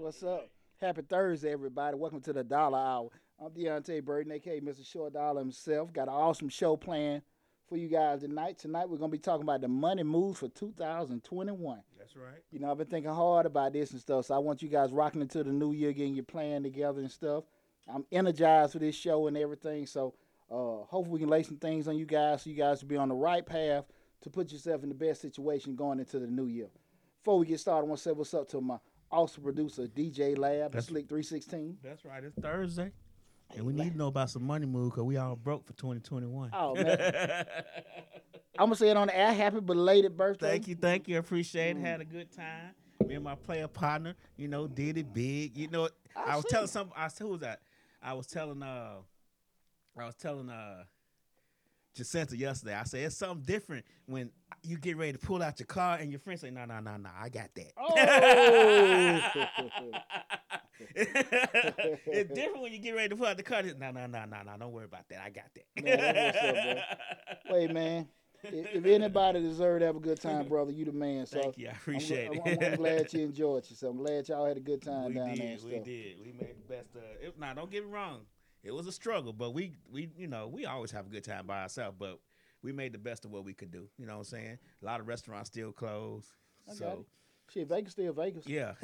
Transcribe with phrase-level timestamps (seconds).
[0.00, 0.48] what's up.
[0.80, 1.94] Happy Thursday, everybody.
[1.94, 3.10] Welcome to the Dollar Hour.
[3.38, 4.90] I'm Deontay Burton, aka Mr.
[4.90, 5.92] Short Dollar himself.
[5.92, 7.20] Got an awesome show planned
[7.68, 8.58] for you guys tonight.
[8.58, 11.82] Tonight we're gonna be talking about the money moves for 2021.
[11.98, 12.42] That's right.
[12.50, 14.90] You know, I've been thinking hard about this and stuff, so I want you guys
[14.90, 17.44] rocking into the new year, getting your plan together and stuff.
[17.86, 20.14] I'm energized for this show and everything, so
[20.50, 22.96] uh, hopefully we can lay some things on you guys so you guys will be
[22.96, 23.84] on the right path
[24.22, 26.68] to put yourself in the best situation going into the new year.
[27.22, 28.78] Before we get started, I want to say what's up to my
[29.10, 31.78] awesome producer, DJ Lab, That's- Slick 316.
[31.82, 32.22] That's right.
[32.24, 32.92] It's Thursday.
[33.56, 36.50] And we need to know about some money move because we all broke for 2021.
[36.52, 37.44] Oh, man.
[38.58, 39.32] I'm going to say it on the air.
[39.32, 40.50] Happy belated birthday.
[40.50, 41.18] thank you, thank you.
[41.18, 41.80] Appreciate it.
[41.80, 42.74] Had a good time.
[43.06, 45.56] Me and my player partner, you know, did it big.
[45.56, 46.50] You know, I, was see.
[46.50, 46.92] telling some.
[46.94, 47.60] I who was that?
[48.02, 48.62] I was telling.
[48.62, 48.96] Uh,
[49.98, 50.48] I was telling.
[50.48, 50.84] Uh,
[51.94, 52.74] Jacinta yesterday.
[52.74, 54.30] I said it's something different when
[54.62, 56.96] you get ready to pull out your car and your friends say, "No, no, no,
[56.96, 57.94] no, I got that." Oh.
[60.94, 63.62] it's different when you get ready to pull out the car.
[63.62, 64.56] No, no, no, no, no.
[64.58, 65.20] Don't worry about that.
[65.24, 65.84] I got that.
[65.84, 68.08] Man, up, Wait, man.
[68.42, 71.26] If, if anybody deserved to have a good time, brother, you the man.
[71.26, 71.66] So Thank you.
[71.66, 72.58] I I'm, appreciate I'm, it.
[72.62, 73.94] I'm, I'm glad you enjoyed yourself.
[73.94, 75.36] I'm glad y'all had a good time we down there.
[75.36, 75.44] did.
[75.44, 75.84] And We stuff.
[75.84, 76.16] did.
[76.24, 77.38] We made the best of it.
[77.38, 78.20] Now, don't get me wrong.
[78.62, 81.46] It was a struggle, but we, we, you know, we always have a good time
[81.46, 81.96] by ourselves.
[81.98, 82.18] But
[82.62, 83.88] we made the best of what we could do.
[83.98, 84.58] You know what I'm saying?
[84.82, 86.28] A lot of restaurants still closed.
[86.68, 87.06] I So.
[87.52, 88.46] Shit, Vegas still Vegas.
[88.46, 88.74] yeah.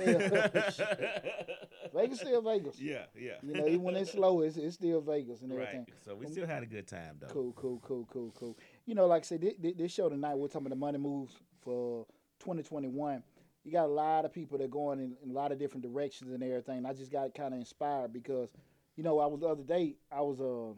[1.95, 2.81] Vegas still Vegas.
[2.81, 3.35] yeah, yeah.
[3.43, 5.87] You know, even when it's slow, it's, it's still Vegas and everything.
[5.89, 5.95] Right.
[6.05, 7.29] So we still had a good time though.
[7.29, 8.59] Cool, cool, cool, cool, cool.
[8.85, 10.99] You know, like I said, thi- thi- this show tonight, we're talking about the money
[10.99, 12.07] moves for
[12.41, 13.23] 2021.
[13.65, 15.85] You got a lot of people that are going in, in a lot of different
[15.85, 16.85] directions and everything.
[16.87, 18.49] I just got kind of inspired because,
[18.97, 20.75] you know, I was the other day, I was uh,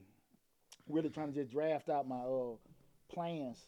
[0.89, 2.56] really trying to just draft out my uh,
[3.12, 3.59] plans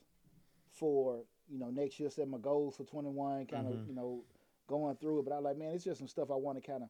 [0.73, 3.89] for, you know, next year, set my goals for 21, kind of, Mhm.
[3.89, 4.25] you know,
[4.67, 5.25] going through it.
[5.25, 6.89] But I like, man, it's just some stuff I want to kind of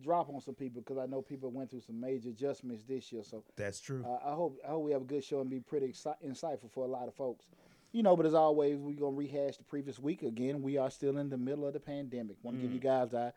[0.00, 3.22] drop on some people because I know people went through some major adjustments this year.
[3.22, 4.04] So That's true.
[4.06, 6.70] uh, I hope I hope we have a good show and be pretty exci- insightful
[6.70, 7.46] for a lot of folks.
[7.92, 10.62] You know, but as always, we're gonna rehash the previous week again.
[10.62, 12.36] We are still in the middle of the pandemic.
[12.42, 13.34] Want to give you guys our,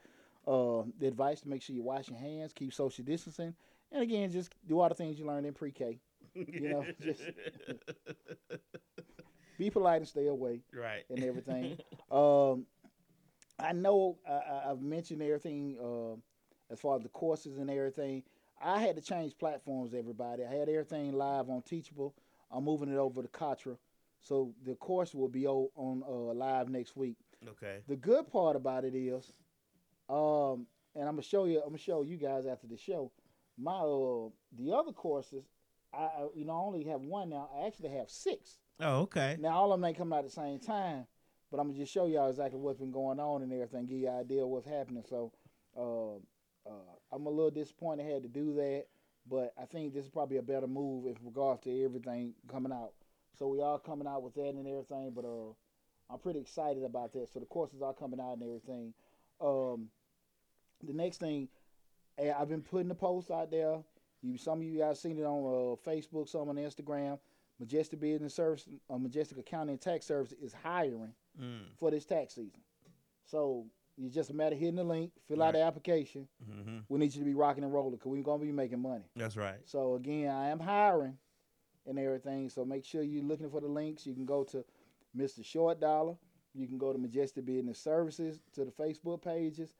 [0.47, 3.53] uh, the advice to make sure you wash your hands, keep social distancing,
[3.91, 5.99] and again, just do all the things you learned in pre-K.
[6.33, 7.21] You know, just
[9.57, 11.03] be polite and stay away right.
[11.09, 11.77] and everything.
[12.11, 12.65] um,
[13.57, 16.15] I know I, I've mentioned everything uh,
[16.71, 18.23] as far as the courses and everything.
[18.61, 20.43] I had to change platforms, everybody.
[20.43, 22.15] I had everything live on Teachable.
[22.51, 23.77] I'm moving it over to Kartra.
[24.21, 27.17] So the course will be on uh, live next week.
[27.47, 27.77] okay.
[27.87, 29.31] The good part about it is,
[30.09, 31.59] um, and I'm gonna show you.
[31.59, 33.11] I'm gonna show you guys after the show.
[33.57, 35.45] My uh, the other courses,
[35.93, 37.49] I you know I only have one now.
[37.55, 38.59] I actually have six.
[38.79, 39.37] Oh, okay.
[39.39, 41.05] Now all of them ain't coming out at the same time,
[41.51, 44.09] but I'm gonna just show y'all exactly what's been going on and everything, give you
[44.09, 45.03] an idea of what's happening.
[45.07, 45.31] So
[45.77, 46.15] uh,
[46.69, 48.85] uh, I'm a little disappointed I had to do that,
[49.29, 52.93] but I think this is probably a better move in regards to everything coming out.
[53.37, 55.53] So we are coming out with that and everything, but uh,
[56.09, 57.29] I'm pretty excited about that.
[57.31, 58.93] So the courses are coming out and everything.
[59.41, 59.89] Um,
[60.83, 61.47] the next thing,
[62.17, 63.77] eh, I've been putting the post out there.
[64.21, 67.19] You, some of you guys seen it on uh, Facebook, some on Instagram.
[67.59, 71.63] Majestic Business Service, uh, Majestic Accounting and Tax Service is hiring Mm.
[71.77, 72.61] for this tax season.
[73.25, 73.65] So
[73.97, 76.27] it's just a matter of hitting the link, fill out the application.
[76.45, 79.03] hmm We need you to be rocking and rolling because we're gonna be making money.
[79.17, 79.57] That's right.
[79.65, 81.17] So again, I am hiring
[81.85, 82.47] and everything.
[82.49, 84.05] So make sure you're looking for the links.
[84.05, 84.63] You can go to
[85.15, 85.43] Mr.
[85.43, 86.15] Short Dollar.
[86.53, 89.73] You can go to Majestic Business Services to the Facebook pages.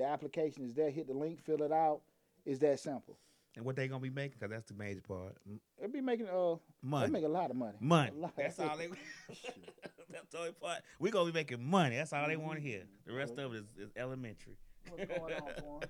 [0.00, 0.88] The application is there.
[0.90, 2.00] Hit the link, fill it out.
[2.46, 3.18] It's that simple.
[3.54, 4.38] And what they gonna be making?
[4.40, 5.36] Cause that's the major part.
[5.46, 7.12] M- It'll be making uh, they Money.
[7.12, 7.76] make a lot of money.
[7.80, 8.12] Money.
[8.16, 8.32] A lot.
[8.34, 8.86] That's all they.
[10.10, 10.78] That's the only part.
[10.98, 11.96] We gonna be making money.
[11.96, 12.84] That's all they want to hear.
[13.06, 14.56] The rest of it is, is elementary.
[14.88, 15.80] What's going on, Quan?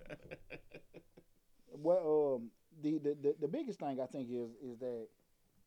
[1.73, 2.51] Well, um,
[2.83, 5.07] the, the, the, the biggest thing I think is is that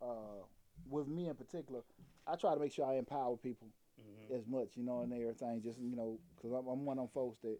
[0.01, 0.43] uh,
[0.89, 1.79] with me in particular,
[2.27, 3.67] I try to make sure I empower people
[4.01, 4.35] Mhm.
[4.37, 5.61] as much, you know, and everything.
[5.63, 7.57] Just you know, because I'm, I'm one of them folks that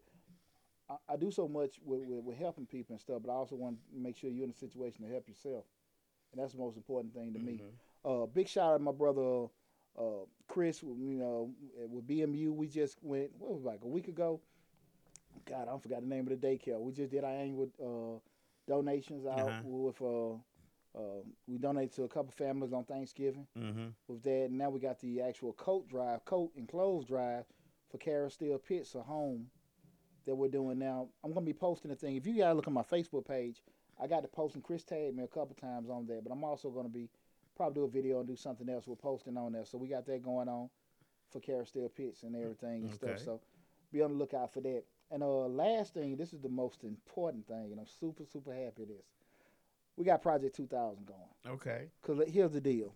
[0.90, 3.56] I, I do so much with, with, with helping people and stuff, but I also
[3.56, 5.64] want to make sure you're in a situation to help yourself,
[6.32, 7.60] and that's the most important thing to me.
[8.04, 8.22] Mhm.
[8.22, 9.46] Uh, big shout out to my brother
[9.98, 10.82] uh, Chris.
[10.82, 11.50] You know,
[11.88, 13.30] with BMU, we just went.
[13.38, 14.40] What was it, like a week ago?
[15.46, 16.80] God, I forgot the name of the daycare.
[16.80, 18.18] We just did our annual uh,
[18.70, 19.62] donations out Uh-huh.
[19.64, 20.00] with.
[20.02, 20.34] Uh,
[20.96, 23.88] uh, we donated to a couple families on Thanksgiving Mm-hmm.
[24.06, 24.44] with that.
[24.44, 27.44] And now we got the actual coat drive, coat and clothes drive
[27.90, 29.46] for Carrie Steele Pitts, a home
[30.26, 31.08] that we're doing now.
[31.22, 32.16] I'm gonna be posting the thing.
[32.16, 33.62] If you guys look at my Facebook page,
[34.00, 36.44] I got to post and Chris tagged me a couple times on there, but I'm
[36.44, 37.08] also gonna be
[37.56, 38.86] probably do a video and do something else.
[38.86, 40.68] We're posting on there, so we got that going on
[41.30, 42.96] for Carrie Steele Pitts and everything and Okay.
[43.16, 43.18] stuff.
[43.20, 43.40] So
[43.92, 44.82] be on the lookout for that.
[45.10, 48.72] And uh, last thing, this is the most important thing, and I'm super super happy
[48.80, 49.06] with this.
[49.96, 51.20] We got Project 2000 going.
[51.54, 51.88] Okay.
[52.02, 52.92] Cause here's the deal,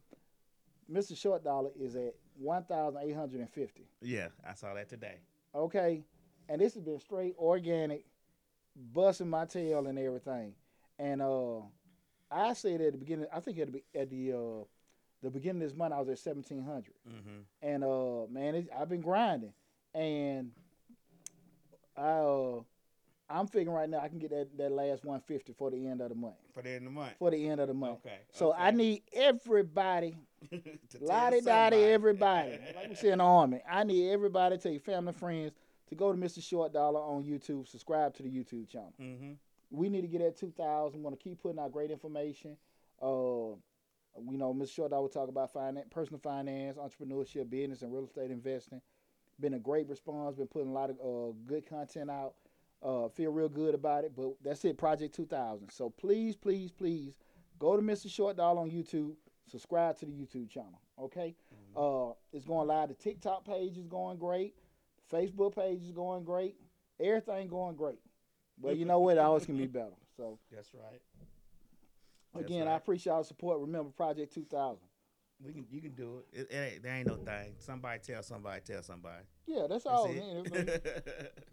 [0.91, 1.17] Mr.
[1.17, 3.87] Short Dollar is at 1,850.
[4.03, 5.19] Yeah, I saw that today.
[5.55, 6.03] Okay,
[6.49, 8.05] and this has been straight organic,
[8.93, 10.55] busting my tail and everything.
[10.99, 11.59] And uh,
[12.31, 14.65] I said at the beginning, I think at the be- at the uh,
[15.23, 16.93] the beginning of this month, I was at 1,700.
[17.09, 17.29] Mm-hmm.
[17.63, 19.53] And uh, man, it, I've been grinding,
[19.95, 20.53] and
[21.97, 22.61] I uh,
[23.31, 26.09] I'm figuring right now I can get that, that last 150 for the end of
[26.09, 26.37] the month.
[26.55, 27.13] For the end of the month.
[27.19, 27.99] For the end of the month.
[28.07, 28.19] Okay.
[28.33, 30.17] So I need everybody,
[30.51, 30.59] To
[31.01, 32.53] lottie dottie, everybody.
[32.77, 35.53] like we say in the army, I need everybody, tell your family, friends,
[35.89, 36.43] to go to Mr.
[36.43, 38.93] Short Dollar on YouTube, subscribe to the YouTube channel.
[39.01, 39.33] Mm-hmm.
[39.71, 40.99] We need to get at 2,000.
[40.99, 42.57] We Want to keep putting out great information.
[43.01, 43.57] Uh,
[44.17, 44.75] we know Mr.
[44.75, 48.81] Short Dollar will talk about finance, personal finance, entrepreneurship, business, and real estate investing.
[49.41, 50.37] Been a great response.
[50.37, 52.35] Been putting a lot of uh, good content out.
[52.83, 54.13] Uh, feel real good about it.
[54.17, 55.71] But that's it, Project 2000.
[55.71, 57.15] So please, please, please
[57.59, 58.11] go to Mr.
[58.11, 59.15] Short Dollar on YouTube.
[59.47, 60.81] Subscribe to the YouTube channel.
[61.01, 61.35] Okay.
[61.77, 62.89] Uh, it's going live.
[62.89, 64.55] The TikTok page is going great.
[65.13, 66.57] Facebook page is going great.
[67.01, 67.99] Everything going great.
[68.61, 69.13] But you know what?
[69.17, 69.95] It always can be better.
[70.17, 71.01] So That's right.
[72.35, 72.77] That's again, I right.
[72.77, 73.61] appreciate all support.
[73.61, 74.79] Remember Project 2000.
[75.45, 75.67] We can.
[75.71, 76.41] You can do it.
[76.41, 77.55] It, it there ain't no thing.
[77.59, 78.61] Somebody tell somebody.
[78.67, 79.23] Tell somebody.
[79.47, 80.11] Yeah, that's That's all.
[80.11, 81.33] it.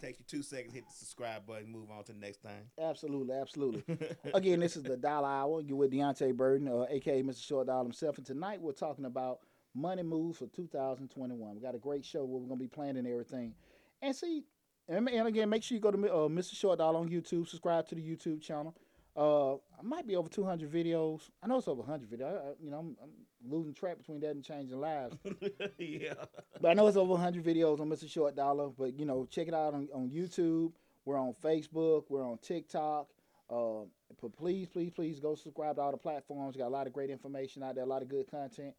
[0.00, 0.74] Takes you two seconds.
[0.74, 1.70] Hit the subscribe button.
[1.72, 2.68] Move on to the next thing.
[2.80, 3.82] absolutely, absolutely.
[4.34, 5.60] Again, this is the Dollar Hour.
[5.60, 7.42] You're with Deontay Burden, uh, aka Mr.
[7.44, 9.40] Short Dollar himself, and tonight we're talking about
[9.74, 11.54] money moves for 2021.
[11.54, 13.54] We got a great show where we're gonna be planning everything,
[14.02, 14.44] and see,
[14.88, 16.54] and, and again, make sure you go to uh, Mr.
[16.54, 17.48] Short Dollar on YouTube.
[17.48, 18.74] Subscribe to the YouTube channel.
[19.16, 21.28] Uh, I might be over 200 videos.
[21.42, 22.38] I know it's over 100 videos.
[22.38, 23.10] I, you know, I'm, I'm
[23.50, 25.16] losing track between that and changing lives.
[25.78, 26.14] yeah.
[26.60, 28.08] But I know it's over 100 videos on Mr.
[28.08, 28.68] Short Dollar.
[28.68, 30.72] But, you know, check it out on, on YouTube.
[31.04, 32.04] We're on Facebook.
[32.08, 33.08] We're on TikTok.
[33.50, 33.86] Uh,
[34.20, 36.56] but please, please, please go subscribe to all the platforms.
[36.56, 38.74] Got a lot of great information out there, a lot of good content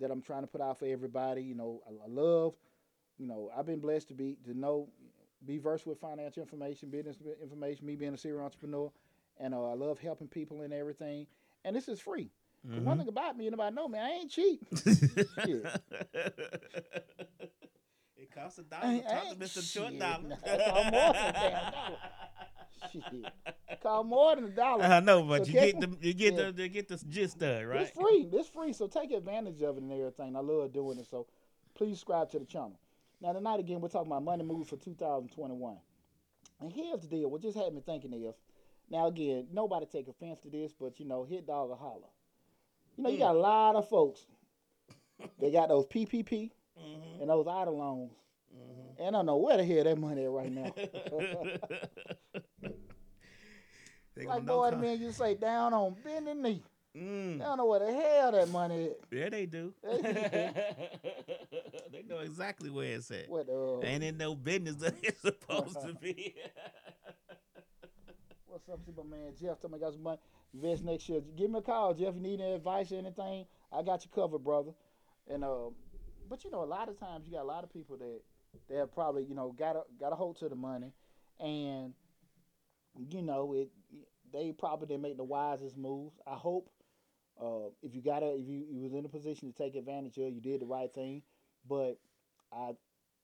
[0.00, 1.42] that I'm trying to put out for everybody.
[1.42, 2.54] You know, I, I love,
[3.18, 4.88] you know, I've been blessed to be, to know,
[5.46, 8.90] be versed with financial information, business information, me being a serial entrepreneur.
[9.38, 11.26] And uh, I love helping people and everything.
[11.64, 12.30] And this is free.
[12.68, 12.84] Mm-hmm.
[12.84, 14.60] One thing about me, anybody know me, I ain't cheap.
[18.16, 18.84] it costs a dollar.
[18.86, 19.72] ain't- I Talk to ain't- Mr.
[19.72, 20.22] Short shit, Dollar.
[20.28, 21.96] nah, it more than a damn dollar.
[22.92, 23.02] Shit.
[23.82, 24.84] Call more than a dollar.
[24.84, 27.36] I know, but So you get me- the you get the you get the gist
[27.36, 27.80] of it, right?
[27.82, 28.28] It's free.
[28.32, 28.72] It's free.
[28.72, 30.36] So take advantage of it and everything.
[30.36, 31.06] I love doing it.
[31.10, 31.26] So
[31.74, 32.78] please subscribe to the channel.
[33.20, 35.76] Now tonight again, we're talking about money moves for 2021.
[36.60, 37.30] And here's the deal.
[37.30, 38.34] What just had me thinking is,
[38.90, 42.08] now again, nobody take offense to this, but you know, hit dog or holler.
[42.96, 44.26] You know, you got a lot of folks.
[45.38, 47.20] They got those PPP Mhm.
[47.20, 48.12] and those EIDL loans.
[48.54, 48.96] Mhm.
[48.98, 50.74] And I don't know where the hell that money at right now.
[54.16, 56.62] They like boy, come- man, you say down on bending knee.
[56.96, 57.38] Mm.
[57.38, 58.96] They don't know where the hell that money is.
[59.12, 59.72] Yeah, they do.
[59.84, 60.02] they
[62.08, 63.28] know exactly where it's at.
[63.28, 66.34] What uh, Ain't in no business that it's supposed to be.
[68.46, 69.32] what's up, Super Man?
[69.40, 70.18] Jeff, tell me I got some money.
[70.52, 71.20] Invest next year.
[71.36, 72.14] Give me a call, Jeff.
[72.16, 73.46] You need any advice or anything?
[73.72, 74.72] I got you covered, brother.
[75.28, 75.70] And uh,
[76.28, 78.20] but you know, a lot of times you got a lot of people that
[78.68, 80.92] they have probably you know got a got a hold to the money,
[81.38, 81.94] and
[83.10, 83.68] you know it.
[84.32, 86.18] They probably didn't make the wisest moves.
[86.26, 86.70] I hope
[87.40, 90.18] uh, if you got a if you, you was in a position to take advantage
[90.18, 91.22] of, you did the right thing.
[91.68, 91.98] But
[92.52, 92.72] I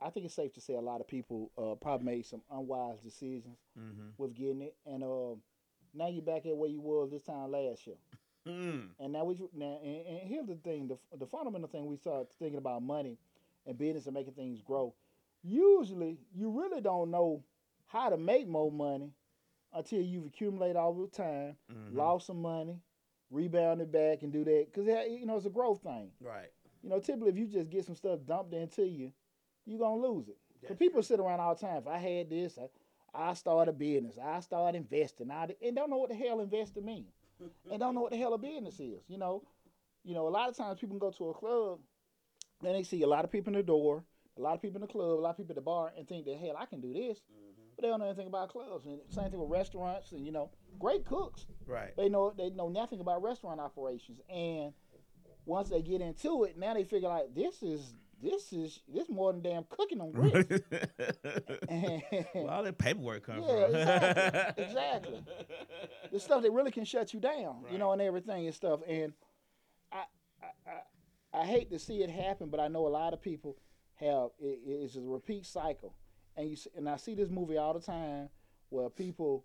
[0.01, 2.99] I think it's safe to say a lot of people uh, probably made some unwise
[3.01, 4.09] decisions mm-hmm.
[4.19, 5.35] with getting it, and uh,
[5.95, 7.97] now you're back at where you was this time last year.
[8.47, 8.89] mm.
[9.01, 12.29] And now we now and, and here's the thing: the the fundamental thing we start
[12.39, 13.19] thinking about money
[13.67, 14.95] and business and making things grow.
[15.43, 17.43] Usually, you really don't know
[17.87, 19.13] how to make more money
[19.77, 21.95] until you've accumulated all the time, Mhm.
[21.95, 22.81] lost some money,
[23.31, 26.13] rebounded back, and do that because you know it's a growth thing.
[26.21, 26.51] Right.
[26.83, 29.13] You know, typically if you just get some stuff dumped into you,
[29.65, 30.39] you're gonna lose it.
[30.61, 31.77] Because people sit around all the time.
[31.79, 32.69] If I had this, I,
[33.15, 34.19] I start a business.
[34.19, 35.31] I start investing.
[35.31, 37.13] I and don't know what the hell investing means,
[37.71, 39.03] and don't know what the hell a business is.
[39.09, 39.43] You know,
[40.05, 40.27] you know.
[40.27, 41.81] A lot of times people can go to a club,
[42.65, 44.05] and they see a lot of people in the door,
[44.37, 46.07] a lot of people in the club, a lot of people at the bar, and
[46.09, 47.21] think that hell I can do this,
[47.77, 48.87] but they don't know anything about clubs.
[48.87, 51.47] And same thing with restaurants, and you know, great cooks.
[51.67, 51.95] Right.
[51.97, 54.73] They know they know nothing about restaurant operations, and
[55.45, 59.31] once they get into it, now they figure like this is this is this more
[59.33, 60.63] than damn cooking on grits.
[62.35, 63.75] well, all that paperwork comes Yeah, from.
[63.75, 65.25] exactly, exactly.
[66.13, 68.81] the stuff that really can shut you down, you know, and everything and stuff.
[68.89, 69.13] And
[69.93, 70.05] I,
[70.43, 70.71] I,
[71.37, 73.57] I, I hate to see it happen, but I know a lot of people
[73.97, 75.95] have it, it's a repeat cycle,
[76.37, 78.29] and you and I see this movie all the time
[78.71, 79.45] where people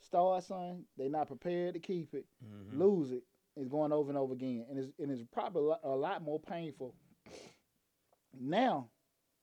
[0.00, 2.78] start something, they're not prepared to keep it, Mhm.
[2.78, 3.22] lose it,
[3.56, 6.22] it's going over and over again, and it's and it's probably a lot, a lot
[6.22, 6.94] more painful
[8.38, 8.88] now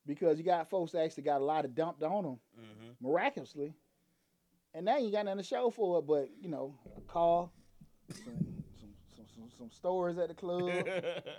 [0.05, 2.95] because you got folks that actually got a lot of dumped on them Mhm.
[3.01, 3.73] miraculously,
[4.73, 7.51] and now you got nothing to show for it, but you know, a car,
[8.09, 10.87] some some some, some, at the club.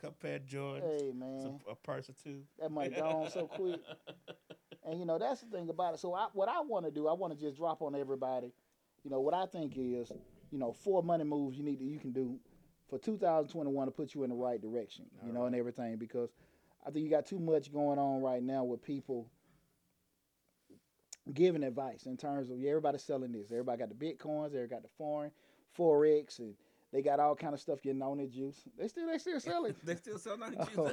[0.00, 2.44] Of Jordans, hey man, some, a purse or two.
[2.60, 3.80] that might go on so quick.
[4.88, 6.00] And you know that's the thing about it.
[6.00, 8.52] So I, what I want to do, I want to just drop on everybody.
[9.04, 10.10] You know what I think is,
[10.50, 12.38] you know, four money moves you need to, you can do
[12.88, 15.04] for 2021 to put you in the right direction.
[15.24, 16.30] You know, and everything because
[16.86, 19.28] I think you got too much going on right now with people
[21.34, 23.50] giving advice in terms of yeah, everybody's selling this.
[23.50, 24.46] Everybody got the bitcoins.
[24.46, 25.30] Everybody got the foreign
[25.78, 26.54] forex, and
[26.92, 28.62] they got all kind of stuff getting on their juice.
[28.78, 29.74] They still they still selling.
[29.84, 30.58] they still sell nothing.
[30.76, 30.92] Oh.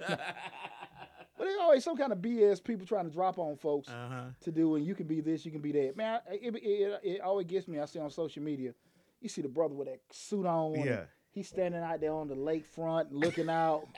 [1.45, 4.23] But there's always some kind of BS people trying to drop on folks uh huh.
[4.41, 5.95] to do, and you can be this, you can be that.
[5.95, 7.79] Man, I- it, it, it, it always gets me.
[7.79, 8.73] I see on social media,
[9.21, 10.73] you see the brother with that suit on.
[10.73, 11.01] Yeah.
[11.29, 13.87] He's standing out there on the lakefront looking out.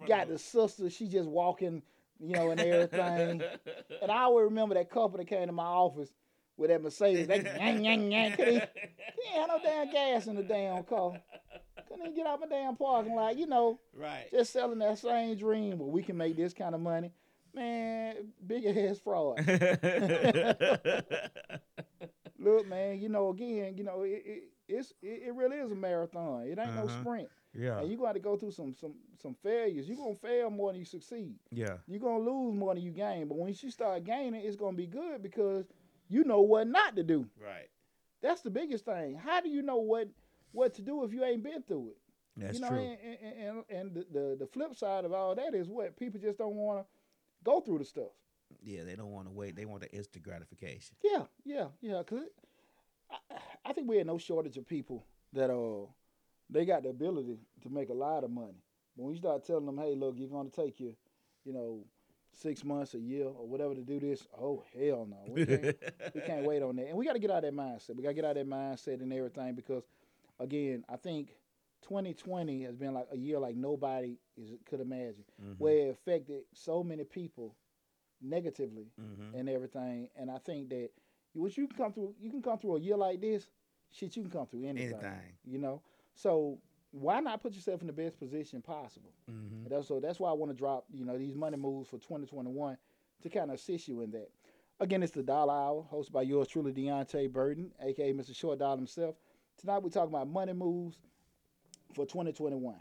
[0.00, 1.82] The Got the sister, she just walking,
[2.20, 3.42] you know, and everything.
[4.02, 6.10] and I always remember that couple that came to my office
[6.58, 7.26] with that Mercedes.
[7.26, 8.32] They yang, yang, yang.
[8.32, 11.18] Couldn't even- he ain't had no damn gas in the damn car.
[11.92, 13.36] Couldn't even get out my damn parking lot.
[13.36, 14.26] You know, right.
[14.30, 17.12] just selling that same dream where we can make this kind of money.
[17.54, 19.38] Man, big ass fraud.
[22.38, 25.74] Look, man, you know, again, you know, it, it it's it, it really is a
[25.74, 26.42] marathon.
[26.46, 27.00] It ain't no Uh-huh.
[27.00, 27.28] sprint.
[27.54, 27.78] yeah.
[27.78, 29.86] And you're got to go through some some some failures.
[29.88, 31.36] You're gonna fail more than you succeed.
[31.50, 31.76] Yeah.
[31.86, 33.28] You're gonna lose more than you gain.
[33.28, 35.66] But once you start gaining, it's gonna be good because
[36.08, 37.26] you know what not to do.
[37.40, 37.68] Right.
[38.22, 39.14] That's the biggest thing.
[39.16, 40.08] How do you know what
[40.52, 41.96] what to do if you ain't been through it?
[42.36, 42.78] That's you know, true.
[42.78, 46.18] and, and, and, and the, the the flip side of all that is what people
[46.20, 46.86] just don't want to
[47.44, 48.12] go through the stuff.
[48.62, 49.56] Yeah, they don't want to wait.
[49.56, 50.96] They want the instant gratification.
[51.02, 52.02] Yeah, yeah, yeah.
[52.02, 52.32] Cause it,
[53.10, 55.86] I, I think we had no shortage of people that uh
[56.50, 58.62] they got the ability to make a lot of money.
[58.96, 60.94] But when you start telling them, hey, look, you're going to take you,
[61.44, 61.84] you know,
[62.34, 65.76] six months, a year, or whatever to do this, oh hell no, we can't,
[66.14, 66.88] we can't wait on that.
[66.88, 67.96] And we got to get out of that mindset.
[67.96, 69.82] We got to get out of that mindset and everything because,
[70.38, 71.36] again, I think
[71.82, 75.58] 2020 has been like a year like nobody is could imagine, Mhm.
[75.58, 77.54] where it affected so many people
[78.20, 79.34] negatively Mhm.
[79.34, 80.08] and everything.
[80.16, 80.90] And I think that
[81.34, 83.48] what you can come through, you can come through a year like this.
[83.90, 84.94] Shit, you can come through anything.
[84.94, 85.36] Anything.
[85.44, 85.82] You know.
[86.14, 86.58] So
[86.92, 89.12] why not put yourself in the best position possible?
[89.28, 89.68] Mhm.
[89.68, 92.78] That's, so that's why I want to drop, you know, these money moves for 2021
[93.22, 94.30] to kind of assist you in that.
[94.80, 98.34] Again, it's the Dollar Hour, hosted by yours truly, Deontay Burton, aka Mr.
[98.34, 99.16] Short Dollar himself.
[99.62, 100.96] Tonight we're talking about money moves
[101.94, 102.74] for 2021.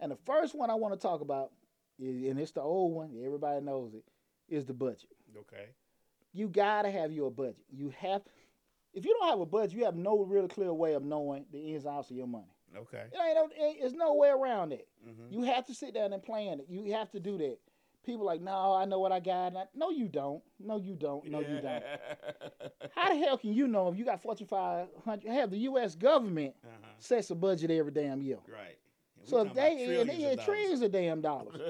[0.00, 1.52] And the first one I want to talk about,
[2.00, 4.04] is, and it's the old one, everybody knows it,
[4.48, 5.66] is the budget Okay.
[6.32, 7.64] you gotta have your budget.
[7.72, 8.22] You have,
[8.92, 11.58] if you don't have a budget, you have no real clear way of knowing the
[11.74, 12.52] ins and outs of your money.
[12.76, 13.04] Okay.
[13.12, 14.88] It ain't, there's no way around it.
[15.06, 15.30] Mhm.
[15.32, 16.66] You have to sit down and plan it.
[16.68, 17.58] You have to do that.
[18.06, 19.48] People like, no, I know what I got.
[19.48, 20.42] And I, no, you don't.
[20.60, 21.28] No, you don't.
[21.28, 21.82] No, you don't.
[22.94, 25.28] How the hell can you know if you got Fortune 500?
[25.30, 25.96] Have the U.S.
[25.96, 26.92] government uh-huh.
[26.98, 28.38] sets a budget every damn year.
[28.48, 28.78] Right.
[29.18, 31.56] And So if they and they had trillions of damn dollars.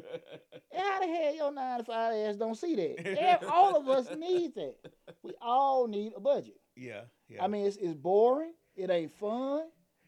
[0.76, 3.44] how the hell your nine to five ass don't see that?
[3.50, 4.76] All of us need that.
[5.22, 6.60] We all need a budget.
[6.76, 7.02] yeah.
[7.28, 7.42] Yeah.
[7.42, 8.52] I mean, it's, it's boring.
[8.76, 9.62] It ain't fun,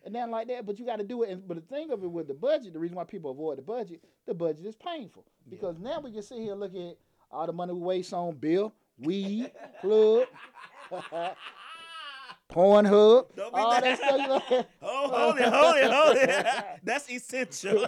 [0.08, 0.66] and nothing like that.
[0.66, 1.30] But you got to do it.
[1.30, 3.62] And, but the thing of it with the budget, the reason why people avoid the
[3.62, 6.96] budget, the budget is painful because now we can sit here and look at
[7.30, 9.50] all the money we waste on bill, weed,
[9.80, 10.26] club,
[12.50, 14.18] Pornhub, Don't be all that- that stuff.
[14.50, 14.66] You know?
[14.82, 16.46] Oh, hold it, hold it, hold it.
[16.84, 17.80] That's essential.
[17.80, 17.86] So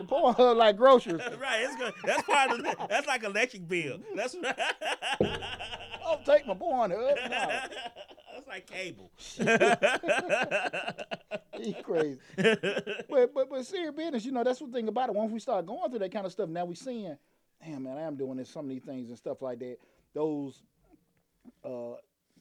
[0.00, 1.20] the Pornhub like groceries.
[1.40, 1.92] right, it's good.
[2.04, 3.98] That's part of the, that's like electric bill.
[4.14, 4.58] That's right.
[6.04, 7.30] I'll take my Pornhub.
[7.30, 7.60] No.
[8.36, 9.10] That's like cable.
[11.58, 12.18] He crazy.
[12.36, 15.14] but but but serious business, you know, that's the thing about it.
[15.14, 17.16] Once we start going through that kind of stuff, now we seeing,
[17.64, 19.78] damn man, I am doing this, some of these things and stuff like that.
[20.14, 20.62] Those
[21.64, 21.94] uh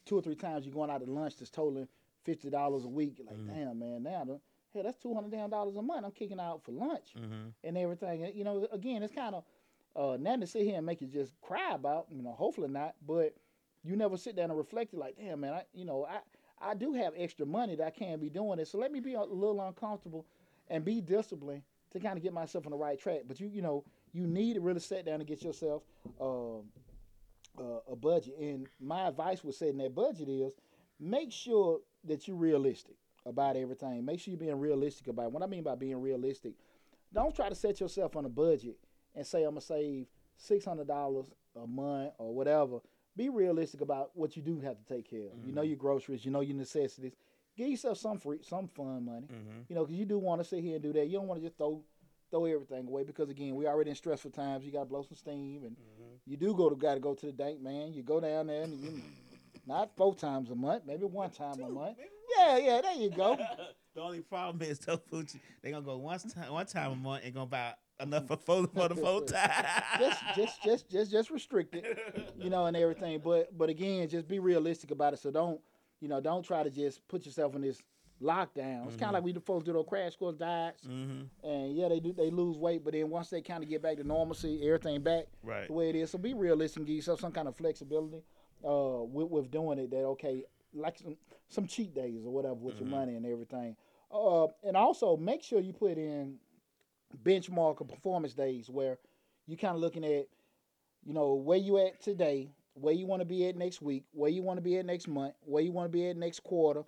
[0.05, 1.87] two or three times you're going out to lunch that's totaling
[2.23, 3.19] fifty dollars a week.
[3.19, 3.55] You're like, Mhm.
[3.55, 4.39] damn man, now the,
[4.73, 6.05] hell that's two hundred damn dollars a month.
[6.05, 7.49] I'm kicking out for lunch mm-hmm.
[7.63, 8.31] and everything.
[8.35, 9.43] You know, again, it's kind of
[9.95, 12.07] uh nothing to sit here and make you just cry about.
[12.11, 13.33] You know, hopefully not, but
[13.85, 16.19] you never sit down and reflect it like, damn man, I you know I
[16.71, 18.67] I do have extra money that I can't be doing it.
[18.67, 20.25] So let me be a little uncomfortable
[20.69, 23.21] and be disciplined to kind of get myself on the right track.
[23.27, 25.83] But you you know you need to really sit down and get yourself
[27.59, 28.35] uh, a budget.
[28.39, 30.53] And my advice with setting that budget is
[30.99, 34.05] make sure that you're realistic about everything.
[34.05, 35.31] Make sure you're being realistic about it.
[35.31, 36.53] what I mean by being realistic.
[37.13, 38.77] Don't try to set yourself on a budget
[39.15, 41.25] and say I'm gonna save six hundred dollars
[41.55, 42.79] a month or whatever,
[43.15, 45.45] be realistic about what you do have to take care of.
[45.45, 45.67] You know Mhm.
[45.67, 47.13] your groceries, you know your necessities.
[47.55, 49.27] Give yourself some free, some fun money.
[49.27, 49.61] Mm-hmm.
[49.69, 51.05] You know, because you do want to sit here and do that.
[51.07, 51.83] You don't want to just throw
[52.31, 54.65] throw everything away because again, we already in stressful times.
[54.65, 56.15] You got to blow some steam, and Mm-hmm.
[56.25, 57.93] you do go to got to go to the dank man.
[57.93, 59.01] You go down there and you
[59.65, 61.97] not four times a month, maybe one time a month.
[62.37, 63.37] Yeah, yeah, there you go.
[63.95, 67.23] the only problem is though, Fucci, they gonna go one time one time a month
[67.23, 69.51] and gonna buy enough for four for the full time.
[69.99, 73.19] just just just just just restrict it, you know, and everything.
[73.23, 75.19] But but again, just be realistic about it.
[75.19, 75.59] So don't
[76.01, 77.81] you know don't try to just put yourself in this
[78.21, 78.87] lockdown.
[78.87, 81.47] It's kind of like we the folks do those crash course diets, mm-hmm.
[81.47, 83.97] and yeah, they do they lose weight, but then once they kind of get back
[83.97, 85.67] to normalcy, everything back Right.
[85.67, 86.11] the way it is.
[86.11, 88.23] So be realistic and give yourself some kind of flexibility
[88.65, 89.91] uh, with, with doing it.
[89.91, 91.17] That okay, like some,
[91.49, 92.79] some cheat days or whatever with Mhm.
[92.81, 93.75] your money and everything.
[94.11, 96.35] Uh, and also make sure you put in
[97.23, 98.97] benchmark or performance days where
[99.47, 100.27] you kind of looking at,
[101.03, 104.29] you know, where you at today, where you want to be at next week, where
[104.29, 106.83] you want to be at next month, where you want to be at next quarter,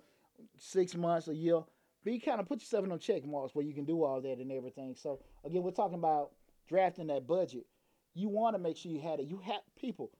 [0.58, 1.60] six months, a year.
[2.04, 4.38] Be kind of put yourself in them check marks where you can do all that
[4.38, 4.94] and everything.
[4.96, 6.30] So again, we're talking about
[6.68, 7.66] drafting that budget.
[8.14, 9.26] You want to make sure you had it.
[9.26, 10.10] You have people.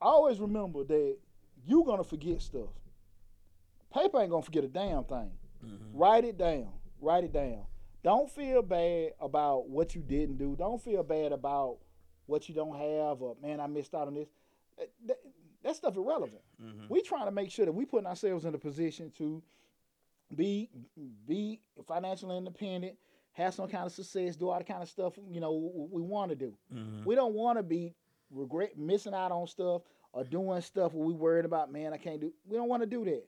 [0.00, 1.16] Always remember that
[1.64, 2.70] you're gonna forget stuff.
[3.92, 5.30] Paper ain't gonna forget a damn thing.
[5.64, 5.96] Mm-hmm.
[5.96, 6.68] Write it down.
[7.00, 7.64] Write it down.
[8.06, 10.54] Don't feel bad about what you didn't do.
[10.56, 11.78] Don't feel bad about
[12.26, 14.28] what you don't have or man, I missed out on this.
[14.78, 15.16] That, that,
[15.64, 16.42] that stuff irrelevant.
[16.62, 16.84] Mm-hmm.
[16.88, 19.42] We trying to make sure that we putting ourselves in a position to
[20.36, 20.70] be
[21.26, 22.96] be financially independent,
[23.32, 26.30] have some kind of success, do all the kind of stuff you know we want
[26.30, 26.56] to do.
[26.72, 27.06] Mm-hmm.
[27.06, 27.92] We don't want to be
[28.30, 31.72] regret missing out on stuff or doing stuff where we worried about.
[31.72, 32.32] Man, I can't do.
[32.44, 33.24] We don't want to do that.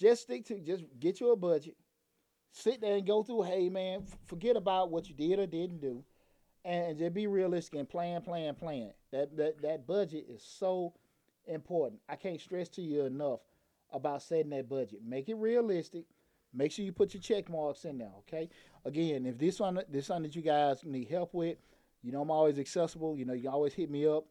[0.00, 1.76] Just stick to just get you a budget.
[2.50, 3.42] Sit there and go through.
[3.42, 6.02] Hey, man, forget about what you did or didn't do,
[6.64, 8.92] and just be realistic and plan, plan, plan.
[9.12, 10.94] That that that budget is so
[11.46, 12.00] important.
[12.08, 13.40] I can't stress to you enough
[13.92, 15.00] about setting that budget.
[15.04, 16.04] Make it realistic.
[16.54, 18.12] Make sure you put your check marks in there.
[18.20, 18.48] Okay.
[18.84, 21.58] Again, if this one this something that you guys need help with,
[22.02, 23.16] you know I'm always accessible.
[23.16, 24.24] You know you always hit me up.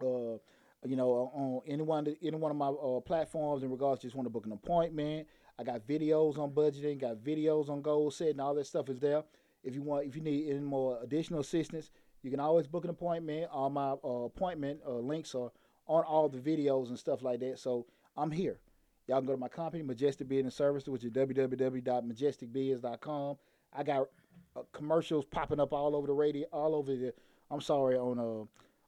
[0.00, 0.38] Uh,
[0.84, 4.16] you know on any one any one of my uh, platforms in regards to just
[4.16, 5.26] want to book an appointment.
[5.58, 9.22] I got videos on budgeting, got videos on goal setting, all that stuff is there.
[9.64, 11.90] If you want, if you need any more additional assistance,
[12.22, 13.48] you can always book an appointment.
[13.52, 15.50] All my uh, appointment uh, links are
[15.86, 17.58] on all the videos and stuff like that.
[17.58, 18.58] So I'm here.
[19.06, 23.36] Y'all can go to my company, Majestic Business Services, which is www.majesticbiz.com.
[23.72, 24.08] I got
[24.56, 27.14] uh, commercials popping up all over the radio, all over the.
[27.50, 28.44] I'm sorry on uh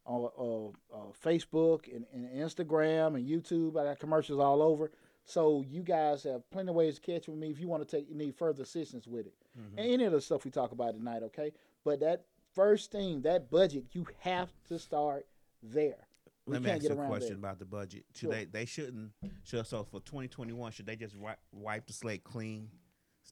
[0.08, 3.78] on uh, uh, Facebook and, and Instagram and YouTube.
[3.78, 4.90] I got commercials all over.
[5.28, 7.96] So you guys have plenty of ways to catch with me if you want to
[7.96, 9.34] take need further assistance with it.
[9.60, 9.78] Mm-hmm.
[9.78, 11.52] Any of the stuff we talk about tonight, okay?
[11.84, 15.26] But that first thing, that budget, you have to start
[15.62, 16.08] there.
[16.46, 17.38] We Let me ask you a question that.
[17.38, 18.06] about the budget.
[18.14, 18.30] Should Sure.
[18.30, 19.12] they they shouldn't
[19.44, 22.70] should so for twenty twenty one should they just wipe, wipe the slate clean,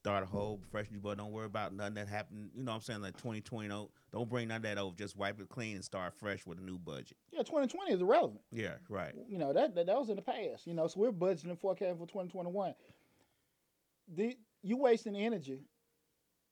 [0.07, 2.49] start a whole fresh new but don't worry about nothing that happened.
[2.55, 4.95] You know what I'm saying like twenty twenty don't don't bring none of that over.
[4.97, 7.16] Just wipe it clean and start fresh with a new budget.
[7.33, 8.40] Yeah, 2020 is irrelevant.
[8.53, 9.12] Yeah, right.
[9.29, 10.64] You know that, that that was in the past.
[10.66, 12.75] You know, so we're budgeting and forecasting for 2021.
[14.14, 15.62] The you wasting energy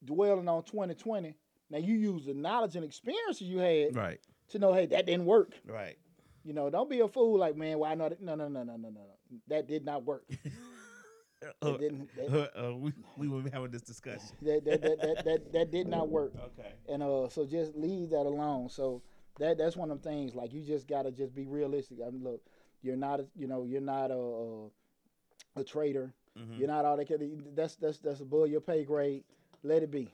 [0.04, 1.36] dwelling on 2020.
[1.70, 4.18] Now you use the knowledge and experiences you had Right.
[4.48, 5.52] to know, hey, that didn't work.
[5.64, 5.96] Right.
[6.42, 8.20] You know, don't be a fool like, man, why not?
[8.20, 9.38] No, no, no, no, no, no, no.
[9.46, 10.24] That did not work.
[11.62, 12.08] Uh, That didn't.
[12.16, 14.28] That, uh, we we will be having this discussion.
[14.42, 16.32] that, that, that, that, that, that did not work.
[16.36, 16.72] Okay.
[16.88, 19.02] and uh so just leave that alone so
[19.38, 22.22] that that's one of them things like you just gotta just be realistic i mean
[22.22, 22.40] look
[22.82, 26.96] you're not a, you know you're not a a, a trader hmm you're not all
[26.96, 27.08] that
[27.54, 29.24] that's that's that's above your pay grade
[29.62, 30.08] let it be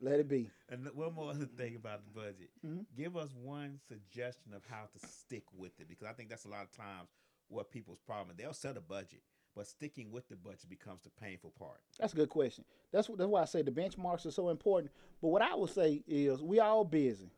[0.00, 2.50] let it be And one more other thing about the budget.
[2.64, 2.84] Mhm.
[2.96, 6.48] Give us one suggestion of how to stick with it because I think that's a
[6.48, 7.08] lot of times
[7.48, 8.36] what people's problem.
[8.36, 9.22] They'll set a budget,
[9.58, 11.80] but sticking with the budget becomes the painful part.
[11.98, 12.64] that's a good question.
[12.92, 14.92] That's what that's why i say the benchmarks are so important.
[15.20, 17.30] But what i would say is we all busy.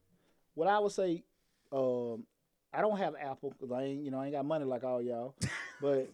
[0.55, 1.25] What i would say
[1.73, 2.25] um
[2.75, 5.01] i don't have apple because i ain't you know i ain't got money like all
[5.03, 5.35] y'all.
[5.81, 6.11] But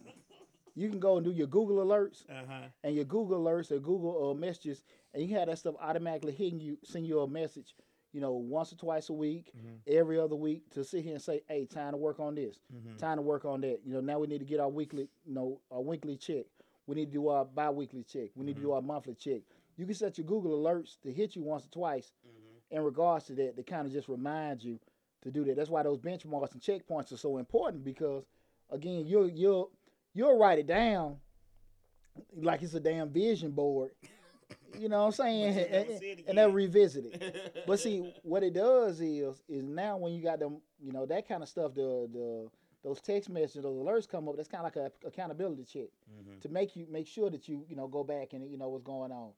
[0.75, 2.67] you can go and do your google alerts Uh huh.
[2.85, 4.81] and your Google alerts or Google uh, messages,
[5.13, 7.75] and you have that stuff automatically hitting you, send you a message,
[8.17, 9.77] you know, once or twice a week, Mhm.
[9.85, 12.97] every other week, to sit here and say, "Hey, time to work on this, Mm-hmm.
[12.97, 15.33] time to work on that." You know, now we need to get our weekly, you
[15.35, 16.47] know, our weekly check.
[16.87, 18.31] We need to do our bi-weekly check.
[18.35, 19.43] We need to do our monthly check.
[19.75, 22.75] You can set your Google alerts to hit you once or twice Mm-hmm.
[22.77, 23.55] in regards to that.
[23.55, 24.79] To kind of just remind you
[25.21, 25.55] to do that.
[25.55, 28.25] That's why those benchmarks and checkpoints are so important because,
[28.71, 29.69] again, you'll you'll
[30.15, 31.19] you'll write it down
[32.35, 33.91] like it's a damn vision board
[34.79, 35.43] You know what I'm saying?
[35.57, 37.53] And, never and, and then revisit it.
[37.67, 41.27] But see, what it does is is now when you got them, you know, that
[41.27, 42.49] kind of stuff, the the
[42.83, 44.37] those text messages, those alerts come up.
[44.37, 46.39] That's kind of like a accountability check Mhm.
[46.41, 48.83] to make you make sure that you you know go back and you know what's
[48.83, 49.31] going on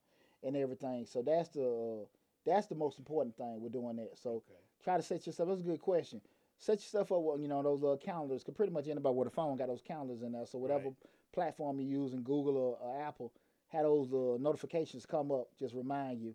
[0.44, 1.06] and everything.
[1.06, 1.66] So that's the
[2.02, 2.04] uh,
[2.46, 3.60] that's the most important thing.
[3.60, 4.16] We're doing that.
[4.18, 4.60] So Okay.
[4.84, 5.48] try to set yourself.
[5.48, 6.20] That's a good question.
[6.58, 7.20] Set yourself up.
[7.22, 8.44] with, You know those uh, calendars.
[8.44, 10.46] Cause pretty much anybody with a phone got those calendars in there.
[10.46, 10.94] So whatever Right.
[11.32, 13.32] platform you use, in Google or, or Apple,
[13.70, 15.48] had those uh, notifications come up.
[15.58, 16.34] Just remind you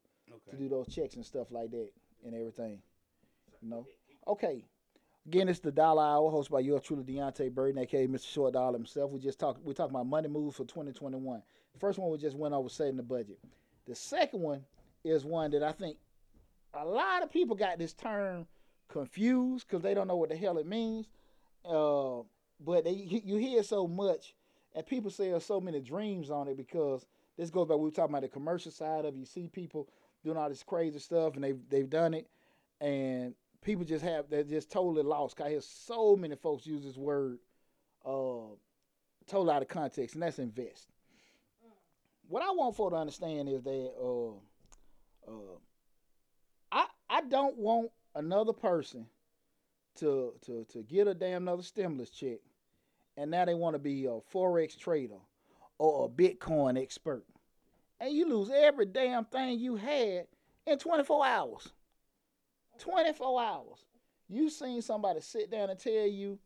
[0.49, 1.89] to do those checks and stuff like that
[2.25, 2.79] and everything.
[3.61, 3.87] You know.
[4.27, 4.65] Okay.
[5.27, 8.31] Again, it's the Dollar Hour, hosted by yours truly, Deontay Burden, aka Mr.
[8.31, 9.11] Short Dollar himself.
[9.11, 9.63] We just talked.
[9.63, 11.41] We talking about money moves for 2021.
[11.73, 13.39] The first one we just went over setting the budget.
[13.87, 14.61] The second one
[15.03, 15.97] is one that I think
[16.73, 18.45] a lot of people got this term
[18.87, 21.07] confused because they don't know what the hell it means.
[21.67, 22.21] Uh,
[22.63, 24.35] but they you hear so much,
[24.75, 27.05] and people say there's so many dreams on it because
[27.37, 27.77] this goes back.
[27.77, 29.15] We were talking about the commercial side of.
[29.15, 29.89] You see people
[30.23, 32.27] doing all this crazy stuff, and they've they've done it,
[32.81, 35.39] and people just have they're just totally lost.
[35.41, 37.39] I hear so many folks use this word
[38.05, 38.53] uh,
[39.27, 40.87] totally out of context, and that's invest.
[42.27, 45.57] What I want for to understand is that uh, uh,
[46.71, 49.05] I I don't want another person
[49.97, 52.39] to to to get a damn another stimulus check,
[53.17, 55.19] and now they want to be a forex trader
[55.77, 57.23] or a Bitcoin expert,
[57.99, 60.27] and you lose every damn thing you had
[60.65, 61.69] in 24 hours.
[62.79, 63.85] 24 hours.
[64.27, 66.39] You seen somebody sit down and tell you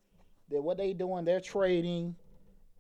[0.50, 2.16] that what they doing, they're trading,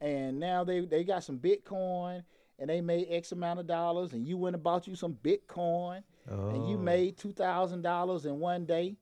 [0.01, 2.23] and now they they got some Bitcoin
[2.57, 6.03] and they made X amount of dollars, and you went and bought you some Bitcoin
[6.27, 6.79] and you Oh.
[6.81, 8.97] made two thousand dollars in one day,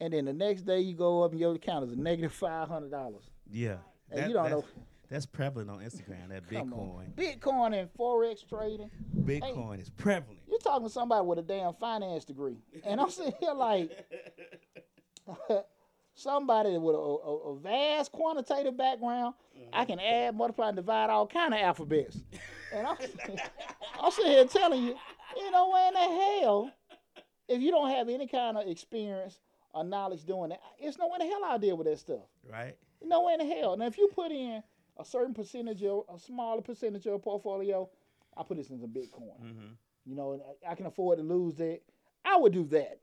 [0.00, 2.68] and then the next day you go up and your account is a negative five
[2.68, 3.30] hundred dollars.
[3.50, 3.78] Yeah.
[4.10, 4.64] And That- you don't know.
[5.08, 6.28] That's prevalent on Instagram.
[6.30, 6.96] That Come Bitcoin.
[6.98, 7.12] on.
[7.16, 8.90] Bitcoin and forex trading.
[9.22, 10.40] Bitcoin is prevalent.
[10.48, 13.90] You're talking to somebody with a damn finance degree, and I'm sitting here like
[16.14, 19.34] somebody with a, a, a vast quantitative background.
[19.72, 22.18] I can add, multiply, and divide all kind of alphabets,
[22.74, 22.96] and I'm,
[24.00, 24.94] I'm sitting here telling you,
[25.36, 26.70] you know, where in the hell,
[27.48, 29.38] if you don't have any kind of experience
[29.72, 32.20] or knowledge doing that, it's no way in the hell I deal with that stuff.
[32.50, 32.76] right?
[33.02, 33.76] No way in the hell.
[33.76, 34.62] Now, if you put in
[34.98, 37.88] a certain percentage of a smaller percentage of your portfolio,
[38.36, 39.40] I put this into Bitcoin.
[39.42, 39.72] Mm-hmm.
[40.04, 41.80] You know, and I- I can afford to lose that.
[42.24, 43.00] I would do that.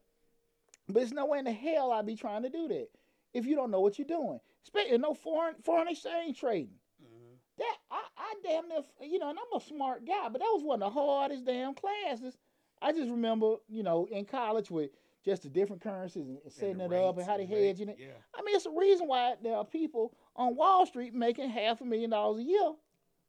[0.90, 2.90] But it's no way in the hell I'd be trying to do that
[3.34, 4.40] if you don't know what you're doing.
[4.64, 6.76] Especially no foreign foreign exchange trading.
[7.02, 7.36] Mm-hmm.
[7.58, 10.64] That I, I damn near you know, and I'm a smart guy, but that was
[10.64, 12.38] one of the hardest damn classes.
[12.82, 14.92] I just remember, you know, in college with
[15.24, 17.98] just the different currencies and, and setting it up and how they hedging it.
[17.98, 18.08] Yeah.
[18.36, 21.86] I mean, it's a reason why there are people on Wall Street making half a
[21.86, 22.72] million dollars a year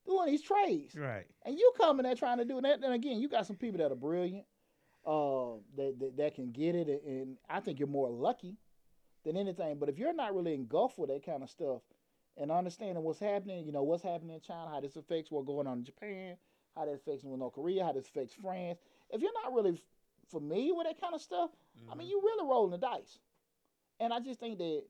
[0.06, 0.94] doing these trades.
[0.94, 1.26] Right.
[1.44, 2.82] And you coming there trying to do that.
[2.82, 4.44] And again, you got some people that are brilliant,
[5.06, 8.56] uh, that, that that can get it, and I think you're more lucky
[9.24, 9.78] than anything.
[9.78, 11.82] But if you're not really engulfed with that kind of stuff
[12.36, 15.66] and understanding what's happening, you know what's happening in China, how this affects what's going
[15.66, 16.36] on in Japan,
[16.74, 18.78] how that affects with North Korea, how this affects France.
[19.10, 19.80] If you're not really
[20.30, 21.50] familiar with that kind of stuff,
[21.90, 23.18] I mean, you're really rolling the dice.
[24.00, 24.82] And I just think that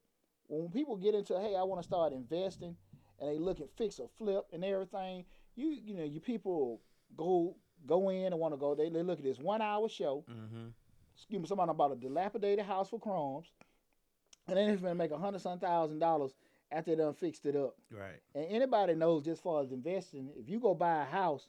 [0.49, 2.77] when people get into, hey, I want to start investing,
[3.21, 5.25] and they look at fix or flip and everything,
[5.57, 6.81] you you know, you people
[7.17, 8.75] go go in and want to go.
[8.75, 10.25] They, they look at this one hour show.
[10.31, 10.69] Mm-hmm.
[11.17, 13.47] Excuse me, somebody about a dilapidated house for crumbs,
[14.49, 16.33] and then they're gonna make a hundred some thousand dollars
[16.73, 17.77] after they done fixed it up.
[17.91, 18.21] Right.
[18.35, 21.49] And anybody knows just as far as investing, if you go buy a house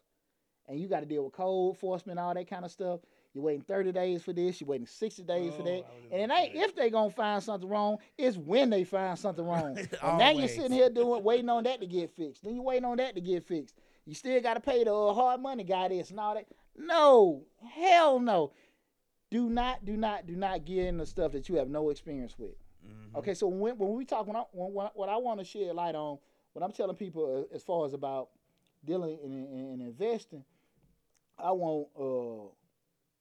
[0.68, 3.00] and you got to deal with code enforcement, all that kind of stuff,
[3.36, 5.72] you're waiting 30 days for this, you're waiting 60 days for Oh, that.
[5.72, 8.86] I was just And it ain't if they gonna find something wrong, it's when they
[8.86, 9.78] find something wrong.
[10.02, 12.44] and now you're sitting here doing waiting on that to get fixed.
[12.44, 13.76] Then you're waiting on that to get fixed.
[14.06, 16.46] You still gotta pay the uh, hard money guy this and all that.
[16.78, 17.44] No,
[17.74, 18.54] hell no.
[19.32, 22.52] Do not, do not, do not get into stuff that you have no experience with.
[22.86, 23.18] Mhm.
[23.18, 25.76] Okay, so when, when we talk, when I, when, when, what I want to shed
[25.76, 26.20] light on,
[26.54, 28.30] what I'm telling people uh, as far as about
[28.86, 30.44] dealing and, and investing,
[31.38, 32.54] I want uh,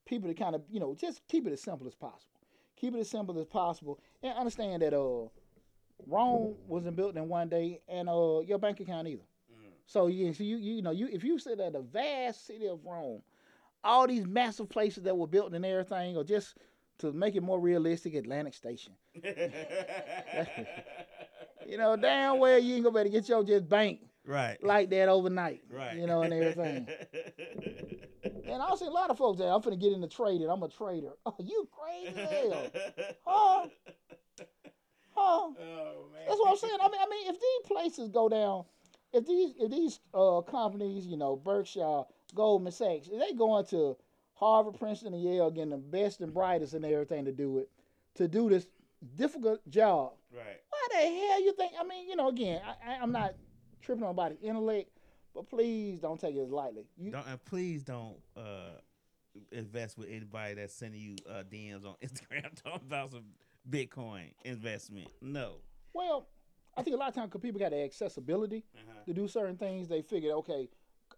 [0.04, 2.38] people to kind of, you know, just keep it as simple as possible.
[2.76, 5.28] Keep it as simple as possible, and understand that uh,
[6.06, 9.22] Rome wasn't built in one day, and uh, your bank account either.
[9.86, 12.80] So you, so you, you know, you if you sit at the vast city of
[12.84, 13.22] Rome,
[13.82, 16.56] all these massive places that were built and everything, or just
[16.98, 18.94] to make it more realistic, Atlantic Station.
[21.66, 24.62] You know, damn well you ain't gonna be able to get your just bank right.
[24.62, 25.62] like that overnight.
[25.70, 25.96] right.
[25.96, 26.88] You know, and everything.
[28.46, 30.48] And I see a lot of folks that I'm finna get into trading.
[30.48, 31.10] I'm a trader.
[31.26, 32.66] Oh, you crazy as hell.
[33.26, 33.66] Huh?
[35.16, 35.52] Huh?
[35.60, 36.22] Oh man.
[36.26, 36.76] That's what I'm saying.
[36.80, 38.64] I mean, I mean, if these places go down,
[39.12, 42.02] if these if these uh, companies, you know, Berkshire,
[42.34, 43.08] Goldman Sachs.
[43.08, 43.96] They going to
[44.34, 47.70] Harvard, Princeton, and Yale, getting the best and brightest and everything to do it,
[48.16, 48.66] to do this
[49.16, 50.12] difficult job.
[50.32, 50.60] Right.
[50.70, 51.72] Why the hell you think?
[51.78, 53.34] I mean, you know, again, I, I, I'm not
[53.80, 54.90] tripping on anybody's intellect,
[55.34, 56.84] but please don't take it as lightly.
[56.96, 58.78] You, Don't and please don't uh
[59.52, 63.24] invest with anybody that's sending you uh DMs on Instagram talking about some
[63.68, 65.08] Bitcoin investment.
[65.20, 65.56] No.
[65.92, 66.28] well,
[66.76, 69.00] I think a lot of times people got the accessibility Uh-huh.
[69.06, 70.68] to do certain things, they figured, okay,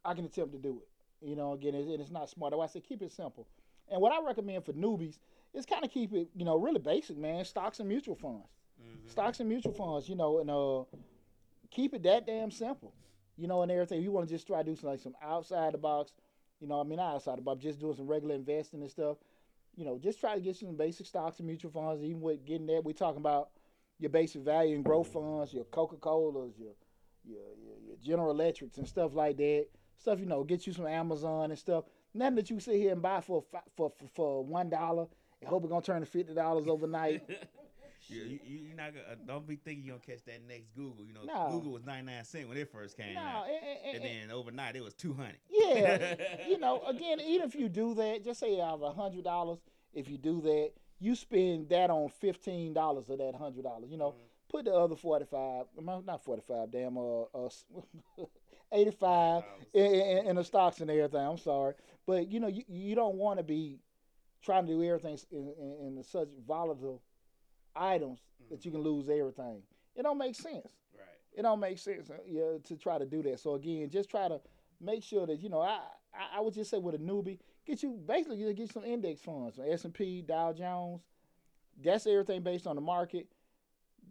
[0.04, 1.26] I can attempt to do it.
[1.26, 2.52] You know, again, it's, and it's not smart.
[2.54, 3.46] I say keep it simple.
[3.90, 5.18] And what I recommend for newbies
[5.54, 7.44] is kind of keep it, you know, really basic, man.
[7.44, 8.46] Stocks and mutual funds.
[8.80, 9.10] Mhm.
[9.10, 10.84] Stocks and mutual funds, you know, and uh,
[11.70, 12.92] keep it that damn simple.
[13.36, 14.02] You know, and everything.
[14.02, 16.12] You want to just try to do some like some outside the box,
[16.60, 19.18] you know, I mean outside the box, just doing some regular investing and stuff.
[19.76, 22.02] You know, just try to get some basic stocks and mutual funds.
[22.02, 23.50] Even with getting that, we're talking about
[23.98, 26.72] your basic value and growth funds, your Coca Colas, your,
[27.24, 29.66] your your your General Electrics and stuff like that.
[29.98, 31.84] Stuff you know, get you some Amazon and stuff.
[32.14, 33.44] Nothing that you sit here and buy for
[33.76, 35.06] for for, for one dollar
[35.40, 37.28] and hope it's gonna turn to fifty dollars overnight.
[38.08, 41.04] You, you, you're not gonna uh, don't be thinking you're gonna catch that next Google.
[41.04, 41.50] You know, No.
[41.50, 44.30] Google was 99 cent when it first came no, out, and- and- and and- then
[44.36, 45.36] overnight it was 200.
[45.50, 46.14] Yeah,
[46.48, 49.58] you know, again, even if you do that, just say out of a hundred dollars,
[49.92, 53.90] if you do that, you spend that on fifteen dollars of that hundred dollars.
[53.90, 54.14] You know,
[54.48, 57.48] put the other forty five, not forty five, damn, uh, uh
[58.72, 59.42] eighty five
[59.74, 61.20] in, in, in the stocks and everything.
[61.26, 61.74] I'm sorry,
[62.06, 63.78] but you know, you, you don't want to be
[64.42, 67.02] trying to do everything in, in, in such volatile
[67.76, 69.62] items that you can lose everything.
[69.94, 71.06] It don't make sense Right.
[71.34, 73.40] it don't make sense uh, yeah, to try to do that.
[73.40, 74.40] So again, just try to
[74.80, 75.60] make sure that you know.
[75.60, 75.80] I
[76.14, 79.58] I, I would just say with a newbie, get you basically get some index funds,
[79.64, 81.02] S and P, Dow Jones.
[81.82, 83.26] That's everything based on the market.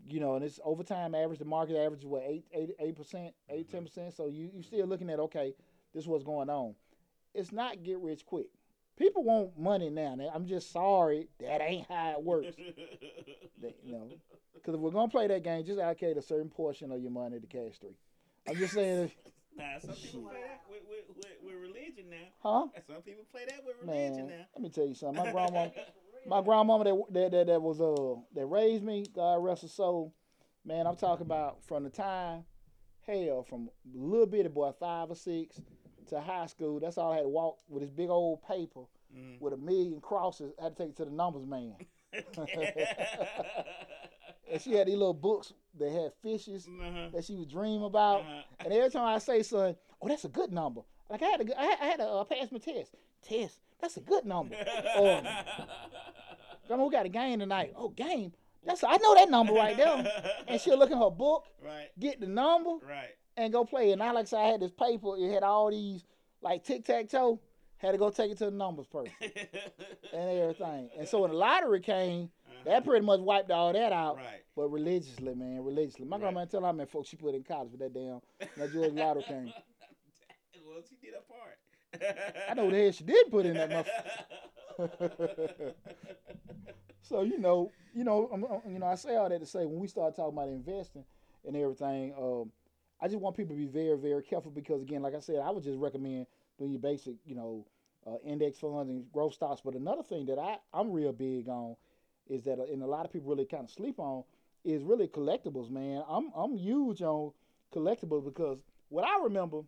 [0.07, 1.39] You know, and it's over time average.
[1.39, 4.13] The market average is what eight eight eight percent, eight ten percent.
[4.13, 5.55] So you you still looking at okay,
[5.93, 6.75] this is what's going on.
[7.33, 8.47] It's not get rich quick.
[8.97, 10.15] People want money now.
[10.33, 12.55] I'm just sorry that ain't how it works.
[13.61, 14.09] They- you know,
[14.53, 17.39] because if we're gonna play that game, just allocate a certain portion of your money
[17.39, 17.95] to cash three.
[18.47, 19.11] I'm just saying,
[19.57, 22.27] Nah, some people play that with, with, with, with religion now.
[22.43, 22.67] huh?
[22.87, 24.45] Some people play that with religion Man, now.
[24.53, 25.23] let me tell you something.
[25.23, 25.69] My grandma,
[26.27, 30.13] my grandmama that, that that that was uh that raised me, God rest her soul.
[30.65, 32.43] Man, I'm talking about from the time,
[33.07, 35.61] hell, from little bitty boy, five or six,
[36.09, 36.79] to high school.
[36.79, 38.81] That's all I had to walk with this big old paper
[39.15, 39.39] Mm.
[39.39, 40.51] with a million crosses.
[40.59, 41.75] I had to take it to the numbers man.
[44.51, 47.09] And she had these little books that had fishes uh-huh.
[47.13, 48.21] that she would dream about.
[48.21, 48.41] Uh-huh.
[48.59, 50.81] And every time I say something, oh, that's a good number.
[51.09, 52.95] Like I had to, I had, to uh, pass my test.
[53.27, 54.55] Test, that's a good number.
[54.97, 55.21] Or,
[56.67, 57.73] Grandma, we got a game tonight.
[57.75, 58.33] Oh, game.
[58.63, 60.11] That's I know that number right there.
[60.47, 63.15] And she'll look in her book, right, get the number, right.
[63.37, 63.91] And go play.
[63.91, 65.15] And I like I said, I had this paper.
[65.17, 66.03] It had all these
[66.41, 67.39] like tic tac toe.
[67.77, 70.89] Had to go take it to the numbers person and everything.
[70.97, 72.29] And so when the lottery came,
[72.63, 74.15] that pretty much wiped all that out.
[74.15, 74.41] right.
[74.55, 76.05] But religiously, man, religiously.
[76.05, 76.21] My Right.
[76.21, 78.21] grandma tell how many folks she put in college for that damn
[78.57, 79.51] that George Lotto came.
[80.65, 81.57] well, she did her part.
[82.49, 83.69] I know the hell she did put in that
[84.79, 85.73] motherfucker.
[87.01, 89.65] so you know, you know, I'm, I'm- you know, I say all that to say
[89.65, 91.03] when we start talking about investing
[91.45, 92.51] and everything, um,
[93.01, 95.49] I just want people to be very, very careful because again, like I said, I
[95.51, 96.27] would just recommend
[96.57, 97.65] doing your basic, you know,
[98.07, 99.61] uh, index funds and growth stocks.
[99.63, 101.75] But another thing that I I'm real big on
[102.27, 104.23] is that, uh, and a lot of people really kind of sleep on,
[104.63, 106.03] is really collectibles, man.
[106.07, 107.31] I'm I'm huge on
[107.73, 109.61] collectibles because what I remember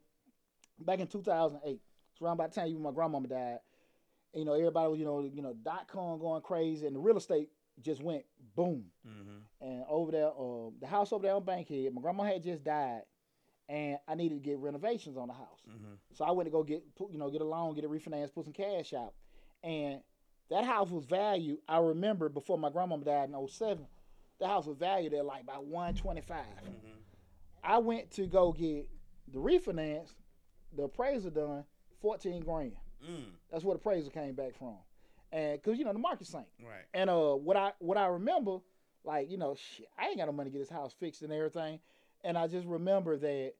[0.79, 1.79] back in 2008,
[2.13, 3.59] it's around about the time even my grandmama died.
[4.33, 6.99] And, You know, everybody was, you know, you know, dot com going crazy, and the
[6.99, 7.49] real estate
[7.81, 8.23] just went
[8.55, 8.85] boom.
[9.07, 9.65] mm-hmm.
[9.65, 13.01] And over there, uh, the house over there on Bankhead, my grandma had just died,
[13.69, 15.61] and I needed to get renovations on the house.
[15.69, 15.93] Mm-hmm.
[16.13, 18.33] So I went to go get, put, you know, get a loan, get it refinanced,
[18.33, 19.13] put some cash out,
[19.63, 20.01] and
[20.49, 21.59] that house was valued.
[21.67, 23.85] I remember before my grandmama died in 07,
[24.39, 26.37] the house was valued at like about 125.
[26.37, 26.87] Mm-hmm.
[27.63, 28.89] I went to go get
[29.31, 30.09] the refinance,
[30.75, 31.65] the appraisal done,
[32.01, 32.73] 14 grand.
[33.03, 33.25] Mm.
[33.51, 34.75] That's what appraisal came back from,
[35.31, 36.47] and because you know the market sank.
[36.61, 36.85] Right.
[36.93, 38.57] And uh, what I what I remember,
[39.03, 41.31] like you know, shit, I ain't got no money to get this house fixed and
[41.31, 41.79] everything.
[42.27, 43.53] And I just remember that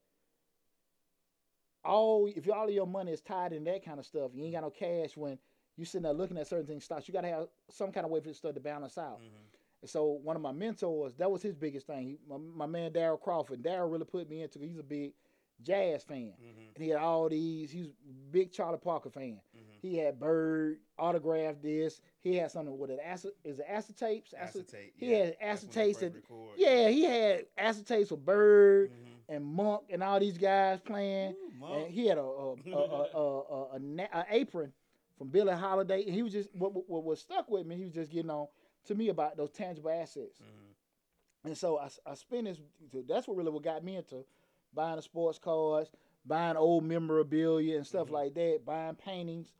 [1.85, 4.53] all if all of your money is tied in that kind of stuff, you ain't
[4.53, 5.39] got no cash when
[5.77, 7.07] you sitting there looking at certain things stocks.
[7.07, 9.21] You got to have some kind of way for this stuff to balance out.
[9.21, 9.83] Mm-hmm.
[9.83, 12.07] And so one of my mentors, that was his biggest thing.
[12.07, 13.63] He, my, my man Daryl Crawford.
[13.63, 14.59] Daryl really put me into.
[14.59, 15.13] He's a big
[15.63, 16.59] jazz fan, Mm-hmm.
[16.75, 17.71] and he had all these.
[17.71, 17.91] He was
[18.31, 19.39] big Charlie Parker fan.
[19.55, 19.63] Mm-hmm.
[19.81, 22.01] He had Bird autographed this.
[22.19, 22.99] He had something with it.
[23.05, 24.33] Acet, is it acetapes?
[24.33, 24.93] Acet- Acetate.
[24.97, 25.17] he yeah.
[25.17, 26.49] had That's when they acetates record.
[26.57, 29.35] yeah, he had acetates with Bird Mhm.
[29.35, 31.35] and Monk and all these guys playing.
[31.61, 34.71] Ooh, and he had a a, a, a, a, a, a, na- a apron
[35.17, 37.75] from Billie Holiday, and he was just what, what, what was stuck with me.
[37.75, 38.47] He was just getting on
[38.85, 41.45] to me about those tangible assets, Mhm.
[41.45, 42.59] and so I, I spent this.
[43.07, 44.25] That's what really what got me into
[44.73, 45.91] buying the sports cards,
[46.25, 48.11] buying old memorabilia and stuff Mhm.
[48.11, 49.53] like that, buying paintings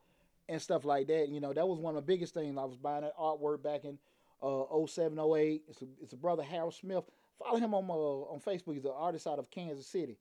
[0.48, 1.28] and stuff like that.
[1.28, 2.56] You know, that was one of the biggest things.
[2.56, 3.98] I was buying that artwork back in
[4.40, 5.62] uh 07, 08.
[5.68, 7.04] It's a, it's a brother Harold Smith.
[7.38, 8.74] Follow him on uh, on Facebook.
[8.74, 10.18] He's an artist out of Kansas City.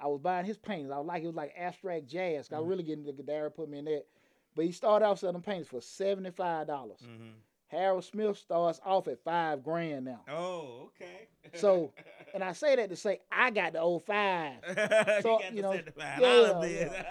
[0.00, 0.90] I was buying his paintings.
[0.90, 2.50] I was like it was like abstract jazz.
[2.52, 4.06] I was really getting into Gadara put me in that.
[4.54, 7.00] But he started off selling paintings for seventy five dollars.
[7.02, 7.32] Mhm.
[7.66, 10.22] Harold Smith starts off at five grand now.
[10.28, 11.28] Oh, okay.
[11.54, 11.92] So,
[12.34, 14.54] And I say that to say I got the old five.
[15.22, 16.20] So, got you know, 75.
[16.20, 17.04] yeah, Ben.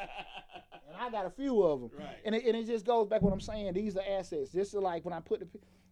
[0.87, 1.91] And I got a few of them.
[1.97, 2.17] right.
[2.25, 3.73] And it, and it just goes back what I'm saying.
[3.73, 4.51] These are assets.
[4.51, 5.47] Just like when I put the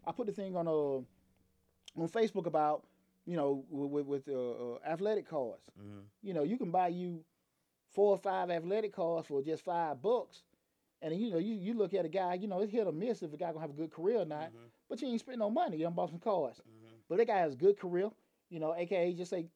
[0.06, 2.84] I put the thing on uh on Facebook about
[3.26, 5.70] you know with, with uh, athletic cards.
[5.80, 6.04] Mhm.
[6.22, 7.24] You know you can buy you
[7.94, 10.44] four or five athletic cards for just five bucks,
[11.02, 12.36] and you know you, you look at a guy.
[12.36, 14.26] You know it's hit or miss if a guy gonna have a good career or
[14.26, 14.52] not.
[14.52, 14.70] Mhm.
[14.90, 15.78] But you ain't spend no money.
[15.78, 16.60] You done bought some cards.
[16.60, 16.90] Mhm.
[17.10, 18.10] But that guy has a good career.
[18.56, 19.48] You know, aka just say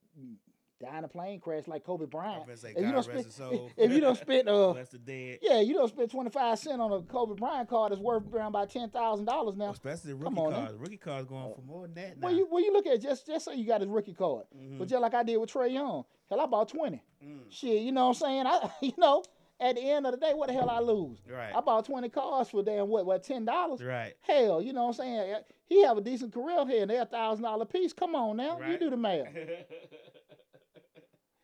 [0.82, 2.42] die in a plane crash like Kobe Bryant.
[2.42, 3.26] I'm gonna say If you don't spend,
[3.78, 5.40] if you don't spend uh Bless the dead.
[5.42, 8.48] yeah, you don't spend twenty five cent on a Kobe Bryant card that's worth around
[8.48, 9.70] about ten thousand dollars now.
[9.72, 10.66] Especially the Come rookie on, now.
[10.66, 10.78] cards.
[10.80, 12.28] Rookie cards going for more than that now.
[12.28, 14.80] Well, you well you look at just just say you got his rookie card, Mhm.
[14.80, 17.02] but just like I did with Trae Young, hell I bought twenty.
[17.26, 17.40] Mm.
[17.50, 18.48] Shit, you know what I'm saying?
[18.48, 19.24] I you know
[19.60, 21.20] at the end of the day, what the hell I lose?
[21.30, 21.54] Right.
[21.56, 23.84] I bought twenty cards for damn what what ten dollars?
[23.84, 24.14] Right.
[24.22, 25.36] Hell, you know what I'm saying?
[25.68, 27.94] He have a decent career here, and they're a thousand dollar piece.
[27.94, 29.28] Come on now, you do the math.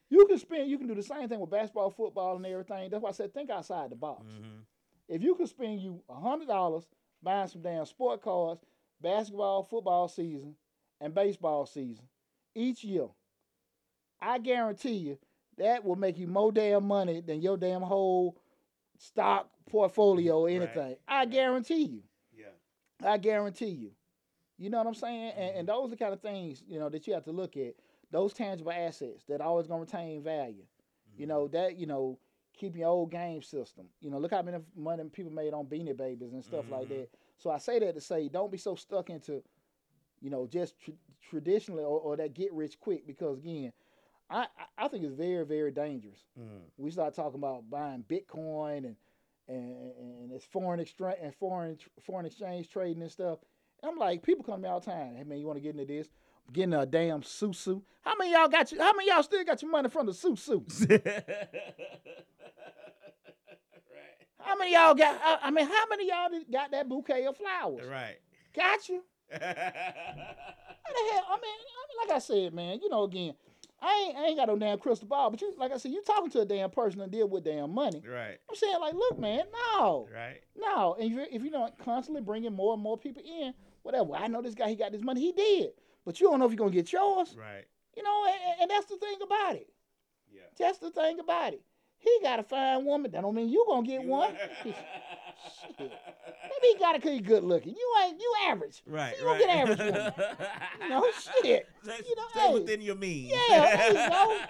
[0.09, 2.89] You can spend, you can do the same thing with basketball, football, and everything.
[2.89, 4.23] That's why I said think outside the box.
[4.23, 4.61] Mhm.
[5.09, 6.85] If you can spend you hundred dollars
[7.23, 8.61] buying some damn sport cards,
[9.01, 10.55] basketball, football season,
[11.01, 12.05] and baseball season
[12.53, 13.07] each year,
[14.21, 15.17] I guarantee you
[15.57, 18.37] that will make you more damn money than your damn whole
[18.97, 20.97] stock portfolio or Right, anything.
[21.07, 21.25] I right.
[21.25, 22.03] guarantee you.
[22.31, 22.53] Yeah.
[23.03, 23.91] I guarantee you.
[24.57, 25.31] You know what I'm saying?
[25.37, 27.57] And, and those are the kind of things, you know, that you have to look
[27.57, 27.75] at.
[28.11, 30.65] Those tangible assets that always gonna retain value.
[31.17, 31.27] You Mhm.
[31.27, 32.19] know, that, you know,
[32.53, 33.87] keep your old game system.
[34.01, 36.89] You know, look how many money people made on beanie babies and stuff like Mhm.
[36.89, 37.09] that.
[37.37, 39.43] So I say that to say don't be so stuck into,
[40.21, 40.91] you know, just tr-
[41.21, 43.73] traditionally or, or that get rich quick because again,
[44.29, 46.61] I, I- think it's very, very dangerous Mhm.
[46.77, 48.95] we start talking about buying Bitcoin and
[49.47, 53.39] and and it's foreign exchange and foreign foreign exchange trading and stuff.
[53.83, 55.15] And I'm like, people come to me all the time.
[55.15, 56.07] Hey man, you want to get into this?
[56.51, 57.81] Getting a damn susu.
[58.01, 58.79] How many of y'all got you?
[58.79, 60.63] How many of y'all still got your money from the susu?
[60.89, 61.05] right.
[64.39, 65.19] How many of y'all got?
[65.23, 67.87] I- I mean, how many of y'all got that bouquet of flowers?
[67.87, 68.17] Right.
[68.55, 69.03] Got you?
[69.31, 71.23] How the hell?
[71.29, 72.79] I mean, I mean, like I said, man.
[72.81, 73.33] You know, again,
[73.85, 75.29] I ain't I ain't got no damn crystal ball.
[75.29, 77.73] But you, like I said, you talking to a damn person that deal with damn
[77.73, 78.01] money.
[78.07, 78.37] right.
[78.49, 80.07] I'm saying, like, look, man, no.
[80.13, 80.41] Right.
[80.57, 84.13] No, and if you're, if you're not constantly bringing more and more people in, whatever.
[84.15, 85.71] I know this guy, he got this money, he did,
[86.05, 87.35] but you don't know if you're gonna get yours.
[87.37, 87.65] Right.
[87.95, 89.69] You know, and, and that's the thing about it.
[90.33, 90.41] Yeah.
[90.57, 91.61] That's the thing about it.
[92.05, 93.11] He got a fine woman.
[93.11, 94.31] That don't mean you gonna get one.
[94.63, 94.75] Maybe
[96.61, 97.73] he got it cause he good looking.
[97.73, 98.83] You ain't you average.
[98.85, 99.15] right.
[99.19, 99.39] You right.
[99.39, 100.13] get average woman.
[100.83, 101.05] You know,
[101.41, 101.67] shit.
[101.83, 102.53] Stay, You know, stay hey.
[102.53, 103.33] within your means.
[103.49, 104.39] Yeah, there you go.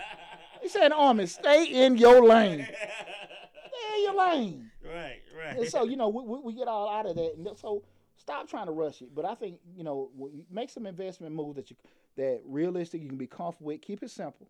[0.62, 2.66] He said, "Army, stay in your lane.
[2.66, 5.22] Stay in your lane." right.
[5.38, 5.58] Right.
[5.58, 7.84] and so you know we, we, we get all out of that and so
[8.18, 10.10] stop trying to rush it but i think you know
[10.50, 11.76] make some investment moves that you
[12.16, 14.48] that realistic you can be comfortable with keep it simple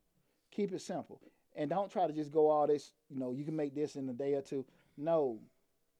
[0.52, 1.20] keep it simple
[1.56, 4.08] and don't try to just go all this you know you can make this in
[4.10, 4.65] a day or two
[4.98, 5.39] no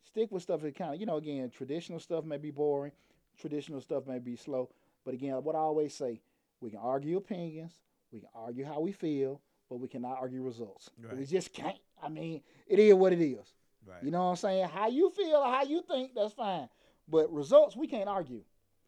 [0.04, 2.92] stick with stuff that kind of you know again traditional stuff may be boring
[3.40, 4.70] traditional stuff may be slow
[5.04, 6.22] but again what i always say
[6.62, 7.80] we can argue opinions
[8.12, 12.08] we can argue how we feel but we cannot argue results we just can't i
[12.10, 13.56] mean it is what it is
[13.88, 14.04] right.
[14.04, 14.70] you know what I'm saying?
[14.70, 16.70] How you feel or how you think, that's fine.
[17.08, 18.42] But results, we can't argue.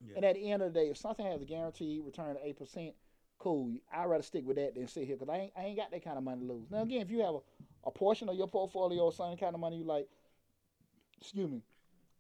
[0.06, 0.16] Yeah.
[0.18, 2.58] And at the end of the day, if something has a guaranteed return of eight
[2.58, 2.94] percent,
[3.40, 3.72] cool.
[3.94, 6.04] I'd rather stick with that than sit here because I ain't, I ain't got that
[6.04, 6.70] kind of money to lose.
[6.72, 7.40] Now again, if you have a,
[7.86, 10.08] a portion of your portfolio or some kind of money you like,
[11.20, 11.62] excuse me,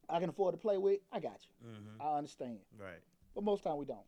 [0.10, 1.70] I can afford to play with, I got you.
[1.70, 2.02] Mhm.
[2.02, 2.60] I understand.
[2.80, 3.02] Right.
[3.36, 4.06] But most time we don't.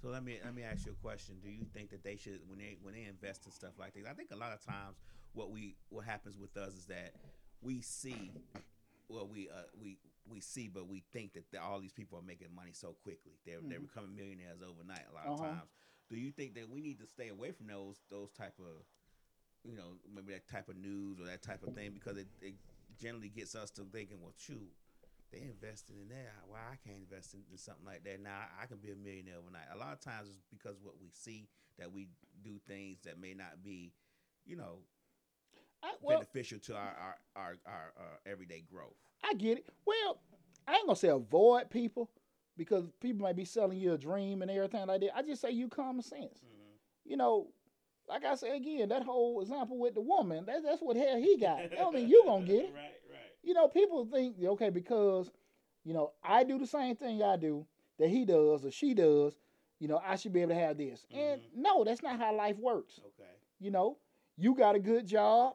[0.00, 1.36] So let me let me ask you a question.
[1.42, 4.04] Do you think that they should when they when they invest in stuff like this?
[4.08, 4.96] I think a lot of times
[5.34, 7.12] what we what happens with us is that
[7.60, 8.32] we see
[9.08, 9.98] well we uh, we
[10.28, 13.32] we see but we think that the, all these people are making money so quickly.
[13.44, 13.88] They're they're Mhm.
[13.88, 15.50] becoming millionaires overnight a lot of Uh-huh.
[15.50, 15.70] times.
[16.12, 18.84] Do you think that we need to stay away from those those type of
[19.64, 22.54] you know maybe that type of news or that type of thing because it, it
[23.00, 24.70] generally gets us to thinking well shoot
[25.32, 26.44] they invested in that.
[26.46, 28.20] Why I can't invest in, in something like that?
[28.22, 29.72] Now I can be a millionaire overnight.
[29.74, 31.48] A lot of times it's because what we see
[31.78, 32.08] that we
[32.44, 33.92] do things that may not be,
[34.44, 34.80] you know.
[35.82, 38.94] I, well, beneficial to our our our, our uh, everyday growth.
[39.24, 39.66] I get it.
[39.86, 40.20] Well,
[40.68, 42.10] I ain't gonna say avoid people
[42.56, 45.16] because people might be selling you a dream and everything like that.
[45.16, 46.38] I just say you common sense.
[46.38, 47.10] Mm-hmm.
[47.10, 47.48] You know,
[48.08, 51.36] like I say again, that whole example with the woman, that, that's what hell he
[51.40, 51.70] got.
[51.76, 52.72] Don't mean you gonna get it.
[52.74, 53.18] Right, right.
[53.42, 55.30] You know, people think okay because
[55.84, 57.66] you know I do the same thing I do
[57.98, 59.38] that he does or she does.
[59.78, 61.04] You know, I should be able to have this.
[61.12, 63.00] And no, that's not how life works.
[63.00, 63.28] Okay.
[63.58, 63.98] You know,
[64.36, 65.54] you got a good job.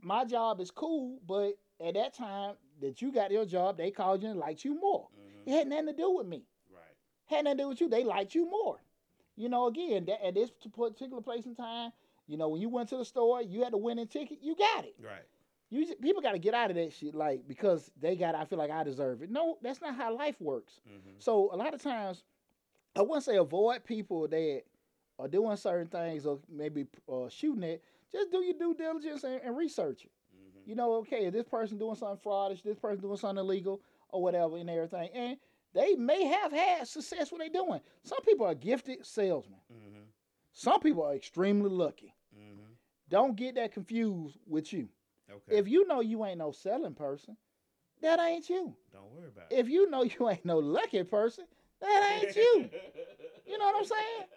[0.00, 4.22] My job is cool, but at that time that you got your job, they called
[4.22, 5.08] you and liked you more.
[5.46, 6.42] It had nothing to do with me.
[6.70, 6.82] Right.
[7.26, 7.88] Had nothing to do with you.
[7.88, 8.78] They liked you more.
[9.36, 11.92] You know, again, that, at this particular place in time,
[12.26, 14.84] you know, when you went to the store, you had the winning ticket, you got
[14.84, 14.96] it.
[15.02, 15.22] Right.
[15.68, 18.36] You people got to get out of that shit, like because they got.
[18.36, 19.30] I feel like I deserve it.
[19.30, 20.80] No, that's not how life works.
[20.88, 21.16] Mm-hmm.
[21.18, 22.22] So a lot of times,
[22.94, 24.62] I wouldn't say avoid people that
[25.18, 27.82] are doing certain things or maybe uh, shooting it.
[28.12, 30.12] Just do your due diligence and, and research it.
[30.36, 30.70] Mm-hmm.
[30.70, 32.62] You know, okay, is this person doing something fraudish?
[32.62, 33.80] This person doing something illegal
[34.10, 35.10] or whatever and everything.
[35.14, 35.36] And
[35.74, 37.80] they may have had success what they're doing.
[38.02, 39.60] Some people are gifted salesmen.
[39.72, 40.02] Mm-hmm.
[40.52, 42.14] Some people are extremely lucky.
[42.34, 42.72] Mm-hmm.
[43.10, 44.88] Don't get that confused with you.
[45.30, 45.58] Okay.
[45.58, 47.36] If you know you ain't no selling person,
[48.00, 48.74] that ain't you.
[48.92, 49.58] Don't worry about it.
[49.58, 51.44] If you know you ain't no lucky person,
[51.80, 52.70] that ain't you.
[53.48, 54.28] You know what I'm saying?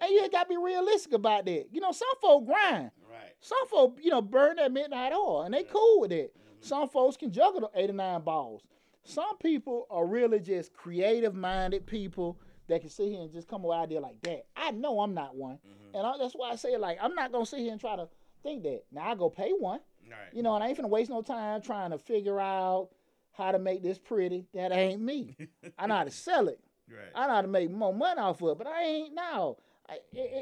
[0.00, 1.66] And you got to be realistic about that.
[1.70, 2.90] You know, some folk grind.
[3.10, 3.34] Right.
[3.40, 6.34] Some folk, you know, burn that midnight oil, and they cool with it.
[6.34, 6.64] Mhm.
[6.64, 8.62] Some folks can juggle the eight or nine balls.
[9.04, 12.38] Some people are really just creative-minded people
[12.68, 14.46] that can sit here and just come with an idea like that.
[14.56, 15.94] I know I'm not one, Mhm.
[15.98, 18.08] and I, that's why I say like I'm not gonna sit here and try to
[18.42, 18.84] think that.
[18.90, 20.32] Now I go pay one, Right.
[20.32, 22.88] you know, and I ain't gonna waste no time trying to figure out
[23.32, 24.46] how to make this pretty.
[24.54, 25.36] That ain't me.
[25.78, 26.60] I know how to sell it.
[26.88, 27.10] Right.
[27.14, 29.56] I know how to make more money off of it, but I ain't now.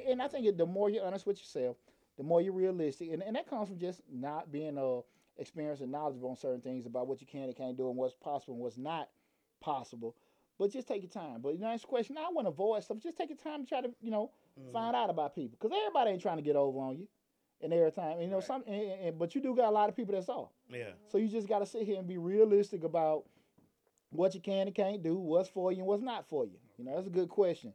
[0.09, 1.77] And I think the more you're honest with yourself,
[2.17, 5.01] the more you're realistic, and, and that comes from just not being uh,
[5.39, 8.15] experienced and knowledgeable on certain things about what you can and can't do and what's
[8.15, 9.09] possible and what's not
[9.61, 10.15] possible.
[10.59, 11.41] But just take your time.
[11.41, 12.17] But you know, that's question.
[12.19, 12.99] I want to avoid stuff.
[12.99, 14.31] Just take your time to try to, you know,
[14.61, 14.73] Mhm.
[14.73, 17.09] find out about people, because everybody ain't trying to get over on you,
[17.63, 18.45] and every time, you know, Right.
[18.45, 18.63] some.
[18.67, 20.53] And, and- but you do got a lot of people that's all.
[20.69, 20.93] Yeah.
[21.09, 23.25] So you just got to sit here and be realistic about
[24.11, 26.59] what you can and can't do, what's for you and what's not for you.
[26.77, 27.73] You know, that's a good question.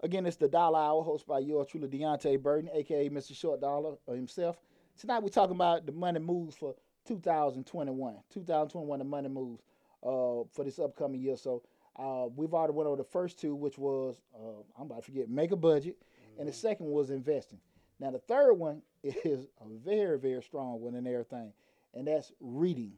[0.00, 3.34] Again, it's the Dollar Hour, hosted by yours truly, Deontay Burton, aka Mr.
[3.34, 4.62] Short Dollar himself.
[4.98, 6.76] Tonight we're talking about the money moves for
[7.08, 8.14] 2021.
[8.30, 9.62] 2021, the money moves
[10.02, 11.36] uh, for this upcoming year.
[11.36, 11.62] So
[11.96, 15.28] uh, we've already went over the first two, which was uh, I'm about to forget,
[15.28, 15.96] make a budget,
[16.38, 17.58] and the second was investing.
[17.98, 21.52] Now the third one is a very, very strong one in everything,
[21.94, 22.92] and that's reading.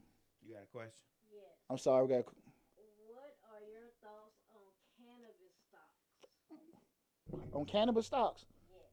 [0.47, 1.07] You got a question?
[1.33, 1.45] Yes.
[1.71, 2.35] I'm sorry, we got What
[3.53, 4.67] are your thoughts on
[4.99, 7.55] cannabis stocks?
[7.55, 8.47] on cannabis stocks.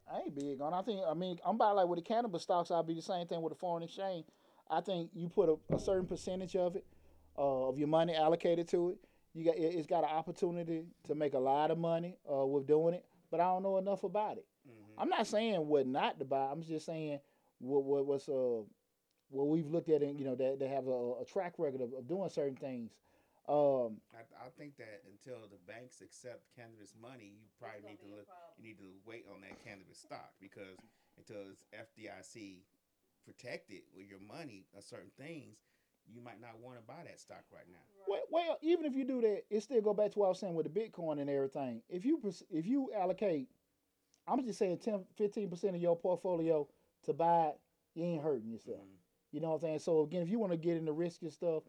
[0.09, 0.74] I ain't big on.
[0.74, 1.01] I think.
[1.05, 2.72] I mean, I'm about like with the cannabis stocks.
[2.72, 4.26] I'll be the same thing with the foreign exchange.
[4.70, 6.86] I think you put a, a certain percentage of it,
[7.38, 8.97] uh, of your money allocated to it.
[9.34, 9.55] You got.
[9.57, 13.05] it- It's got an opportunity to make a lot of money uh, with doing it.
[13.30, 14.45] But I don't know enough about it.
[14.68, 15.01] Mm-hmm.
[15.01, 16.49] I'm not saying what not to buy.
[16.51, 17.20] I'm just saying
[17.59, 18.61] what what what's uh
[19.30, 21.91] what we've looked at and you know that they have a, a track record of,
[21.93, 22.91] of doing certain things.
[23.49, 28.07] Um, I, I think that until the banks accept cannabis money, you probably need to
[28.07, 28.28] look.
[28.28, 28.55] problem.
[28.59, 30.76] You need to wait on that cannabis stock because
[31.18, 32.63] until it's FDIC
[33.28, 35.58] protected with your money or certain things,
[36.10, 37.78] you might not want to buy that stock right now.
[38.08, 40.40] Well, well, even if you do that, it still go back to what I was
[40.40, 41.82] saying with the Bitcoin and everything.
[41.90, 43.50] If you if you allocate,
[44.28, 46.68] I'm just saying 10, 15 percent of your portfolio
[47.04, 47.60] to buy it,
[47.96, 48.80] you ain't hurting yourself.
[48.80, 48.98] Mhm.
[49.34, 49.80] You know what I'm saying?
[49.80, 51.64] So again, if you want to get into risky stuff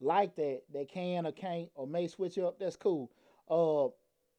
[0.00, 3.10] like that, that can or can't or may switch up, that's cool.
[3.48, 3.88] Uh,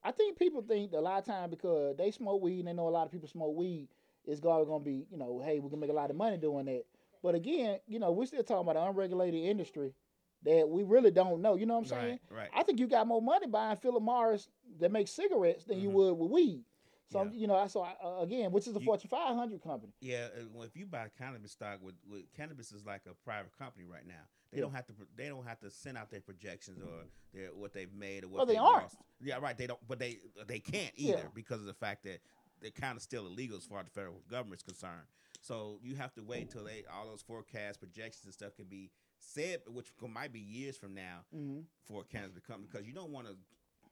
[0.03, 2.87] I think people think a lot of time because they smoke weed and they know
[2.87, 3.87] a lot of people smoke weed,
[4.27, 6.65] it's always gonna be, you know, hey, we can make a lot of money doing
[6.65, 6.83] that.
[7.23, 9.93] But again, you know, we're still talking about an unregulated industry
[10.43, 11.55] that we really don't know.
[11.55, 12.19] You know what I'm saying?
[12.29, 12.49] Right, right.
[12.53, 14.47] I think you got more money buying Philip Morris
[14.79, 15.93] that makes cigarettes than you Mhm.
[15.93, 16.63] would with weed.
[17.11, 17.31] So Yeah.
[17.31, 19.93] you know, I saw uh, again, which is a You- Fortune 500 company.
[20.01, 23.55] Yeah, uh, well, if you buy cannabis stock with, with cannabis is like a private
[23.57, 24.21] company right now.
[24.51, 24.63] They Yeah.
[24.65, 24.93] don't have to.
[25.15, 28.37] They don't have to send out their projections or their what they've made or what.
[28.37, 28.83] Well, they they've aren't.
[28.83, 28.97] lost.
[29.21, 29.57] Yeah, right.
[29.57, 29.79] They don't.
[29.87, 31.13] But they they can't Yeah.
[31.15, 32.21] either because of the fact that
[32.61, 35.07] they're kind of still illegal as far as the federal government's concerned.
[35.41, 38.91] So you have to wait until they all those forecasts, projections, and stuff can be
[39.19, 43.11] said, which might be years from now hmm for cannabis to come because you don't
[43.11, 43.35] want to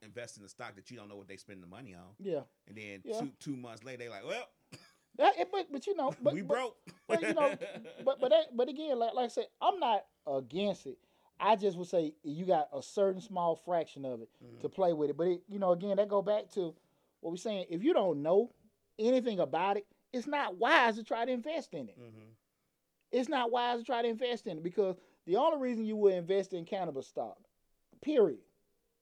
[0.01, 2.41] invest in a stock that you don't know what they spend the money on, Yeah,
[2.67, 3.19] and then Yeah.
[3.19, 4.49] two two months later they're like, well,
[5.17, 6.77] that, it- but but you know, but we but, broke.
[7.07, 7.55] but, you know,
[8.03, 10.97] but but that, but again, like like I said, I'm not against it.
[11.39, 14.61] I just would say you got a certain small fraction of it Mhm.
[14.61, 15.17] to play with it.
[15.17, 16.73] But it, you know, again, that go back to
[17.23, 17.65] what we're saying.
[17.69, 18.51] If you don't know
[18.99, 21.97] anything about it, it's not wise to try to invest in it.
[21.99, 22.35] Mhm.
[23.11, 24.95] it's not wise to try to invest in it because
[25.25, 27.37] the only reason you would invest in cannabis stock,
[28.01, 28.39] period,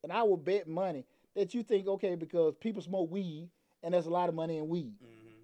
[0.04, 1.06] and I will bet money
[1.36, 3.50] that you think okay because people smoke weed
[3.84, 5.44] and there's a lot of money in weed, Mm-hmm.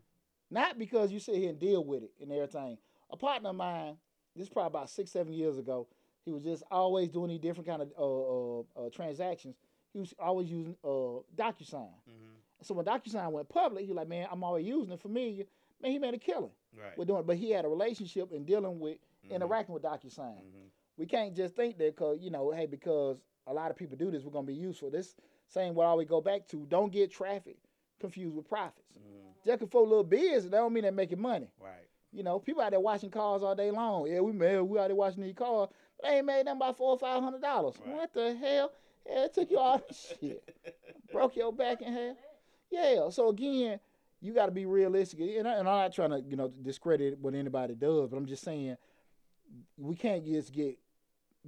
[0.52, 2.78] not because you sit here and deal with it and everything.
[3.10, 3.98] A partner of mine,
[4.36, 5.88] this is probably about six seven years ago,
[6.26, 9.56] he was just always doing these different kind of uh, uh, uh, transactions.
[9.94, 11.88] He was always using uh, DocuSign.
[12.10, 12.37] Mm-hmm.
[12.62, 15.46] So when DocuSign went public, he was like, man, I'm always using it familiar.
[15.82, 16.98] Man, he made a killing Right.
[16.98, 17.28] with doing it.
[17.28, 19.32] But he had a relationship in dealing with, Mhm.
[19.36, 20.42] interacting with DocuSign.
[20.42, 20.70] Mhm.
[20.98, 24.10] We can't just think that, cause you know, hey, because a lot of people do
[24.10, 24.90] this, we're gonna be useful.
[24.90, 25.16] This
[25.48, 26.66] same what I always go back to.
[26.66, 27.58] Don't get traffic
[28.00, 28.98] confused with profits.
[28.98, 29.44] Mhm.
[29.46, 31.52] Just for a little business, that don't mean they're making money.
[31.60, 31.88] Right.
[32.12, 34.08] You know, people out there watching cars all day long.
[34.08, 35.70] Yeah, we made we out there watching these cars.
[36.00, 37.78] But they ain't made them by four or five hundred dollars.
[37.80, 37.96] Right.
[37.96, 38.72] What the hell?
[39.06, 40.44] Yeah, it took you all this shit.
[41.12, 42.18] Broke your back in half.
[42.70, 43.10] Yeah.
[43.10, 43.80] So again,
[44.22, 47.18] you got to be realistic, and, I, and I'm not trying to you know discredit
[47.20, 48.78] what anybody does, but I'm just saying
[49.78, 50.78] we can't just get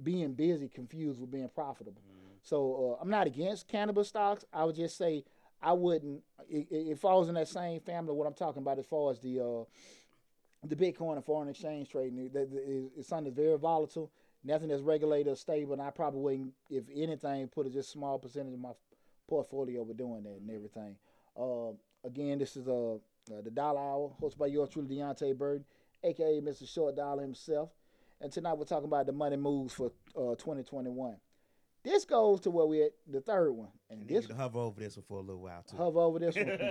[0.02, 2.00] being busy confused with being profitable.
[2.02, 2.38] Mhm.
[2.42, 4.44] So uh, I'm not against cannabis stocks.
[4.52, 5.24] I would just say
[5.60, 6.22] I wouldn't.
[6.48, 8.14] It, it falls in that same family.
[8.14, 9.64] What I'm talking about as far as the uh,
[10.66, 14.10] the Bitcoin and foreign exchange trading, that- is- it's something that's very volatile.
[14.42, 15.74] Nothing that's regulated or stable.
[15.74, 18.70] And I probably wouldn't, if anything, put a just small percentage of my
[19.28, 20.96] portfolio with doing that and everything.
[21.38, 21.72] Uh,
[22.04, 25.64] again, this is uh, uh, the Dollar Hour, hosted by yours truly, Deontay Burton,
[26.02, 26.68] aka Mr.
[26.68, 27.70] Short Dollar himself.
[28.20, 31.16] And tonight we're talking about the money moves for uh, 2021.
[31.82, 34.58] This goes to where we at the third one, and And this you can hover
[34.58, 35.76] over this one for a little while too.
[35.78, 36.46] hover over this one.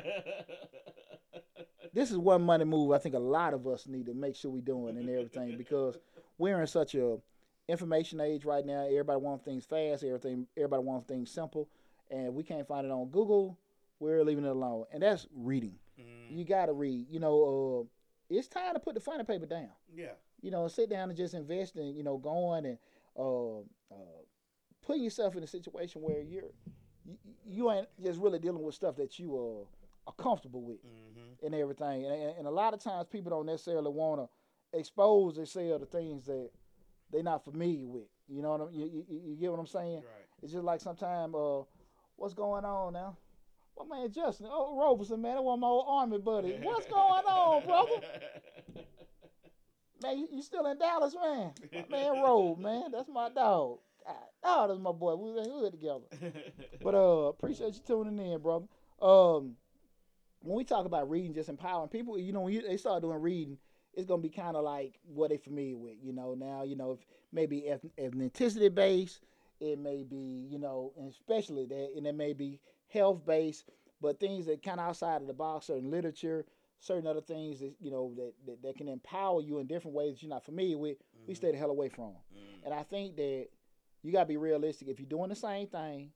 [1.94, 4.52] this is one money move I think a lot of us need to make sure
[4.52, 5.98] we're doing and everything because
[6.38, 7.18] we're in such a
[7.68, 8.86] information age right now.
[8.86, 10.04] Everybody wants things fast.
[10.04, 10.46] Everything.
[10.56, 11.68] Everybody wants things simple,
[12.12, 13.58] and we can't find it on Google.
[14.00, 15.76] We're leaving it alone, and that's reading.
[16.00, 16.38] Mhm.
[16.38, 17.08] You got to read.
[17.10, 19.72] You know, uh, it's time to put the funny paper down.
[19.94, 20.14] Yeah.
[20.42, 21.96] You know, sit down and just invest in.
[21.96, 22.78] You know, going and
[23.18, 23.64] uh, uh,
[24.82, 26.44] putting yourself in a situation where you're
[27.06, 31.46] you, you ain't just really dealing with stuff that you uh, are comfortable with Mm-hmm.
[31.46, 32.06] and everything.
[32.06, 35.86] And, and, and a lot of times people don't necessarily want to expose themselves to
[35.86, 36.50] things that
[37.12, 38.08] they're not familiar with.
[38.28, 39.96] You know what I'm, you, you, you get what I'm saying?
[39.96, 40.26] Right.
[40.44, 41.64] It's just like sometimes, uh,
[42.16, 43.18] what's going on now?
[43.80, 46.52] Well, man, Justin, oh, Roberson, man, that one my old army buddy.
[46.62, 48.02] What's going on, brother?
[50.04, 51.52] Man, you, you still in Dallas, man?
[51.72, 53.80] My man, Robe, man, that's my dog.
[54.06, 55.16] God, oh, that's my boy.
[55.16, 56.34] We was in hood together.
[56.84, 58.66] But uh, appreciate you tuning in, brother.
[59.02, 59.56] Um,
[60.42, 63.22] when we talk about reading, just empowering people, you know, when you, they start doing
[63.22, 63.58] reading,
[63.94, 65.96] it's gonna be kind of like what they familiar with.
[66.02, 67.00] You know, now you know if
[67.32, 69.22] maybe eth- ethnicity based,
[69.60, 72.60] it may be you know, and especially that, and it may be
[72.90, 73.66] health based,
[74.02, 76.46] but things that kind of outside of the box, certain literature,
[76.80, 80.14] certain other things that you know that, that that can empower you in different ways
[80.14, 80.98] that you're not familiar with.
[81.28, 82.12] We stay the hell away from.
[82.34, 82.66] Mm.
[82.66, 83.48] And I think that
[84.02, 84.88] you gotta be realistic.
[84.88, 86.12] If you're doing the same thing,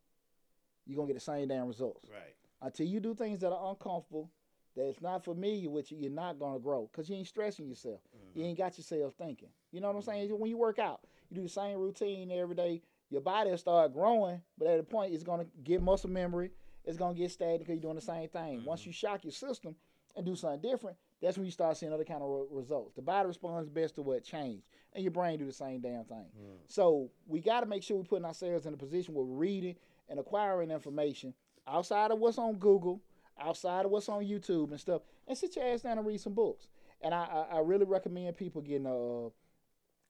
[0.86, 2.10] you're gonna get the same damn results.
[2.10, 2.36] Right.
[2.62, 4.32] Until you do things that are uncomfortable,
[4.76, 8.00] that's not familiar with you, you're not gonna grow because you ain't stressing yourself.
[8.34, 9.50] You ain't got yourself thinking.
[9.72, 10.30] You know what I'm saying?
[10.32, 12.82] When you work out, you do the same routine every day.
[13.10, 16.52] Your body will start growing, but at a point, it's gonna get muscle memory.
[16.86, 18.64] It's gonna get stagnant because you're doing the same thing.
[18.66, 19.76] Once you shock your system
[20.16, 22.94] and do something different, that's when you start seeing other kind of re- results.
[22.96, 26.26] The body responds best to what changed, and your brain do the same damn thing.
[26.68, 29.76] So we got to make sure we're putting ourselves in a position where we're reading
[30.10, 31.34] and acquiring information
[31.68, 33.02] outside of what's on Google,
[33.40, 36.34] outside of what's on YouTube and stuff, and sit your ass down and read some
[36.34, 36.68] books.
[37.02, 39.30] And I, I, I really recommend people getting uh,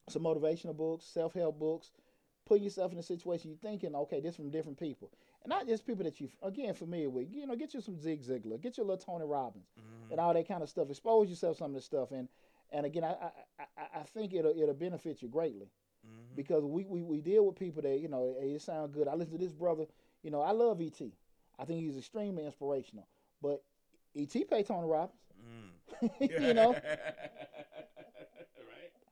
[0.10, 1.92] some motivational books, self help books,
[2.46, 5.12] putting yourself in a situation you're thinking, okay, this from different people.
[5.44, 7.28] And not just people that you again familiar with.
[7.32, 9.68] You know, get you some Zig Ziglar, get you a little Tony Robbins,
[10.10, 10.90] and all that kind of stuff.
[10.90, 12.30] Expose yourself to some of this stuff, and
[12.72, 15.70] and again, I I, I, think it'll it'll benefit you greatly
[16.06, 16.36] Mm-hmm.
[16.36, 19.08] because we, we, we deal with people that you know hey, it sound good.
[19.08, 19.86] I listen to this brother.
[20.22, 21.02] You know, I love ET.
[21.58, 23.08] I think he's extremely inspirational.
[23.42, 23.64] But
[24.16, 25.20] ET paid Tony Robbins.
[26.02, 26.42] Mm.
[26.42, 26.76] you know.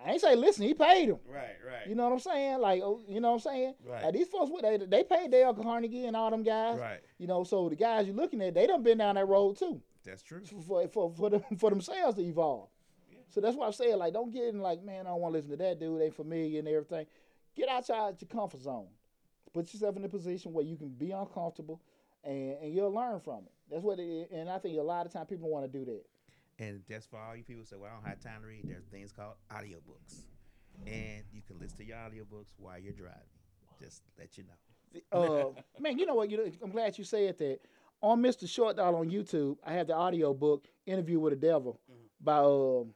[0.05, 0.65] I ain't say listen.
[0.65, 1.19] He paid him.
[1.27, 1.55] Right.
[1.65, 1.87] Right.
[1.87, 2.59] You know what I'm saying?
[2.59, 3.73] Like, oh, you know what I'm saying?
[3.85, 4.03] Right.
[4.03, 6.79] Like these folks, they they paid Dale Carnegie and all them guys.
[6.79, 6.99] Right.
[7.17, 9.81] You know, so the guys you're looking at, they done been down that road too
[10.05, 10.41] That's true.
[10.67, 12.69] for for for, them, for themselves to evolve.
[13.11, 13.19] Yeah.
[13.29, 15.37] So that's why I'm saying, like, don't get in like, man, I don't want to
[15.37, 16.01] listen to that dude.
[16.01, 17.05] They familiar and everything.
[17.55, 18.87] Get outside your comfort zone.
[19.53, 21.81] Put yourself in a position where you can be uncomfortable,
[22.23, 23.51] and, and you'll learn from it.
[23.69, 24.27] That's what it is.
[24.31, 26.03] And I think a lot of time people want to do that.
[26.61, 28.65] And that's for all you people who say, well, I don't have time to read.
[28.67, 30.21] There's things called audiobooks.
[30.85, 33.17] And you can listen to your audiobooks while you're driving.
[33.81, 35.55] Just let you know.
[35.57, 36.29] Uh, man, you know what?
[36.29, 37.59] You, I'm glad you said that.
[38.03, 38.47] On Mr.
[38.47, 41.79] Short Doll on YouTube, I have the audiobook "Interview with the Devil"
[42.19, 42.93] by um,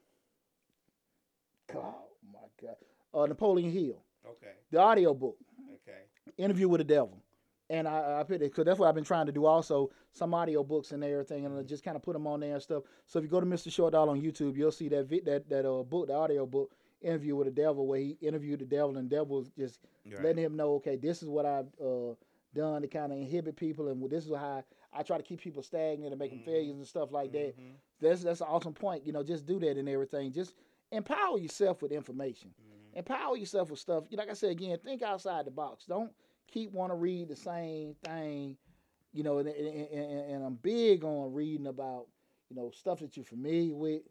[1.71, 1.93] God,
[2.57, 2.73] Okay.
[3.13, 4.53] Uh, Napoleon Hill, Okay.
[4.71, 5.37] the audiobook.
[5.87, 5.99] Okay.
[6.37, 7.21] Interview with the Devil.
[7.69, 9.45] And I, I put it because that's what I've been trying to do.
[9.45, 12.61] Also, some audio books and everything, and just kind of put them on there and
[12.61, 12.83] stuff.
[13.07, 13.71] So if you go to Mr.
[13.71, 16.71] Short Doll on YouTube, you'll see that vi- that that uh, book, the audio book,
[17.01, 20.21] Interview with the Devil, where he interviewed the devil, and the devil was just Right.
[20.23, 22.13] letting him know, okay, this is what I've uh,
[22.53, 24.63] done to kind of inhibit people, and this is how
[24.93, 26.45] I try to keep people stagnant and make them Mhm.
[26.45, 27.57] failures and stuff like that.
[27.59, 27.73] Mhm.
[27.99, 29.05] That's that's an awesome point.
[29.07, 30.31] You know, just do that and everything.
[30.31, 30.53] Just
[30.91, 32.53] empower yourself with information.
[32.59, 32.99] Mhm.
[32.99, 34.05] Empower yourself with stuff.
[34.11, 35.85] Like I said again, think outside the box.
[35.85, 36.13] Don't
[36.47, 38.57] keep want to read the same thing.
[39.13, 42.07] You know, and, and, and, and I'm big on reading about
[42.49, 44.01] you know stuff that you're familiar with.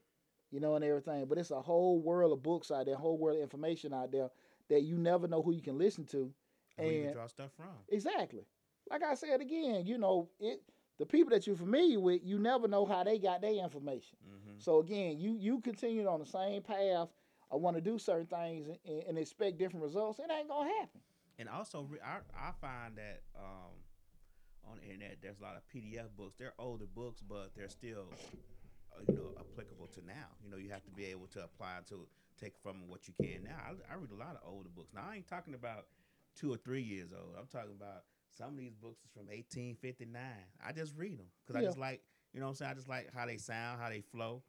[0.51, 1.27] You know, and everything.
[1.27, 4.13] But it's a whole world of books out there, a whole world of information out
[4.13, 4.29] there
[4.69, 6.33] that you never know who you can listen to.
[6.77, 7.67] Where you can And draw stuff from.
[7.89, 8.47] Exactly.
[8.91, 10.63] Like I said again, you know, it
[10.99, 14.17] the people that you're familiar with, you never know how they got their information.
[14.25, 14.59] Mm-hmm.
[14.59, 17.09] So again, you you continue on the same path.
[17.53, 20.19] I want to do certain things and, and expect different results.
[20.19, 21.01] It ain't gonna happen.
[21.39, 23.75] And also, re- I, I find that um,
[24.71, 26.37] on the internet, there's a lot of PDF books.
[26.39, 28.07] They're older books, but they're still,
[28.93, 30.31] uh, you know, applicable to now.
[30.43, 32.07] You know, you have to be able to apply to
[32.41, 33.57] take from what you can now.
[33.59, 34.93] I, I read a lot of older books.
[34.95, 35.87] Now, I ain't talking about
[36.37, 37.35] two or three years old.
[37.39, 38.05] I'm talking about
[38.37, 40.21] some of these books is from 1859.
[40.65, 42.71] I just read them because I just like, you know what I'm saying?
[42.71, 44.43] I just like how they sound, how they flow,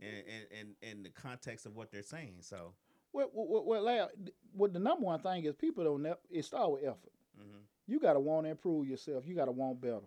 [0.00, 0.46] and and,
[0.82, 2.36] and, and the context of what they're saying.
[2.40, 2.74] So,
[3.12, 4.10] Well, well, well, well,
[4.52, 6.02] what the number one thing is people don't.
[6.02, 7.12] Ne- it start with effort.
[7.36, 9.26] hmm You gotta want to improve yourself.
[9.26, 10.00] You gotta want better,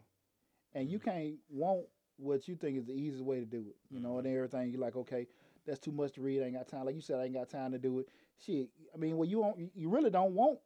[0.74, 1.86] and you can't want
[2.18, 3.76] what you think is the easiest way to do it.
[3.89, 4.72] You know, and everything.
[4.72, 5.28] You're like, okay,
[5.66, 6.41] that's too much to read.
[6.41, 6.86] I ain't got time.
[6.86, 8.10] Like you said, I ain't got time to do it.
[8.43, 8.70] Shit.
[8.93, 9.72] I mean, well, you don't.
[9.76, 10.60] You really don't want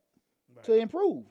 [0.56, 0.66] right.
[0.66, 1.26] to improve.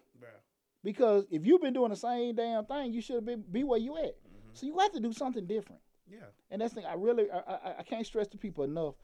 [0.85, 3.97] Because if you've been doing the same damn thing, you should be be where you
[3.97, 4.17] at.
[4.23, 4.55] Mhm.
[4.55, 5.83] So you have to do something different.
[6.11, 6.19] Yeah.
[6.51, 6.91] And that's the thing.
[6.91, 8.95] I really, I, I, I can't stress to people enough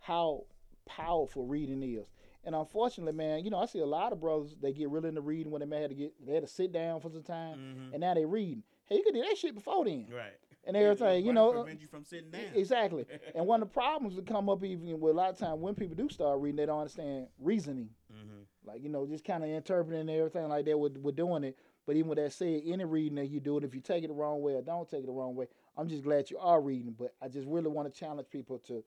[0.00, 0.44] how
[0.86, 2.10] powerful reading is.
[2.44, 5.20] And unfortunately, man, you know, I see a lot of brothers they get really into
[5.20, 7.58] reading when they may have to get they had to sit down for some time,
[7.58, 7.92] Mhm.
[7.92, 8.62] and now they reading.
[8.86, 10.38] Hey, you could do that shit before then, Right.
[10.64, 11.26] and everything.
[11.26, 12.54] You know, prevent you from sitting down.
[12.54, 13.04] exactly.
[13.34, 15.74] And one of the problems that come up even with a lot of time when
[15.74, 19.50] people do start reading, they don't understand reasoning hmm like you know, just kind of
[19.50, 20.76] interpreting everything like that.
[20.76, 21.56] We're, we're doing it,
[21.86, 24.08] but even with that said, any reading that you do it, if you take it
[24.08, 26.60] the wrong way or don't take it the wrong way, I'm just glad you are
[26.60, 26.92] reading.
[26.98, 28.82] But I just really want to challenge people to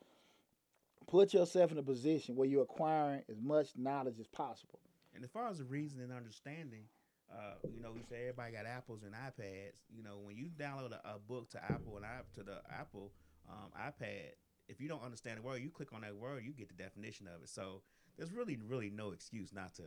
[1.09, 4.79] put yourself in a position where you're acquiring as much knowledge as possible.
[5.15, 6.83] And as far as the reasoning and understanding,
[7.31, 9.81] uh, you know, we say everybody got apples and iPads.
[9.95, 13.11] You know, when you download a, a book to Apple and I, to the Apple
[13.49, 14.33] um, iPad,
[14.67, 17.27] if you don't understand the word, you click on that word, you get the definition
[17.27, 17.49] of it.
[17.49, 17.81] So
[18.17, 19.83] there's really, really no excuse not to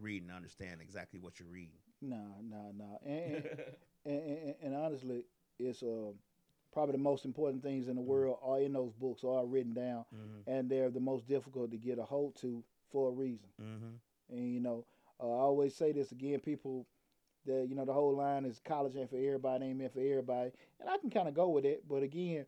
[0.00, 1.80] read and understand exactly what you're reading.
[2.00, 2.98] No, no, no.
[3.04, 3.44] And,
[4.06, 5.24] and, and, and honestly,
[5.58, 6.12] it's uh,
[6.72, 10.04] probably the most important things in the world are in those books, are written down,
[10.14, 10.50] mm-hmm.
[10.50, 13.48] and they're the most difficult to get a hold to for a reason.
[13.60, 14.36] Mm-hmm.
[14.36, 14.84] And you know,
[15.20, 16.86] uh, I always say this again: people,
[17.46, 20.50] that you know, the whole line is college ain't for everybody, ain't meant for everybody,
[20.80, 21.84] and I can kind of go with it.
[21.88, 22.46] But again,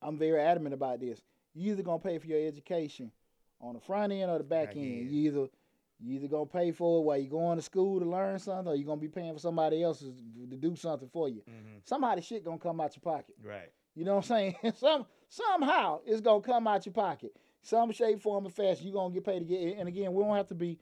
[0.00, 1.20] I'm very adamant about this.
[1.54, 3.10] You either gonna pay for your education
[3.60, 5.10] on the front end or the back, end.
[5.10, 5.48] You either
[6.00, 8.74] you either gonna pay for it while you're going to school to learn something, or
[8.74, 11.42] you're gonna be paying for somebody else to do something for you.
[11.48, 11.78] Mm-hmm.
[11.84, 13.34] Somebody shit gonna come out your pocket.
[13.42, 13.70] Right.
[13.94, 14.74] You know what I'm saying?
[14.76, 17.32] Some somehow it's gonna come out your pocket.
[17.62, 18.86] Some shape, form, or fashion.
[18.86, 20.78] You're gonna get paid to get and again, we don't have to be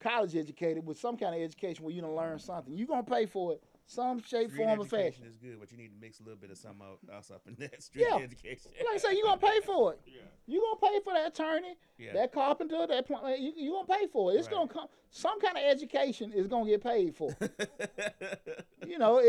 [0.00, 2.76] college educated with some kind of education where you gonna learn something.
[2.76, 5.26] You're gonna pay for it some shape, Street form, or education fashion.
[5.28, 7.54] is good, but you need to mix a little bit of something else up in
[7.60, 8.16] that street Yeah.
[8.16, 8.72] education.
[8.78, 10.00] Like I say, you're gonna pay for it.
[10.06, 10.22] yeah.
[10.46, 12.12] You're gonna pay for that attorney, Yeah.
[12.14, 14.36] that carpenter, that pl- you you gonna pay for it.
[14.36, 14.56] It's Right.
[14.56, 17.30] gonna come some kind of education is gonna get paid for.
[18.86, 19.22] you know, i-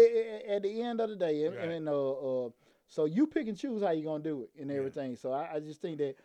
[0.50, 1.70] i- at the end of the day, and, Right.
[1.70, 2.50] and uh, uh,
[2.88, 4.78] so you pick and choose how you're gonna do it and Yeah.
[4.78, 5.16] everything.
[5.16, 6.16] So I, I just think that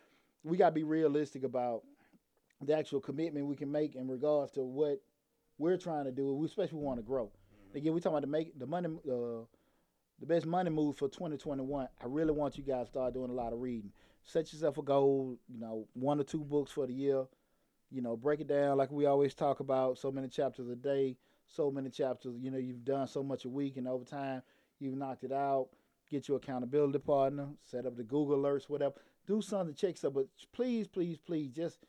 [0.43, 1.83] we gotta be realistic about
[2.61, 5.01] the actual commitment we can make in regards to what
[5.57, 7.31] we're trying to do, we especially want to grow.
[7.75, 9.45] Again, we talking about the make the money, uh,
[10.19, 11.87] the best money move for 2021.
[12.01, 13.91] I really want you guys to start doing a lot of reading.
[14.23, 17.25] Set yourself a goal, you know, one or two books for the year.
[17.89, 19.97] You know, break it down like we always talk about.
[19.97, 21.17] So many chapters a day,
[21.47, 22.35] so many chapters.
[22.39, 24.43] You know, you've done so much a week, and over time,
[24.79, 25.69] you've knocked it out.
[26.09, 27.47] Get your accountability partner.
[27.63, 28.95] Set up the Google alerts, whatever.
[29.25, 30.13] Do something to check stuff.
[30.13, 31.79] But please, please, please, just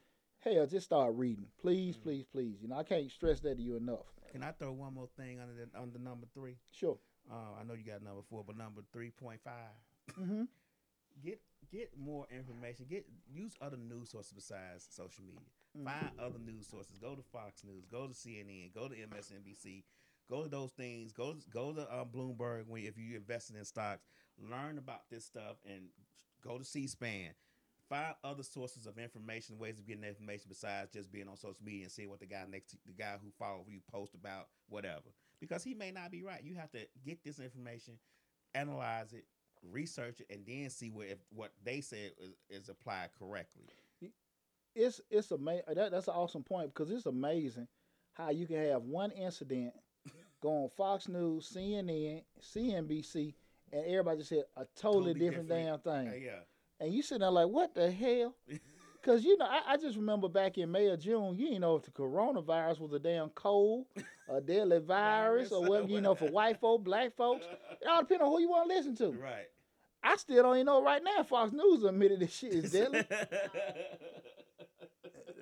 [0.41, 1.47] hell, just start reading.
[1.61, 2.57] Please, please, please.
[2.63, 4.07] You know, I can't stress that to you enough.
[4.35, 6.57] Can I throw one more thing under the, under number three?
[6.73, 6.99] Sure.
[7.31, 10.19] Uh, I know you got number four, but number three point five.
[10.21, 10.43] Mm-hmm.
[11.25, 11.39] Get
[11.71, 12.87] get more information.
[12.91, 15.47] Get use other news sources besides social media.
[15.79, 15.87] Mm-hmm.
[15.87, 16.99] Find other news sources.
[16.99, 17.85] Go to Fox News.
[17.89, 18.75] Go to CNN.
[18.75, 19.85] Go to MSNBC.
[20.29, 21.13] Go to those things.
[21.13, 24.03] Go go to uh, Bloomberg when if you invested in stocks.
[24.37, 25.85] Learn about this stuff and
[26.43, 27.31] go to C-SPAN.
[27.89, 31.83] Find other sources of information, ways of getting information besides just being on social media
[31.85, 35.13] and seeing what the guy next to the guy who follow you post about whatever.
[35.41, 36.43] Because he may not be right.
[36.43, 37.95] You have to get this information,
[38.55, 39.25] analyze it,
[39.71, 43.65] research it, and then see what if what they said is, is applied correctly.
[44.75, 45.63] it's it's amazing.
[45.75, 47.69] That, that's an awesome point because it's amazing
[48.15, 49.75] how you can have one incident
[50.41, 53.35] go on Fox News, CNN, CNBC,
[53.73, 55.85] and everybody just said a totally, Totally different, different.
[55.85, 56.23] damn Uh, thing.
[56.23, 56.41] yeah.
[56.81, 58.35] And you sitting there like, what the hell?
[59.01, 61.77] Because you know, I, I just remember back in May or June, you didn't know
[61.77, 63.87] if the coronavirus was a damn cold,
[64.29, 65.89] a deadly virus, or whatever.
[65.89, 67.47] You know, for white folks, black folks,
[67.81, 69.11] it all depends on who you want to listen to.
[69.13, 69.47] Right.
[70.03, 71.23] I still don't even know right now.
[71.23, 73.05] Fox News admitted this shit is deadly.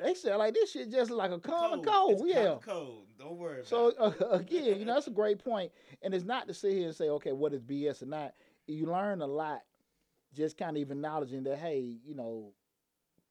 [0.03, 2.21] they said like this shit just like a common cold.
[2.21, 2.45] It's Yeah.
[2.45, 3.07] common cold.
[3.19, 3.61] Don't worry.
[3.61, 3.97] About So it.
[3.99, 5.71] uh, again, you know, that's a great point,
[6.03, 8.35] and it's not to sit here and say, okay, what is BS or not.
[8.67, 9.61] You learn a lot,
[10.35, 12.53] just kind of even acknowledging that, hey, you know,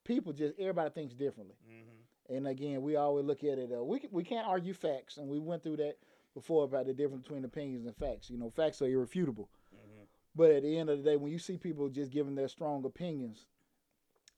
[0.03, 2.35] people just everybody thinks differently, Mhm.
[2.35, 3.71] and again, we always look at it.
[3.71, 5.97] Uh, we we can't argue facts, and we went through that
[6.33, 8.29] before about the difference between opinions and facts.
[8.29, 10.07] You know, facts are irrefutable, Mhm.
[10.35, 12.83] but at the end of the day, when you see people just giving their strong
[12.85, 13.45] opinions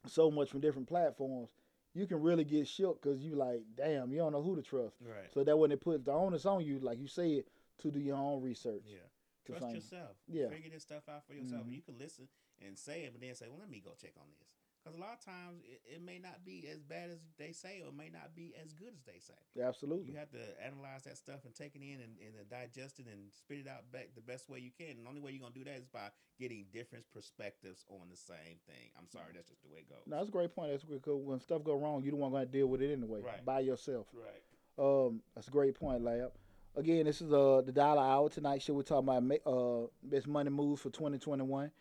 [0.08, 1.50] so much from different platforms,
[1.94, 4.98] you can really get shook because you like, damn, you don't know who to trust.
[5.02, 5.32] Right.
[5.32, 7.46] So that when it puts the onus on you, like you said,
[7.78, 8.84] to do your own research.
[8.86, 9.00] Yeah.
[9.46, 10.16] to Trust find- yourself.
[10.26, 10.48] Yeah.
[10.48, 11.66] Figure this stuff out for yourself.
[11.68, 11.74] Mhm.
[11.74, 12.30] You can listen
[12.66, 14.50] and say it, but then say, well, let me go check on this.
[14.84, 17.80] Because a lot of times it, it may not be as bad as they say
[17.80, 19.40] or it may not be as good as they say.
[19.64, 20.12] Absolutely.
[20.12, 23.32] You have to analyze that stuff and take it in and, and digest it and
[23.32, 24.98] spit it out back the best way you can.
[25.00, 28.12] And the only way you're going to do that is by getting different perspectives on
[28.12, 28.92] the same thing.
[29.00, 30.04] I'm sorry, that's just the way it goes.
[30.06, 30.72] No, that's a great point.
[30.72, 31.02] That's good.
[31.02, 33.40] 'cause When stuff go wrong, you don't want to deal with it anyway Right.
[33.46, 34.08] by yourself.
[34.12, 34.44] Right.
[34.76, 36.34] Um, that's a great point, Lab.
[36.76, 38.62] Again, this is uh the dollar hour tonight.
[38.64, 41.72] Show we're talking about uh best money moves for 2021,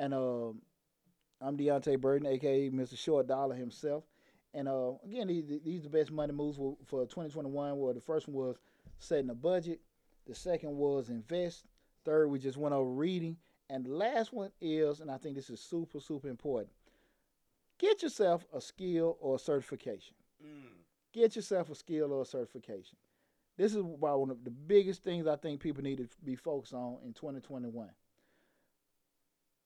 [0.00, 0.62] and um
[1.40, 2.98] I'm Deontay Burton, aka Mr.
[2.98, 4.04] Short Dollar himself.
[4.52, 7.78] And uh again, these these are the best money moves for, for 2021.
[7.78, 8.56] Well, the first one was
[8.98, 9.80] setting a budget.
[10.26, 11.66] The second was invest.
[12.04, 13.36] Third, we just went over reading,
[13.68, 16.70] and the last one is, and I think this is super super important.
[17.78, 20.72] Get yourself a skill or a certification Mm.
[21.12, 22.96] get yourself a skill or a certification.
[23.58, 26.96] This is one of the biggest things I think people need to be focused on
[27.04, 27.90] in 2021.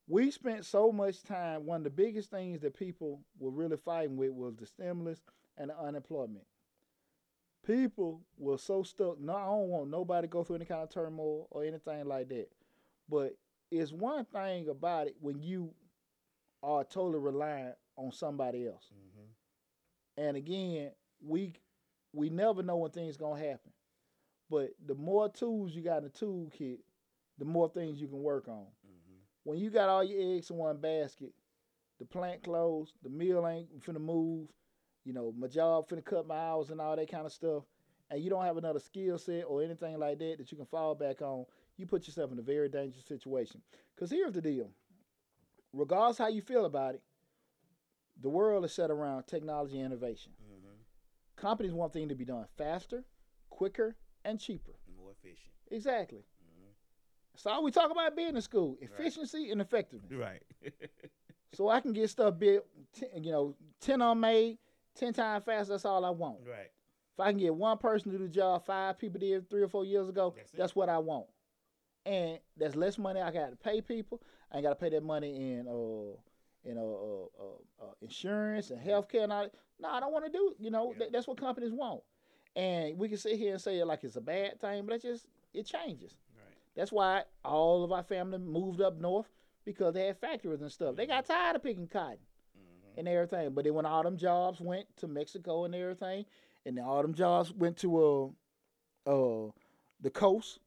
[0.07, 1.66] We spent so much time.
[1.66, 5.20] One of the biggest things that people were really fighting with was the stimulus
[5.59, 6.46] and the unemployment.
[7.66, 9.18] People were so stuck.
[9.18, 12.28] No, I don't want nobody to go through any kind of turmoil or anything like
[12.28, 12.48] that.
[13.09, 13.36] But
[13.70, 15.72] it's one thing about it when you
[16.62, 18.90] are totally reliant on somebody else.
[18.92, 19.24] hmm
[20.16, 20.92] And again,
[21.24, 21.55] we
[22.12, 23.72] we never know when things gonna happen.
[24.50, 26.80] But the more tools you got in the toolkit,
[27.38, 28.66] the more things you can work on.
[29.45, 31.32] When you got all your eggs in one basket,
[31.99, 34.49] the plant closed, the mill ain't finna move,
[35.05, 37.64] you know, my job finna cut my hours and all that kind of stuff,
[38.11, 40.95] and you don't have another skill set or anything like that that you can fall
[40.95, 41.45] back on,
[41.76, 43.61] you put yourself in a very dangerous situation.
[43.95, 44.70] Because here's the deal.
[45.72, 47.03] Regardless how you feel about it,
[48.20, 50.70] the world is set around technology and innovation hmm
[51.36, 53.05] companies want things to be done faster,
[53.51, 54.72] quicker, and cheaper.
[54.97, 55.53] More efficient.
[55.70, 56.24] Exactly.
[57.37, 60.12] So all we talk about being in school, efficiency and effectiveness.
[60.12, 60.43] Right.
[61.53, 62.64] So I can get stuff built,
[63.16, 64.59] you know, ten on made,
[64.97, 65.72] ten times faster.
[65.74, 66.39] That's all I want.
[66.45, 66.68] right.
[67.12, 69.68] If I can get one person to do the job five people did three or
[69.68, 71.26] four years ago, That's that's, what I want.
[72.05, 74.20] And that's less money I got to pay people.
[74.51, 76.16] I ain't got to pay that money in uh
[76.68, 79.49] in uh, uh, uh, uh insurance and healthcare and all.
[79.78, 80.57] No, I don't want to do.
[80.59, 80.99] You know, Yeah.
[81.05, 82.03] that, that's what companies want.
[82.57, 85.03] And we can sit here and say it like it's a bad thing, but it
[85.03, 86.16] just it changes.
[86.77, 89.29] That's why all of our family moved up north
[89.64, 90.97] because they had factories and stuff.
[90.97, 92.18] They got tired of picking cotton
[92.55, 93.51] hmm and everything.
[93.55, 96.25] But then when all them jobs went to Mexico and everything,
[96.66, 98.33] and then all them jobs went to
[99.07, 99.51] uh uh
[100.01, 100.59] the coast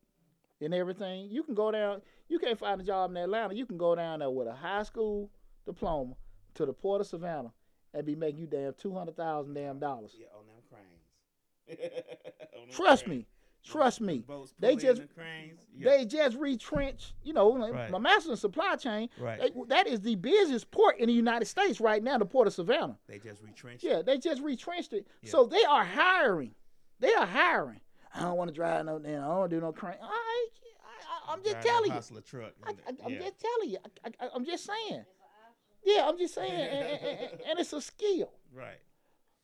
[0.62, 2.01] and everything, you can go down.
[2.30, 3.53] You can't find a job in Atlanta.
[3.55, 5.30] You can go down there with a high school
[5.66, 6.16] diploma
[6.55, 7.51] to the port of Savannah
[7.93, 10.16] and be making you damn two hundred thousand damn dollars.
[10.20, 11.80] Yeah, on them cranes.
[12.55, 13.20] On them Trust cranes.
[13.20, 13.28] me,
[13.72, 14.20] trust me.
[14.20, 15.59] boats They just- the cranes.
[15.76, 15.89] Yeah.
[15.97, 17.13] They just retrench.
[17.24, 17.91] You know, Right.
[17.91, 19.09] my master in supply chain.
[19.20, 19.39] right.
[19.39, 22.53] they- that is the busiest port in the United States right now, the port of
[22.53, 22.97] Savannah.
[23.07, 23.84] They just retrenched.
[23.84, 25.07] Yeah, they just retrenched it.
[25.22, 25.32] Yeah.
[25.32, 26.55] So they are hiring.
[26.99, 27.82] They are hiring.
[28.13, 29.24] I don't want to drive no damn.
[29.24, 29.97] I don't want to do no crane.
[30.01, 31.93] I, I, I, I'm just telling you.
[31.93, 32.53] Hustler truck.
[32.63, 32.74] I, I,
[33.05, 33.20] I'm yeah.
[33.20, 33.78] just telling you.
[34.03, 35.01] I, I, I'm just saying.
[35.01, 35.95] It's an option.
[35.95, 36.51] Yeah, I'm just saying.
[36.51, 38.32] and, and- and- and it's a skill.
[38.51, 38.80] Right.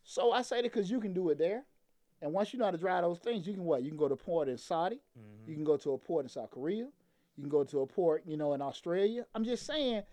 [0.03, 1.63] So I say that because you can do it there.
[2.23, 3.83] And once you know how to drive those things, you can what?
[3.83, 4.99] You can go to a port in Saudi.
[5.15, 6.87] hmm You can go to a port in South Korea.
[7.35, 9.25] You can go to a port, you know, in Australia.
[9.35, 10.03] I'm just saying,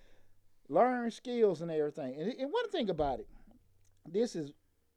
[0.69, 2.15] learn skills and everything.
[2.21, 3.29] And, and one thing about it,
[4.11, 4.53] this is,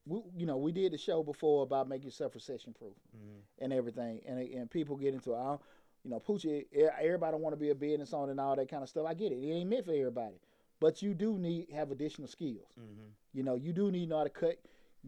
[0.05, 3.41] we, you know, we did the show before about making yourself recession proof Mhm.
[3.59, 5.57] and everything, and and people get into, I
[6.03, 6.66] you know, Poochie,
[6.99, 9.05] everybody want to be a business owner and all that kind of stuff.
[9.07, 9.36] I get it.
[9.38, 10.36] It ain't meant for everybody,
[10.82, 12.68] but you do need have additional skills.
[12.78, 13.11] Mhm.
[13.34, 14.57] You know, you do need to know how to cut,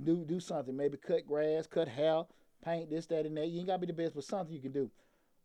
[0.04, 0.76] do do something.
[0.76, 2.24] Maybe cut grass, cut hair,
[2.64, 3.48] paint this, that, and that.
[3.48, 4.90] You ain't gotta be the best, but something you can do.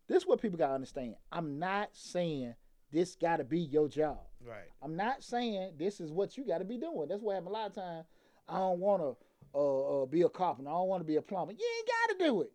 [0.09, 1.15] This is what people gotta understand.
[1.31, 2.55] I'm not saying
[2.93, 4.19] this gotta be your job.
[4.45, 4.69] Right.
[4.83, 7.09] I'm not saying this is what you gotta be doing.
[7.09, 8.07] That's what happens a lot of times.
[8.49, 9.13] I don't wanna
[9.55, 10.71] uh, uh, be a carpenter.
[10.71, 11.53] I don't wanna be a plumber.
[11.53, 12.53] You ain't gotta do it.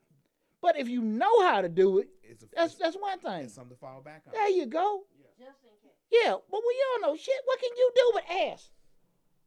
[0.61, 3.45] But if you know how to do it, a, that's that's one thing.
[3.45, 4.33] it's something to fall back on.
[4.33, 5.03] There you go.
[5.37, 5.97] Just in case.
[6.11, 8.69] Yeah, but we all know shit, what can you do but ask?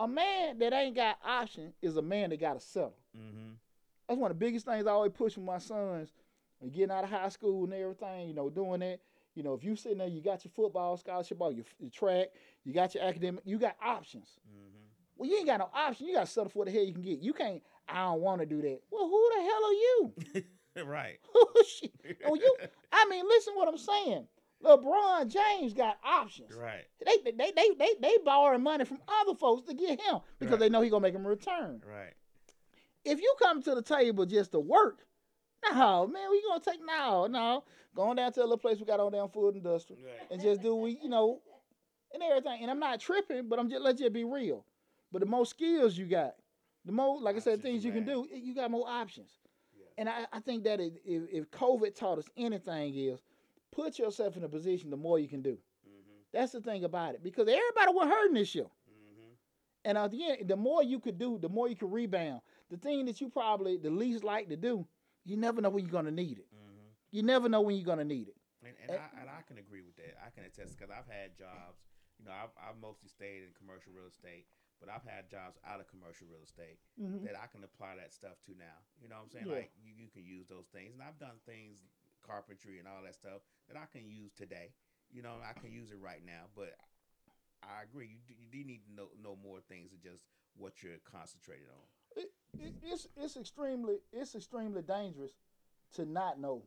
[0.01, 2.97] A man that ain't got option is a man that got to settle.
[3.17, 3.53] Mm-hmm.
[4.09, 6.13] That's one of the biggest things I always push with my sons.
[6.61, 8.99] And getting out of high school and everything, you know, doing that.
[9.37, 12.29] You know, if you sitting there, you got your football scholarship, or your, your track,
[12.65, 14.39] you got your academic, you got options.
[14.49, 14.79] Mm-hmm.
[15.17, 16.07] Well, you ain't got no option.
[16.07, 17.21] You got to settle for what the hell you can get.
[17.21, 17.63] You can't.
[17.89, 18.81] I don't want to do that.
[18.91, 20.85] Well, who the hell are you?
[20.85, 21.19] right.
[22.27, 22.57] Oh, you.
[22.93, 24.27] I mean, listen what I'm saying.
[24.65, 26.55] LeBron James got options.
[26.55, 26.85] Right.
[27.05, 30.61] They they they they they borrowing money from other folks to get him because Right.
[30.61, 31.83] they know he gonna make them a return.
[31.87, 32.15] Right.
[33.05, 35.07] If you come to the table just to work,
[35.71, 39.01] no man, we gonna take no no going down to a little place we got
[39.01, 40.27] on down food industry Right.
[40.31, 41.41] and just do we you know
[42.13, 42.63] and everything.
[42.63, 44.65] And I'm not tripping, but I'm just let's just be real.
[45.13, 46.35] But the more skills you got,
[46.85, 49.31] the more like I said, Options things you you can do, you got more options.
[49.79, 49.85] Yeah.
[49.99, 53.21] And I, I think that if if COVID taught us anything is
[53.79, 55.53] put yourself in a position the more you can do.
[55.87, 56.19] Mm-hmm.
[56.33, 58.65] That's the thing about it because everybody was hurting this year.
[58.65, 59.33] Mm-hmm.
[59.85, 62.41] And at the end, the more you could do, the more you could rebound.
[62.71, 64.87] The thing that you probably the least like to do,
[65.25, 66.47] you never know when you're gonna need it.
[66.53, 66.89] Mm-hmm.
[67.13, 68.37] You never know when you're gonna need it.
[68.65, 68.99] And, and, Eh.
[68.99, 70.19] I, and I can agree with that.
[70.19, 71.79] I can attest because I've had jobs.
[72.19, 74.51] You know, I've, I've mostly stayed in commercial real estate,
[74.83, 77.23] but I've had jobs out of commercial real estate Mhm.
[77.23, 78.83] that I can apply that stuff to now.
[78.99, 79.47] You know what I'm saying?
[79.47, 79.63] Yeah.
[79.63, 81.79] Like you, you can use those things, and I've done things,
[82.29, 84.73] carpentry and all that stuff that I can use today.
[85.11, 86.53] You know, I can use it right now.
[86.55, 86.75] But
[87.63, 90.23] I agree, you do, you do need to know know more things than just
[90.57, 92.23] what you're concentrated on.
[92.23, 95.33] It, it, it's it's extremely it's extremely dangerous
[95.95, 96.63] to not know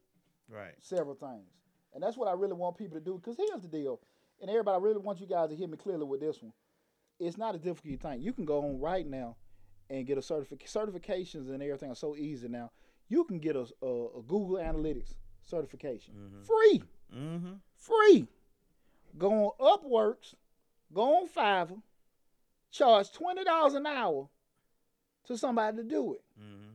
[0.50, 0.74] Right.
[0.82, 1.48] several things,
[1.94, 3.14] and that's what I really want people to do.
[3.16, 4.02] Because here's the deal,
[4.42, 6.52] and everybody, I really want you guys to hear me clearly with this one.
[7.20, 8.22] It's not a difficult thing.
[8.22, 9.38] You can go on right now
[9.90, 12.72] and get a certific certifications and everything are so easy now.
[13.08, 15.14] You can get a, a, a Google Analytics
[15.44, 16.46] certification Mhm.
[16.46, 16.84] free,
[17.14, 17.54] Mm-hmm.
[17.76, 18.28] free.
[19.18, 20.36] Go on Upworks,
[20.94, 21.82] go on Fiverr,
[22.72, 24.30] charge twenty dollars an hour
[25.26, 26.24] to somebody to do it.
[26.40, 26.70] Mm-hmm.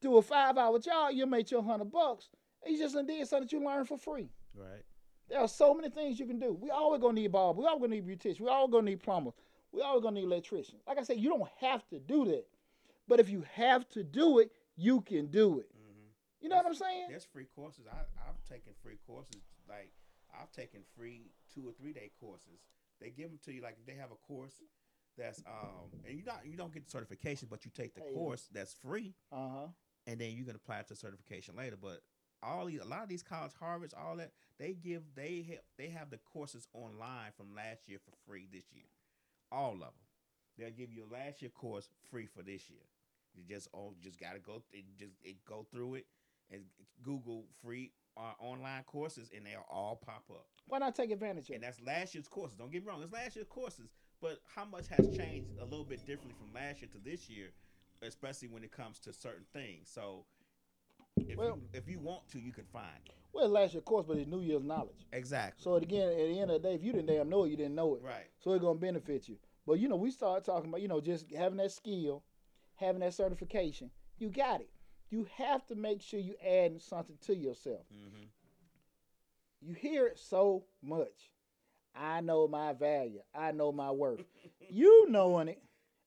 [0.00, 2.30] Do a five hour job, you'll make your hundred bucks.
[2.64, 4.30] And you just did something that you learn for free.
[4.54, 4.82] Right.
[5.28, 6.54] There are so many things you can do.
[6.54, 7.60] We always gonna need barbers.
[7.60, 8.40] We always gonna need beauticians.
[8.40, 9.34] We always gonna need plumbers.
[9.72, 10.80] We always gonna need electricians.
[10.86, 12.46] Like I said, you don't have to do that.
[13.06, 15.70] But if you have to do it, you can do it.
[16.40, 17.06] You know what I'm saying?
[17.10, 17.84] There's free courses.
[17.90, 19.42] I, I've taken free courses.
[19.68, 19.90] Like
[20.32, 22.60] I've taken free two or three day courses.
[23.00, 24.54] They give them to you like if they have a course
[25.16, 28.14] that's um and you not you don't get the certification, but you take the Hey.
[28.14, 29.66] course that's free, Uh huh.
[30.06, 31.76] and then you can apply to certification later.
[31.80, 32.00] But
[32.42, 34.30] all these, a lot of these college, Harvards, all that
[34.60, 38.64] they give they have they have the courses online from last year for free this
[38.72, 38.86] year.
[39.50, 39.92] All of them.
[40.56, 42.82] They'll give you a last year course free for this year.
[43.34, 46.06] You just oh just gotta go it just it, go through it
[46.50, 46.62] and
[47.02, 50.46] Google free uh, online courses and they'll all pop up.
[50.66, 51.66] Why not take advantage of And it?
[51.66, 52.56] that's last year's courses.
[52.58, 53.88] Don't get me wrong, it's last year's courses,
[54.20, 57.48] but how much has changed a little bit differently from last year to this year,
[58.02, 59.88] especially when it comes to certain things.
[59.92, 60.24] So
[61.28, 63.14] if Well- you if you want to, you can find it.
[63.32, 65.06] Well, last year course, but it's New Year's knowledge.
[65.12, 65.62] Exactly.
[65.62, 67.56] So again, at the end of the day, if you didn't damn know it, you
[67.56, 68.02] didn't know it.
[68.02, 68.26] right.
[68.40, 69.38] So it's gonna benefit you.
[69.66, 72.24] But you know, we start talking about, you know, just having that skill,
[72.76, 73.90] having that certification.
[74.18, 74.70] You got it.
[75.10, 77.80] You have to make sure you add something to yourself.
[77.92, 78.24] Mm-hmm.
[79.60, 81.32] You hear it so much.
[81.94, 83.20] I know my value.
[83.34, 84.22] I know my worth.
[84.70, 85.62] you knowing it,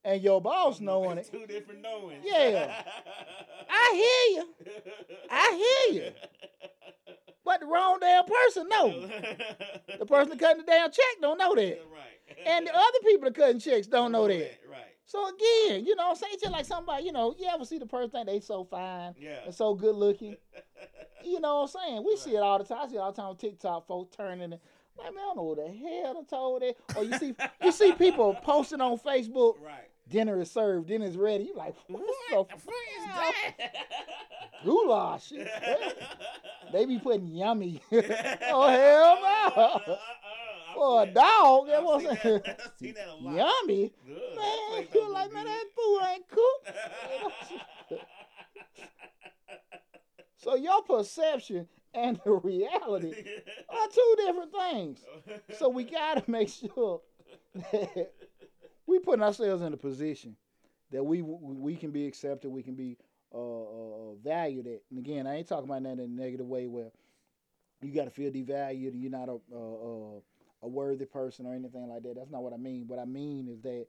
[0.05, 1.29] and your boss knowing it.
[1.31, 2.23] Two different knowings.
[2.25, 2.83] Yeah.
[3.69, 4.49] I hear you.
[5.29, 6.11] I hear you.
[7.43, 9.09] But the wrong damn person know.
[9.99, 11.81] The person cutting the damn check don't know that.
[11.91, 12.47] right.
[12.47, 14.59] And the other people that cutting checks don't know that.
[14.69, 14.90] Right.
[15.11, 16.35] So again, you know I'm saying?
[16.39, 19.39] Just like somebody, you know, you ever see the person think they so fine Yeah.
[19.45, 20.37] and so good looking?
[21.23, 22.03] You know what I'm saying?
[22.03, 22.79] We see it all the time.
[22.81, 24.59] I see it all the time on TikTok, folks turning and
[24.97, 26.75] like, man, I don't know what the hell I told that.
[26.97, 29.87] Or you see you see people posting on Facebook, right.
[30.09, 31.43] dinner is served, dinner is ready.
[31.43, 32.01] You like, what
[32.31, 33.53] the What the fuck is that?
[34.65, 35.31] Goulash.
[36.73, 37.81] They be putting yummy.
[37.91, 39.97] oh hell no.
[40.73, 43.35] For a dog, that I've was seen that- I've seen that a lot.
[43.35, 43.93] yummy.
[44.07, 46.71] That Man, you like, man, that food ain't cooked.
[50.37, 53.13] So your perception and the reality
[53.69, 54.99] are two different things.
[55.59, 57.01] So we gotta make sure
[57.53, 58.11] that
[58.87, 60.35] we putting ourselves in a position
[60.91, 62.97] that we we can be accepted, we can be
[63.33, 64.81] uh, uh, valued at.
[64.89, 66.89] And again, I ain't talking about that in a negative way where
[67.83, 70.17] you got to feel devalued and you're not a, a
[70.63, 72.15] a worthy person or anything like that.
[72.15, 72.87] That's not what I mean.
[72.87, 73.87] What I mean is that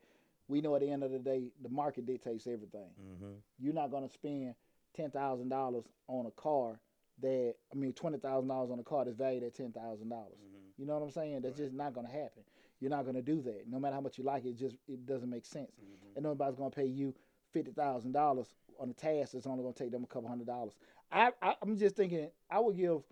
[0.49, 2.91] we know at the end of the day, the market dictates everything.
[3.01, 3.35] Mhm.
[3.59, 4.55] You're not gonna spend
[4.95, 6.81] ten thousand dollars on a car
[7.21, 10.39] that I mean twenty thousand dollars on a car that's valued at ten thousand dollars.
[10.41, 10.73] Mhm.
[10.79, 11.43] You know what I'm saying?
[11.43, 12.43] That's just not gonna happen.
[12.81, 13.69] You're not gonna do that.
[13.69, 15.71] No matter how much you like it, it just it doesn't make sense.
[15.81, 16.17] Mhm.
[16.17, 17.15] And nobody's gonna pay you
[17.51, 20.75] fifty thousand dollars on a task that's only gonna take them a couple hundred dollars.
[21.13, 23.03] I, I I'm just thinking I would give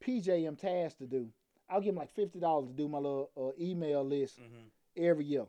[0.00, 1.30] PJM tasks to do.
[1.70, 4.70] I'll give him like fifty dollars to do my little uh, email list Mhm.
[5.08, 5.46] every year.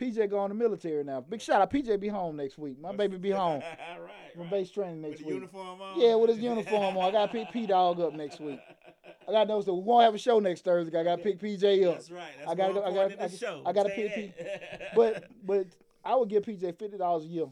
[0.00, 1.20] PJ going to military now.
[1.20, 1.70] Big shout out.
[1.70, 2.78] PJ be home next week.
[2.80, 4.32] My baby be home All right.
[4.32, 4.50] from right.
[4.50, 5.34] base training next the week.
[5.34, 6.00] uniform on.
[6.00, 7.04] Yeah, with his uniform on.
[7.04, 8.58] I got to pick P Dog up next week.
[9.28, 10.98] I got to know so we won't have a show next Thursday.
[10.98, 11.94] I got to pick PJ up.
[11.94, 12.24] That's right.
[12.38, 14.80] That's I gotta go- I than the I- gotta Say pick that.
[14.96, 15.66] But but
[16.04, 17.46] I would give PJ fifty dollars a year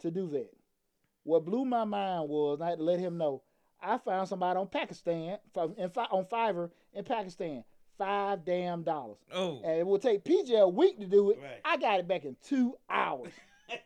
[0.00, 0.50] to do that.
[1.22, 3.42] What blew my mind was I had to let him know
[3.84, 7.64] I found somebody on Pakistan on Fiverr in Pakistan.
[7.98, 9.18] Five damn dollars.
[9.32, 9.60] oh.
[9.64, 11.38] And it will take PJ a week to do it.
[11.40, 11.60] Right.
[11.64, 13.32] I got it back in two hours.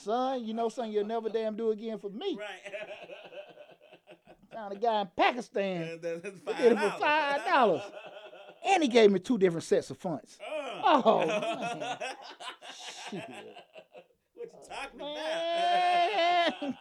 [0.00, 2.36] son, you know something you'll never damn do again for me.
[2.38, 2.74] right.
[4.52, 7.82] Found a guy in Pakistan That- that's did it for $5.
[8.66, 10.38] and he gave me two different sets of fonts.
[10.40, 11.02] Uh.
[11.04, 11.96] Oh, man.
[13.10, 13.24] Shit.
[14.34, 16.52] What you talking Man.
[16.60, 16.74] about?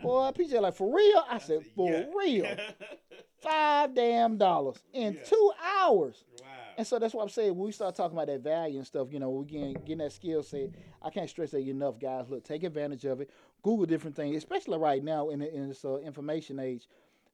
[0.02, 1.24] Boy, PJ like, for real?
[1.28, 2.04] I said, for Yeah.
[2.16, 2.46] real.
[3.40, 5.22] Five damn dollars in Yeah.
[5.24, 6.24] two hours.
[6.40, 6.46] wow.
[6.76, 7.56] And so that's what I'm saying.
[7.56, 10.12] When we start talking about that value and stuff, you know, we getting, getting that
[10.12, 10.70] skill set.
[11.02, 12.28] I can't stress that enough, guys.
[12.28, 13.30] Look, take advantage of it.
[13.62, 16.86] Google different things, especially right now in, the, in this uh, information age.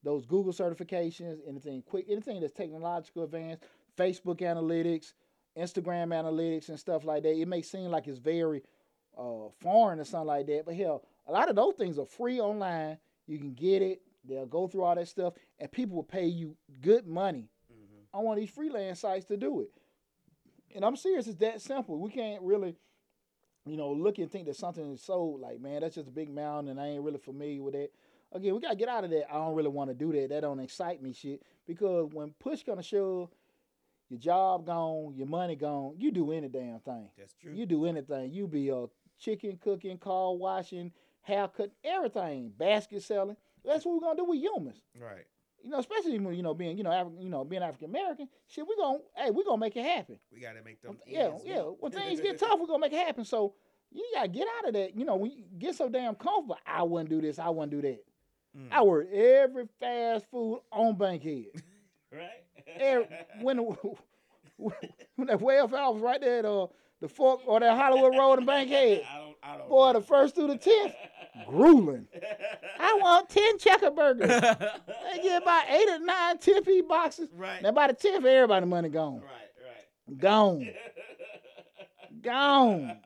[0.02, 3.64] Those Google certifications, anything quick, anything that's technological advanced,
[3.96, 5.14] Facebook analytics,
[5.56, 7.34] Instagram analytics, and stuff like that.
[7.36, 8.62] It may seem like it's very
[9.18, 12.40] uh, foreign or something like that, but hell, a lot of those things are free
[12.40, 12.98] online.
[13.26, 14.02] You can get it.
[14.24, 18.06] They'll go through all that stuff, and people will pay you good money Mhm.
[18.12, 19.70] on one of these freelance sites to do it.
[20.74, 21.98] And I'm serious, it's that simple.
[21.98, 22.76] We can't really,
[23.64, 26.28] you know, look and think that something is so like, man, that's just a big
[26.28, 27.90] mountain and I ain't really familiar with that.
[28.32, 29.32] Again, we gotta get out of that.
[29.32, 30.28] I don't really want to do that.
[30.30, 31.42] That don't excite me shit.
[31.66, 33.30] Because when push gonna shove,
[34.08, 37.10] your job gone, your money gone, you do any damn thing.
[37.16, 37.52] That's true.
[37.52, 38.32] You do anything.
[38.32, 38.86] You be a
[39.18, 40.92] chicken cooking, car washing,
[41.26, 43.36] haircut, everything, basket selling.
[43.64, 45.26] That's what we're gonna do with humans right.
[45.62, 48.28] you know, especially when, you know being you know Afri- you know being African American,
[48.46, 50.18] shit, we gonna hey we gonna make it happen.
[50.32, 50.98] We gotta make them.
[51.06, 51.62] yeah, ends yeah.
[51.62, 53.24] When things get tough, we're gonna make it happen.
[53.24, 53.54] So
[53.90, 54.96] you gotta get out of that.
[54.96, 57.82] You know, when you get so damn comfortable, I wouldn't do this, I wouldn't do
[57.82, 58.04] that.
[58.56, 58.68] Mm.
[58.70, 61.46] I work every fast food on Bankhead.
[62.12, 62.44] right.
[62.78, 63.08] every,
[63.40, 63.58] when
[64.56, 66.66] when that welfare was right there at uh,
[67.00, 69.36] the fork or that Hollywood Road in Bankhead, I don't.
[69.42, 69.68] I don't.
[69.68, 70.00] boy, know.
[70.00, 70.94] the first through the tenth,
[71.48, 72.06] grueling.
[72.80, 74.30] I want ten checker burgers.
[75.16, 77.30] They get about eight or nine 10 piece boxes.
[77.34, 77.62] right.
[77.62, 79.22] Now by the tenth, everybody money gone.
[79.22, 80.18] Right.
[80.18, 80.58] Gone.
[80.58, 80.72] Right.
[82.22, 82.22] Gone.
[82.22, 82.98] gone.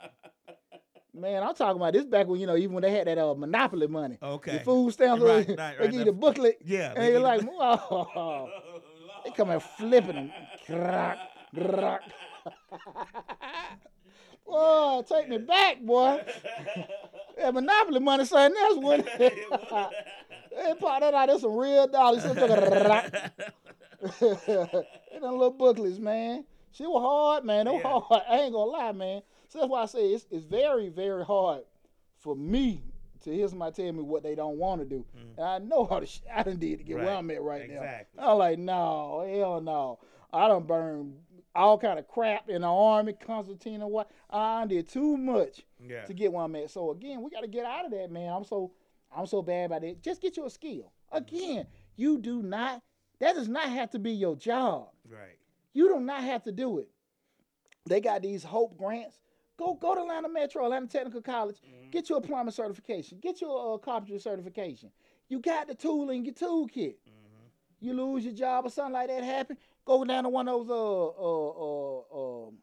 [1.14, 3.34] Man, I'm talking about this back when, you know, even when they had that uh,
[3.34, 4.18] monopoly money.
[4.22, 4.58] Okay.
[4.58, 6.58] The food stamps, Right, they right, give you the booklet.
[6.64, 6.94] Yeah.
[6.96, 8.48] And you're like, oh,
[9.24, 10.32] they come and flipping them.
[10.66, 11.16] Grock,
[11.54, 12.00] grock.
[14.46, 16.22] boy, take me back, boy.
[17.40, 19.06] That monopoly money, son, that's what.
[19.18, 22.22] they part that out, there's some real dollars.
[22.22, 22.50] Some took
[24.20, 26.44] them little booklets, man.
[26.72, 27.64] She was hard, man.
[27.66, 27.82] They Yeah.
[27.82, 28.22] hard.
[28.28, 29.22] I ain't gonna lie, man.
[29.48, 31.62] So that's why I say it's, it's very, very hard
[32.18, 32.82] for me
[33.24, 35.04] to hear somebody tell me what they don't want to do.
[35.38, 37.62] And I know how to sh- I done did to get where I'm at right
[37.62, 38.20] Exactly.
[38.22, 38.32] now.
[38.32, 39.98] I'm like, no, hell no.
[40.32, 41.16] I don't burned
[41.54, 44.10] all kind of crap in the army, Constantine and what.
[44.30, 46.04] I did too much Yeah.
[46.04, 46.70] to get where I'm at.
[46.70, 48.32] So again, we got to get out of that, man.
[48.32, 48.72] I'm so
[49.14, 50.02] I'm so bad about it.
[50.02, 50.92] Just get you a skill.
[51.10, 52.82] Again, you do not.
[53.18, 54.88] That does not have to be your job.
[55.10, 55.36] Right.
[55.72, 56.88] You do not have to do it.
[57.86, 59.18] They got these hope grants.
[59.56, 61.56] Go go to Atlanta Metro, Atlanta Technical College.
[61.90, 63.18] Get you a plumber certification.
[63.20, 64.90] Get you a, carpenter certification.
[65.28, 66.94] You got the tool in your toolkit.
[66.94, 67.46] Mm-hmm.
[67.80, 69.56] You lose your job or something like that happen.
[69.90, 72.58] Go down to one of those uh uh uh um,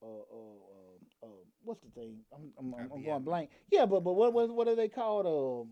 [0.00, 1.28] uh uh uh, uh
[1.64, 2.18] what's the thing?
[2.32, 3.10] I'm I'm, I'm, I'm Yeah.
[3.10, 3.50] going blank.
[3.72, 5.26] Yeah, but but what what what are they called?
[5.26, 5.70] Um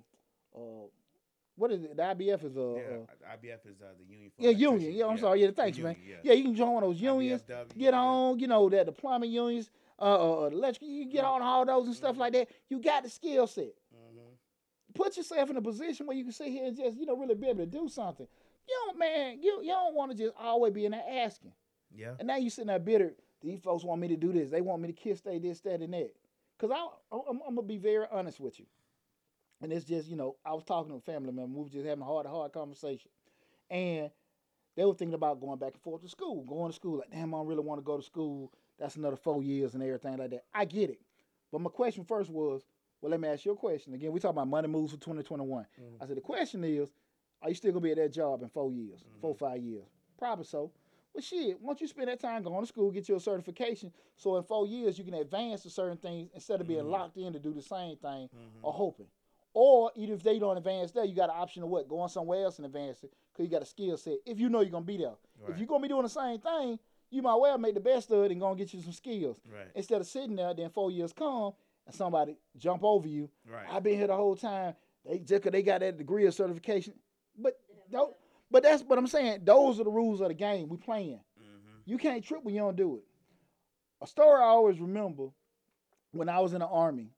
[0.61, 0.87] uh
[1.55, 1.97] what is it?
[1.97, 4.33] The IBF is a, Yeah, uh, IBF is uh, the union.
[4.37, 4.93] For yeah, union.
[4.93, 5.43] Yeah, I'm sorry.
[5.43, 5.95] Yeah, thanks, the man.
[6.01, 6.33] union, Yeah.
[6.33, 7.43] you can join one of those unions.
[7.43, 8.01] IBEW, Get yeah.
[8.01, 9.71] on, you know, that the plumbing unions,
[10.01, 10.89] uh, uh, uh, the electrical.
[10.89, 12.49] You get on all those and stuff like that.
[12.69, 13.75] You got the skill set.
[13.95, 14.35] Mhm.
[14.95, 17.35] Put yourself in a position where you can sit here and just, you know, really
[17.37, 18.27] be able to do something.
[18.69, 19.39] You don't, man.
[19.41, 21.53] You you don't want to just always be in there asking.
[21.95, 22.15] Yeah.
[22.19, 23.15] And now you sitting there bitter.
[23.43, 24.51] These folks want me to do this.
[24.51, 26.13] They want me to kiss they this, that, and that.
[26.59, 28.67] Cause I, I'm, I'm gonna be very honest with you.
[29.61, 31.57] And it's just, you know, I was talking to a family member.
[31.57, 33.11] We were just having a hard, hard conversation,
[33.71, 34.11] and
[34.77, 36.99] they were thinking about going back and forth to school, going to school.
[36.99, 38.53] Like, damn, I don't really want to go to school.
[38.79, 40.45] That's another four years and everything like that.
[40.55, 41.01] I get it,
[41.51, 42.63] but my question first was,
[43.01, 43.95] well, let me ask you a question.
[43.95, 45.65] Again, we talking about money moves for 2021.
[45.65, 45.85] Mm.
[46.01, 46.93] I said the question is,
[47.43, 49.21] are you still gonna be at that job in four years, mm-hmm.
[49.21, 49.85] four five years?
[50.19, 50.71] Probably so.
[51.15, 54.45] Well, shit, once you spend that time going to school, get your certification, so in
[54.45, 56.91] four years you can advance to certain things instead of being mm-hmm.
[56.91, 58.65] locked in to do the same thing mm-hmm.
[58.65, 59.09] or hoping.
[59.55, 61.87] Or even if they don't advance there, you got an option of what?
[61.87, 64.15] Going somewhere else and advance it because you got a skill set.
[64.25, 65.13] If you know you're going to be there.
[65.47, 66.79] If you're going to be doing the same thing,
[67.11, 69.39] you might well make the best of it and go and get you some skills.
[69.53, 69.69] Right.
[69.75, 71.53] Instead of sitting there, then four years come
[71.85, 73.29] and somebody jump over you.
[73.47, 73.67] Right.
[73.71, 74.75] I've been here the whole time.
[75.05, 76.95] They just 'cause they got that degree of certification.
[77.39, 77.59] But
[77.91, 78.15] tho-
[78.51, 79.41] but that's what I'm saying.
[79.45, 81.21] Those are the rules of the game we playing.
[81.41, 81.81] Mhm.
[81.87, 83.05] You can't trip when you don't do it.
[84.01, 85.29] A story I always remember
[86.13, 87.15] when I was in the army,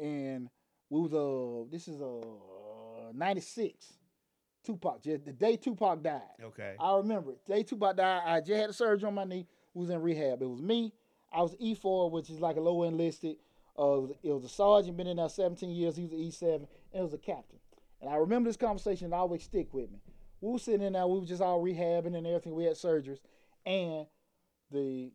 [0.00, 0.48] and
[0.90, 3.94] we was uh this is uh '96.
[4.64, 6.20] Tupac, just the day Tupac died.
[6.42, 6.74] Okay.
[6.78, 7.44] I remember it.
[7.46, 8.22] Day Tupac died.
[8.26, 9.46] I just had a surgery on my knee.
[9.72, 10.42] Was in rehab.
[10.42, 10.92] It was me.
[11.32, 13.36] I was E4, which is like a low enlisted.
[13.78, 15.96] Uh, it, was, it was a sergeant, been in there 17 years.
[15.96, 17.58] He was an E7, and it was a captain.
[18.00, 19.12] And I remember this conversation.
[19.12, 20.00] Always stick with me.
[20.40, 21.06] We were sitting in there.
[21.06, 22.54] We were just all rehabbing and everything.
[22.54, 23.18] We had surgeries,
[23.66, 24.06] and
[24.70, 25.12] the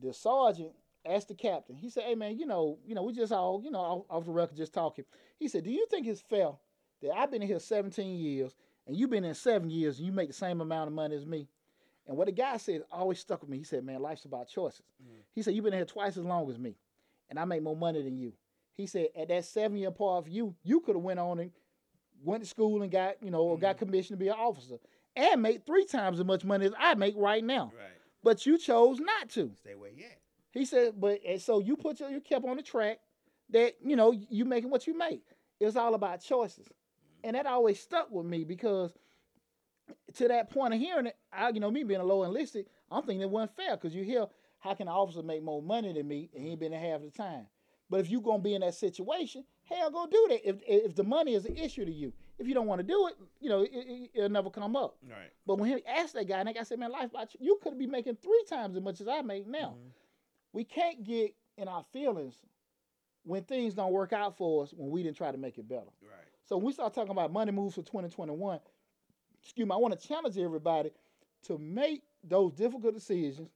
[0.00, 0.72] the sergeant
[1.04, 1.76] asked the captain.
[1.76, 4.24] He said, "Hey man, you know, you know, we just all, you know, off, off
[4.24, 5.04] the record, just talking."
[5.38, 6.52] He said, "Do you think it's fair
[7.00, 8.54] that I've been in here 17 years
[8.86, 11.26] and you've been in seven years and you make the same amount of money as
[11.26, 11.48] me?"
[12.06, 13.58] And what the guy said always stuck with me.
[13.58, 15.22] He said, "Man, life's about choices." Mm.
[15.32, 16.76] He said, "You've been here twice as long as me,
[17.28, 18.32] and I make more money than you."
[18.74, 21.52] He said, "At that seven year part of you, you could have went on and
[22.22, 23.86] went to school and got, you know, or got mm-hmm.
[23.86, 24.76] commissioned to be an officer
[25.16, 27.72] and make three times as much money as I make right now.
[27.76, 27.90] Right.
[28.22, 30.18] But you chose not to." Stay where you at.
[30.52, 32.98] He said, but and so you put your, you kept on the track
[33.50, 35.24] that, you know, you making what you make.
[35.60, 36.66] It's all about choices.
[36.66, 37.20] Mm-hmm.
[37.24, 38.92] And that always stuck with me because
[40.14, 43.02] to that point of hearing it, I, you know, me being a low enlisted, I'm
[43.02, 44.26] thinking it wasn't fair because you hear,
[44.58, 47.00] how can an officer make more money than me and he ain't been there half
[47.02, 47.46] the time?
[47.90, 50.48] But if you're gonna be in that situation, hell, go do that.
[50.48, 53.08] If if the money is an issue to you, if you don't want to do
[53.08, 54.96] it, you know, it, it'll never come up.
[55.08, 55.30] Right.
[55.46, 57.40] But when he asked that guy, and that guy said, "Man, life about you.
[57.42, 59.88] You could be making three times as much as I make now." Mm-hmm.
[60.52, 62.34] We can't get in our feelings
[63.24, 65.90] when things don't work out for us when we didn't try to make it better.
[66.02, 66.26] Right.
[66.44, 68.58] So when we start talking about money moves for 2021,
[69.42, 70.90] excuse me, I want to challenge everybody
[71.46, 73.48] to make those difficult decisions,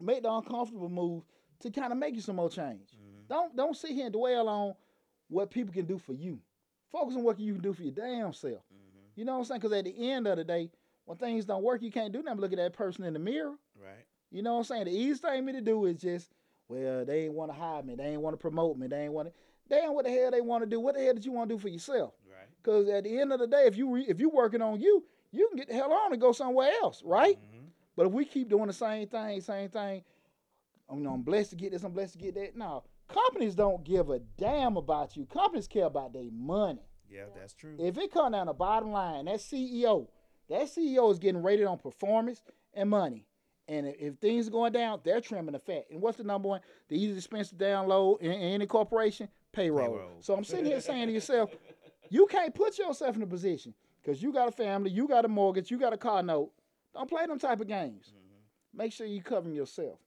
[0.00, 1.26] make the uncomfortable moves
[1.60, 2.88] to kind of make you some more change.
[2.94, 3.26] Mm-hmm.
[3.28, 4.74] Don't don't sit here and dwell on
[5.30, 6.38] what people can do for you.
[6.92, 8.62] Focus on what you can do for your damn self.
[9.16, 9.60] You know what I'm saying?
[9.60, 10.70] Because at the end of the day,
[11.06, 12.36] when things don't work, you can't do nothing.
[12.36, 13.54] but Look at that person in the mirror.
[13.80, 14.04] Right.
[14.30, 14.84] You know what I'm saying?
[14.84, 16.30] The easiest thing me to do is just,
[16.68, 17.94] well, they ain't want to hire me.
[17.96, 18.86] They ain't want to promote me.
[18.86, 19.34] They ain't want to.
[19.68, 20.80] They ain't what the hell they want to do.
[20.80, 22.12] What the hell did you want to do for yourself?
[22.28, 22.46] Right.
[22.62, 25.04] Because at the end of the day, if you re, if you working on you,
[25.32, 27.38] you can get the hell on and go somewhere else, right?
[27.40, 27.66] Mhm.
[27.96, 30.02] But if we keep doing the same thing, same thing,
[30.92, 32.56] you know, I'm blessed to get this, I'm blessed to get that.
[32.56, 35.26] No, companies don't give a damn about you.
[35.26, 36.82] Companies care about their money.
[37.08, 37.76] Yeah, that's true.
[37.78, 40.08] If it come down to bottom line, that CEO,
[40.48, 42.42] that CEO is getting rated on performance
[42.74, 43.26] and money.
[43.68, 45.86] And if, if things are going down, they're trimming the fat.
[45.90, 46.60] And what's the number one?
[46.88, 49.28] The easiest expense to download in, in any corporation?
[49.52, 49.88] Payroll.
[49.88, 50.16] Payroll.
[50.20, 51.50] So I'm sitting here saying to yourself,
[52.10, 55.28] you can't put yourself in a position because you got a family, you got a
[55.28, 56.50] mortgage, you got a car note.
[56.94, 58.06] Don't play them type of games.
[58.08, 58.78] Mm-hmm.
[58.78, 59.98] Make sure you covering yourself.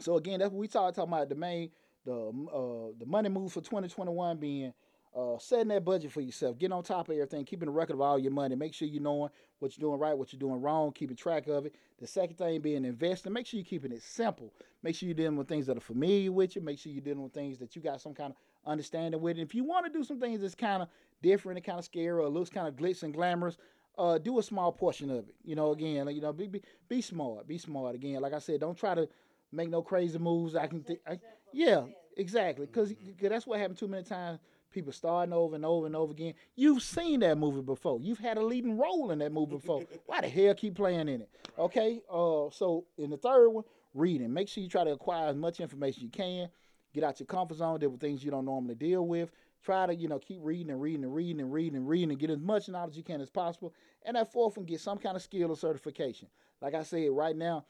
[0.00, 1.70] So again, that's what we talk talking about the main
[2.04, 4.72] the uh the money move for 2021 being
[5.16, 8.00] uh setting that budget for yourself, getting on top of everything, keeping a record of
[8.00, 10.92] all your money, make sure you're knowing what you're doing right, what you're doing wrong,
[10.92, 11.74] keeping track of it.
[12.00, 14.52] The second thing being investing, make sure you're keeping it simple.
[14.82, 16.62] Make sure you're dealing with things that are familiar with you.
[16.62, 19.38] Make sure you're dealing with things that you got some kind of understanding with.
[19.38, 20.88] And if you want to do some things that's kind of
[21.22, 23.56] different and kind of scary or looks kind of glitz and glamorous,
[23.96, 25.34] uh, do a small portion of it.
[25.44, 27.94] You know, again, you know, be, be be smart, be smart.
[27.94, 29.08] Again, like I said, don't try to
[29.54, 30.54] make no crazy moves.
[30.54, 31.18] I can, th- I,
[31.52, 31.84] yeah,
[32.16, 34.40] exactly, because that's what happened too many times.
[34.70, 36.34] People starting over and over and over again.
[36.56, 38.00] You've seen that movie before.
[38.02, 39.84] You've had a leading role in that movie before.
[40.06, 41.30] Why the hell keep playing in it?
[41.56, 42.00] Okay.
[42.10, 43.62] Uh, so in the third one,
[43.94, 44.32] reading.
[44.32, 46.48] Make sure you try to acquire as much information you can.
[46.92, 47.78] Get out your comfort zone.
[47.78, 49.30] Deal with things you don't normally deal with.
[49.64, 52.18] try to you know keep reading and reading and reading and reading and reading and
[52.18, 53.72] get as much knowledge as you can as possible.
[54.04, 56.26] And that fourth one, get some kind of skill or certification.
[56.60, 57.64] Like I said, right now,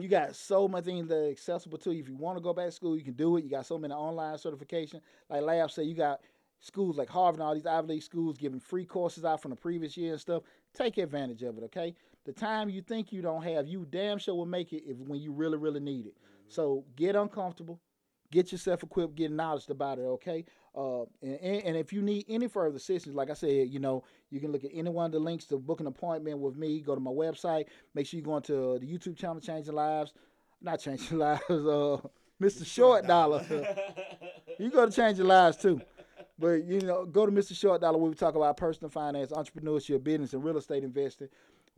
[0.00, 2.00] you got so many things that are accessible to you.
[2.00, 3.44] If you want to go back to school, you can do it.
[3.44, 5.00] You got so many online certification.
[5.28, 6.20] Like Lab said, you got
[6.60, 9.56] schools like Harvard and all these Ivy League schools giving free courses out from the
[9.56, 10.42] previous year and stuff.
[10.74, 11.94] Take advantage of it, okay?
[12.24, 15.20] The time you think you don't have, you damn sure will make it if when
[15.20, 16.14] you really, really need it.
[16.16, 16.48] Mm-hmm.
[16.48, 17.80] So get uncomfortable,
[18.30, 20.44] get yourself equipped, get knowledge about it, okay?
[20.76, 24.40] Uh, and, and if you need any further assistance, like I said, you know, you
[24.40, 26.80] can look at any one of the links to book an appointment with me.
[26.80, 27.66] Go to my website.
[27.94, 30.12] Make sure you go into the YouTube channel, Changing Lives.
[30.60, 31.98] Not Changing Lives, uh,
[32.40, 32.64] Mr.
[32.64, 33.44] Short Dollar.
[34.58, 35.80] you go to Changing Lives too.
[36.38, 37.54] But you know, go to Mr.
[37.56, 41.28] Short Dollar where we talk about personal finance, entrepreneurship, business, and real estate investing.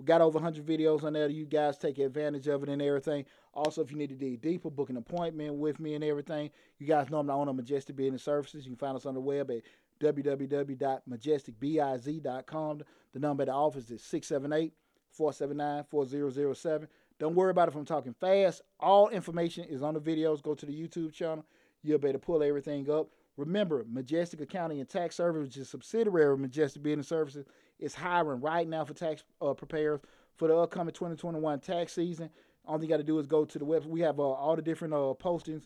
[0.01, 1.29] We got over 100 videos on there.
[1.29, 3.27] You guys take advantage of it and everything.
[3.53, 6.49] Also, if you need to dig deeper, book an appointment with me and everything.
[6.79, 8.65] You guys know I'm the owner of Majestic Business Services.
[8.65, 9.61] You can find us on the web at
[10.01, 12.83] www.majesticbiz.com.
[13.13, 14.73] The number at the office is 678
[15.11, 16.89] 479 4007.
[17.19, 18.63] Don't worry about if I'm talking fast.
[18.79, 20.43] All information is on the videos.
[20.43, 21.45] Go to the YouTube channel.
[21.83, 23.09] You'll be able to pull everything up.
[23.37, 27.45] Remember, Majestic Accounting and Tax Service, which is a subsidiary of Majestic Business Services,
[27.81, 30.01] is hiring right now for tax uh, preparers
[30.36, 32.31] for the upcoming 2021 tax season.
[32.66, 33.86] All you got to do is go to the website.
[33.86, 35.65] We have uh, all the different uh, postings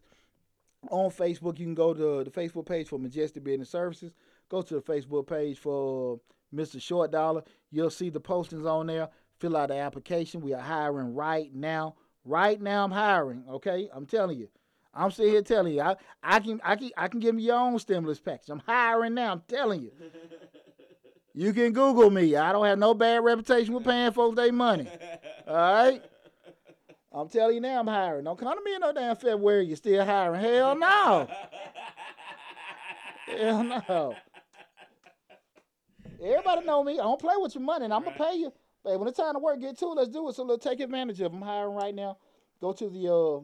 [0.90, 1.58] on Facebook.
[1.58, 4.12] You can go to the Facebook page for Majestic Business Services.
[4.48, 6.20] Go to the Facebook page for
[6.54, 6.80] Mr.
[6.80, 7.42] Short Dollar.
[7.70, 9.08] You'll see the postings on there.
[9.40, 10.40] Fill out the application.
[10.40, 11.96] We are hiring right now.
[12.24, 13.44] Right now, I'm hiring.
[13.50, 14.48] Okay, I'm telling you.
[14.94, 15.80] I'm sitting here telling you.
[15.80, 18.48] I, I can I can I can give you your own stimulus package.
[18.48, 19.32] I'm hiring now.
[19.32, 19.90] I'm telling you.
[21.34, 22.36] You can Google me.
[22.36, 24.88] I don't have no bad reputation with paying folks their money.
[25.48, 26.02] All right.
[27.12, 28.24] I'm telling you now, I'm hiring.
[28.24, 29.66] Don't come to me in no damn February.
[29.66, 30.40] You're still hiring.
[30.40, 31.28] Hell no.
[33.26, 34.14] Hell no.
[36.22, 36.94] Everybody know me.
[36.94, 38.52] I don't play with your money, and I'm gonna pay you.
[38.82, 39.94] But when it's time to work, get to it.
[39.94, 40.34] Let's do it.
[40.34, 41.32] So let's take advantage of.
[41.32, 41.42] Them.
[41.42, 42.18] I'm hiring right now.
[42.60, 43.40] Go to the uh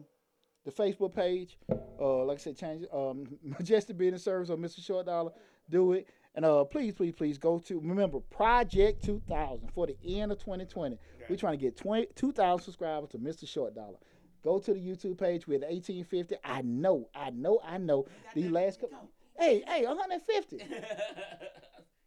[0.63, 1.57] the Facebook page.
[1.99, 4.83] Uh, like I said, change um Majestic Business Service or Mr.
[4.83, 5.31] Short Dollar.
[5.69, 6.07] Do it.
[6.35, 10.97] And uh, please, please, please go to remember Project 2000 for the end of 2020.
[11.29, 13.47] We're trying to get 20, 2,000 subscribers to Mr.
[13.47, 13.97] Short Dollar.
[14.43, 15.47] Go to the YouTube page.
[15.47, 16.35] We're 1850.
[16.43, 18.05] I know, I know, I know.
[18.33, 19.09] These last couple.
[19.37, 20.57] Hey, hey, 150.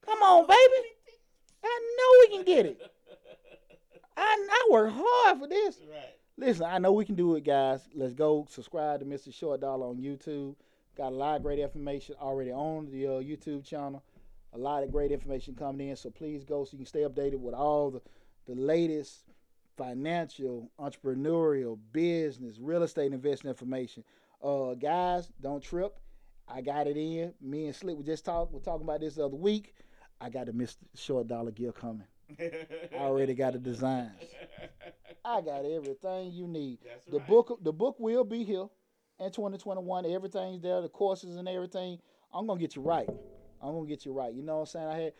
[0.04, 0.88] Come on, baby.
[1.64, 2.80] I know we can get it.
[4.16, 5.78] I, I work hard for this.
[5.90, 6.14] Right.
[6.36, 7.88] Listen, I know we can do it, guys.
[7.94, 9.32] Let's go subscribe to Mr.
[9.32, 10.56] Short Dollar on YouTube.
[10.96, 14.02] Got a lot of great information already on the uh, YouTube channel.
[14.54, 15.96] A lot of great information coming in.
[15.96, 18.00] So please go so you can stay updated with all the,
[18.46, 19.24] the latest
[19.76, 24.04] financial, entrepreneurial, business, real estate investing information.
[24.42, 25.98] Uh, guys, don't trip.
[26.46, 27.34] I got it in.
[27.40, 28.52] Me and Slick we just talked.
[28.52, 29.74] We're talking about this the other week.
[30.20, 30.76] I got a Mr.
[30.94, 32.06] Short Dollar gift coming.
[32.38, 34.12] I already got the designs.
[35.24, 36.78] I got everything you need.
[36.84, 37.28] That's the right.
[37.28, 38.66] book the book will be here
[39.18, 40.06] in 2021.
[40.06, 41.98] Everything's there, the courses and everything.
[42.32, 43.08] I'm gonna get you right.
[43.64, 44.32] I'm gonna get you right.
[44.32, 44.88] You know what I'm saying?
[44.88, 45.12] I had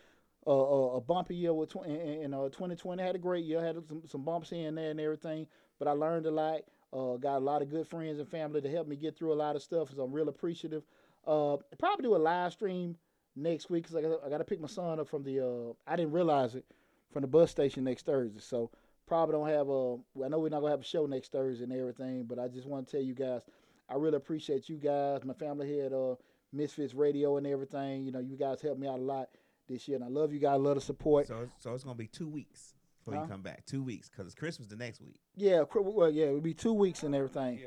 [0.46, 3.02] uh, a, a bumpy year with tw- in, in uh, 2020.
[3.02, 3.64] had a great year.
[3.64, 5.46] had some, some bumps here and there and everything,
[5.78, 6.60] but I learned a lot.
[6.92, 9.34] Uh, got a lot of good friends and family to help me get through a
[9.34, 9.88] lot of stuff.
[9.94, 10.84] So I'm real appreciative.
[11.26, 12.96] Uh, probably do a live stream
[13.34, 15.44] next week because I I got to pick my son up from the.
[15.44, 16.64] Uh, I didn't realize it
[17.12, 18.40] from the bus station next Thursday.
[18.40, 18.70] So
[19.06, 19.96] probably don't have a.
[20.24, 22.66] I know we're not gonna have a show next Thursday and everything, but I just
[22.66, 23.42] want to tell you guys,
[23.88, 26.14] I really appreciate you guys, my family here at uh,
[26.54, 28.04] Misfits Radio and everything.
[28.04, 29.28] You know, you guys helped me out a lot
[29.68, 30.60] this year, and I love you guys.
[30.60, 31.26] Love the support.
[31.26, 32.74] So, it's- so it's gonna be two weeks
[33.04, 33.22] before Huh?
[33.24, 33.64] you come back.
[33.66, 35.20] Two weeks because it's Christmas the next week.
[35.36, 37.60] Yeah, well, yeah, it'll be two weeks and everything.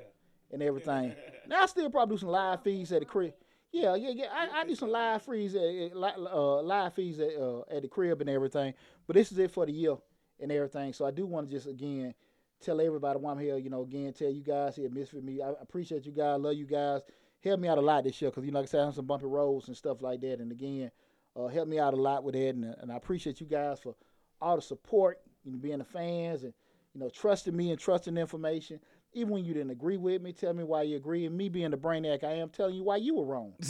[0.52, 1.14] and everything.
[1.48, 3.34] now I still probably do some live feeds at the crib.
[3.74, 4.28] Yeah, yeah, yeah.
[4.32, 7.90] I, I do some live feeds at, at uh, live feeds at uh, at the
[7.90, 8.74] crib and everything.
[9.06, 9.98] But this is it for the year
[10.40, 10.94] and everything.
[10.94, 12.14] So I do want to just again
[12.62, 13.58] tell everybody why I'm here.
[13.58, 15.42] You know, again tell you guys here, Misfit Me.
[15.42, 16.40] I appreciate you guys.
[16.40, 17.02] Love you guys.
[17.44, 19.06] Help me out a lot this year because you know, like I said, I'm some
[19.06, 20.40] bumpy roads and stuff like that.
[20.40, 20.92] And again,
[21.36, 22.50] uh, help me out a lot with that.
[22.50, 23.96] And, and I appreciate you guys for
[24.42, 26.54] all the support, you know, being the fans and
[26.98, 28.80] you know, trusting me and trusting the information.
[29.14, 31.26] Even when you didn't agree with me, tell me why you agree.
[31.26, 33.54] And me being the brainiac I am, telling you why you were wrong.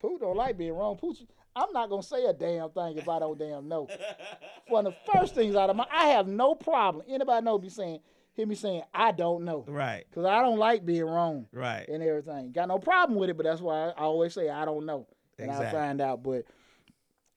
[0.00, 0.96] Pooh don't like being wrong.
[0.96, 1.14] Pooh,
[1.54, 3.88] I'm not gonna say a damn thing if I don't damn know.
[4.68, 7.04] One of the first things out of my, I have no problem.
[7.08, 8.00] Anybody know me saying,
[8.36, 11.88] hear me saying, I don't know, right, because I don't like being wrong right.
[11.88, 12.52] and everything.
[12.52, 15.06] Got no problem with it, but that's why I always say I don't know,
[15.38, 16.22] and I'll find out.
[16.22, 16.44] But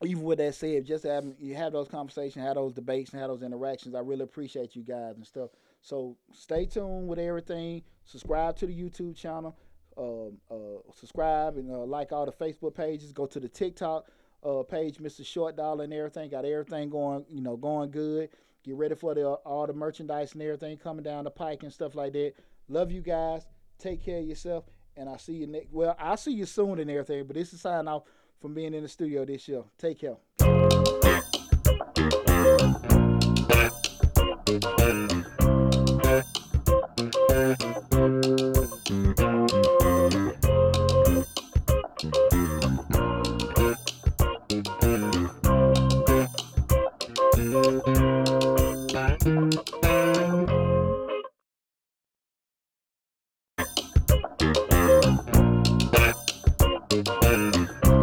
[0.03, 3.29] even with that said, just having you have those conversations, have those debates, and have
[3.29, 5.49] those interactions, I really appreciate you guys and stuff.
[5.81, 7.83] So stay tuned with everything.
[8.05, 9.55] Subscribe to the YouTube channel.
[9.97, 13.11] um, uh, subscribe and uh, like all the Facebook pages.
[13.11, 14.07] Go to the TikTok
[14.43, 15.25] uh, page, Mr.
[15.25, 16.29] Short Dollar and everything.
[16.29, 18.29] Got everything going, you know, going good.
[18.69, 21.95] Get ready for the all the merchandise and everything coming down the pike and stuff
[21.95, 22.33] like that.
[22.67, 23.47] Love you guys.
[23.79, 24.65] Take care of yourself,
[24.95, 25.71] and I'll see you next.
[25.71, 27.25] Well, I'll see you soon and everything.
[27.25, 28.03] But this is sign off
[28.39, 29.63] from being in the studio this year.
[29.79, 30.68] Take care.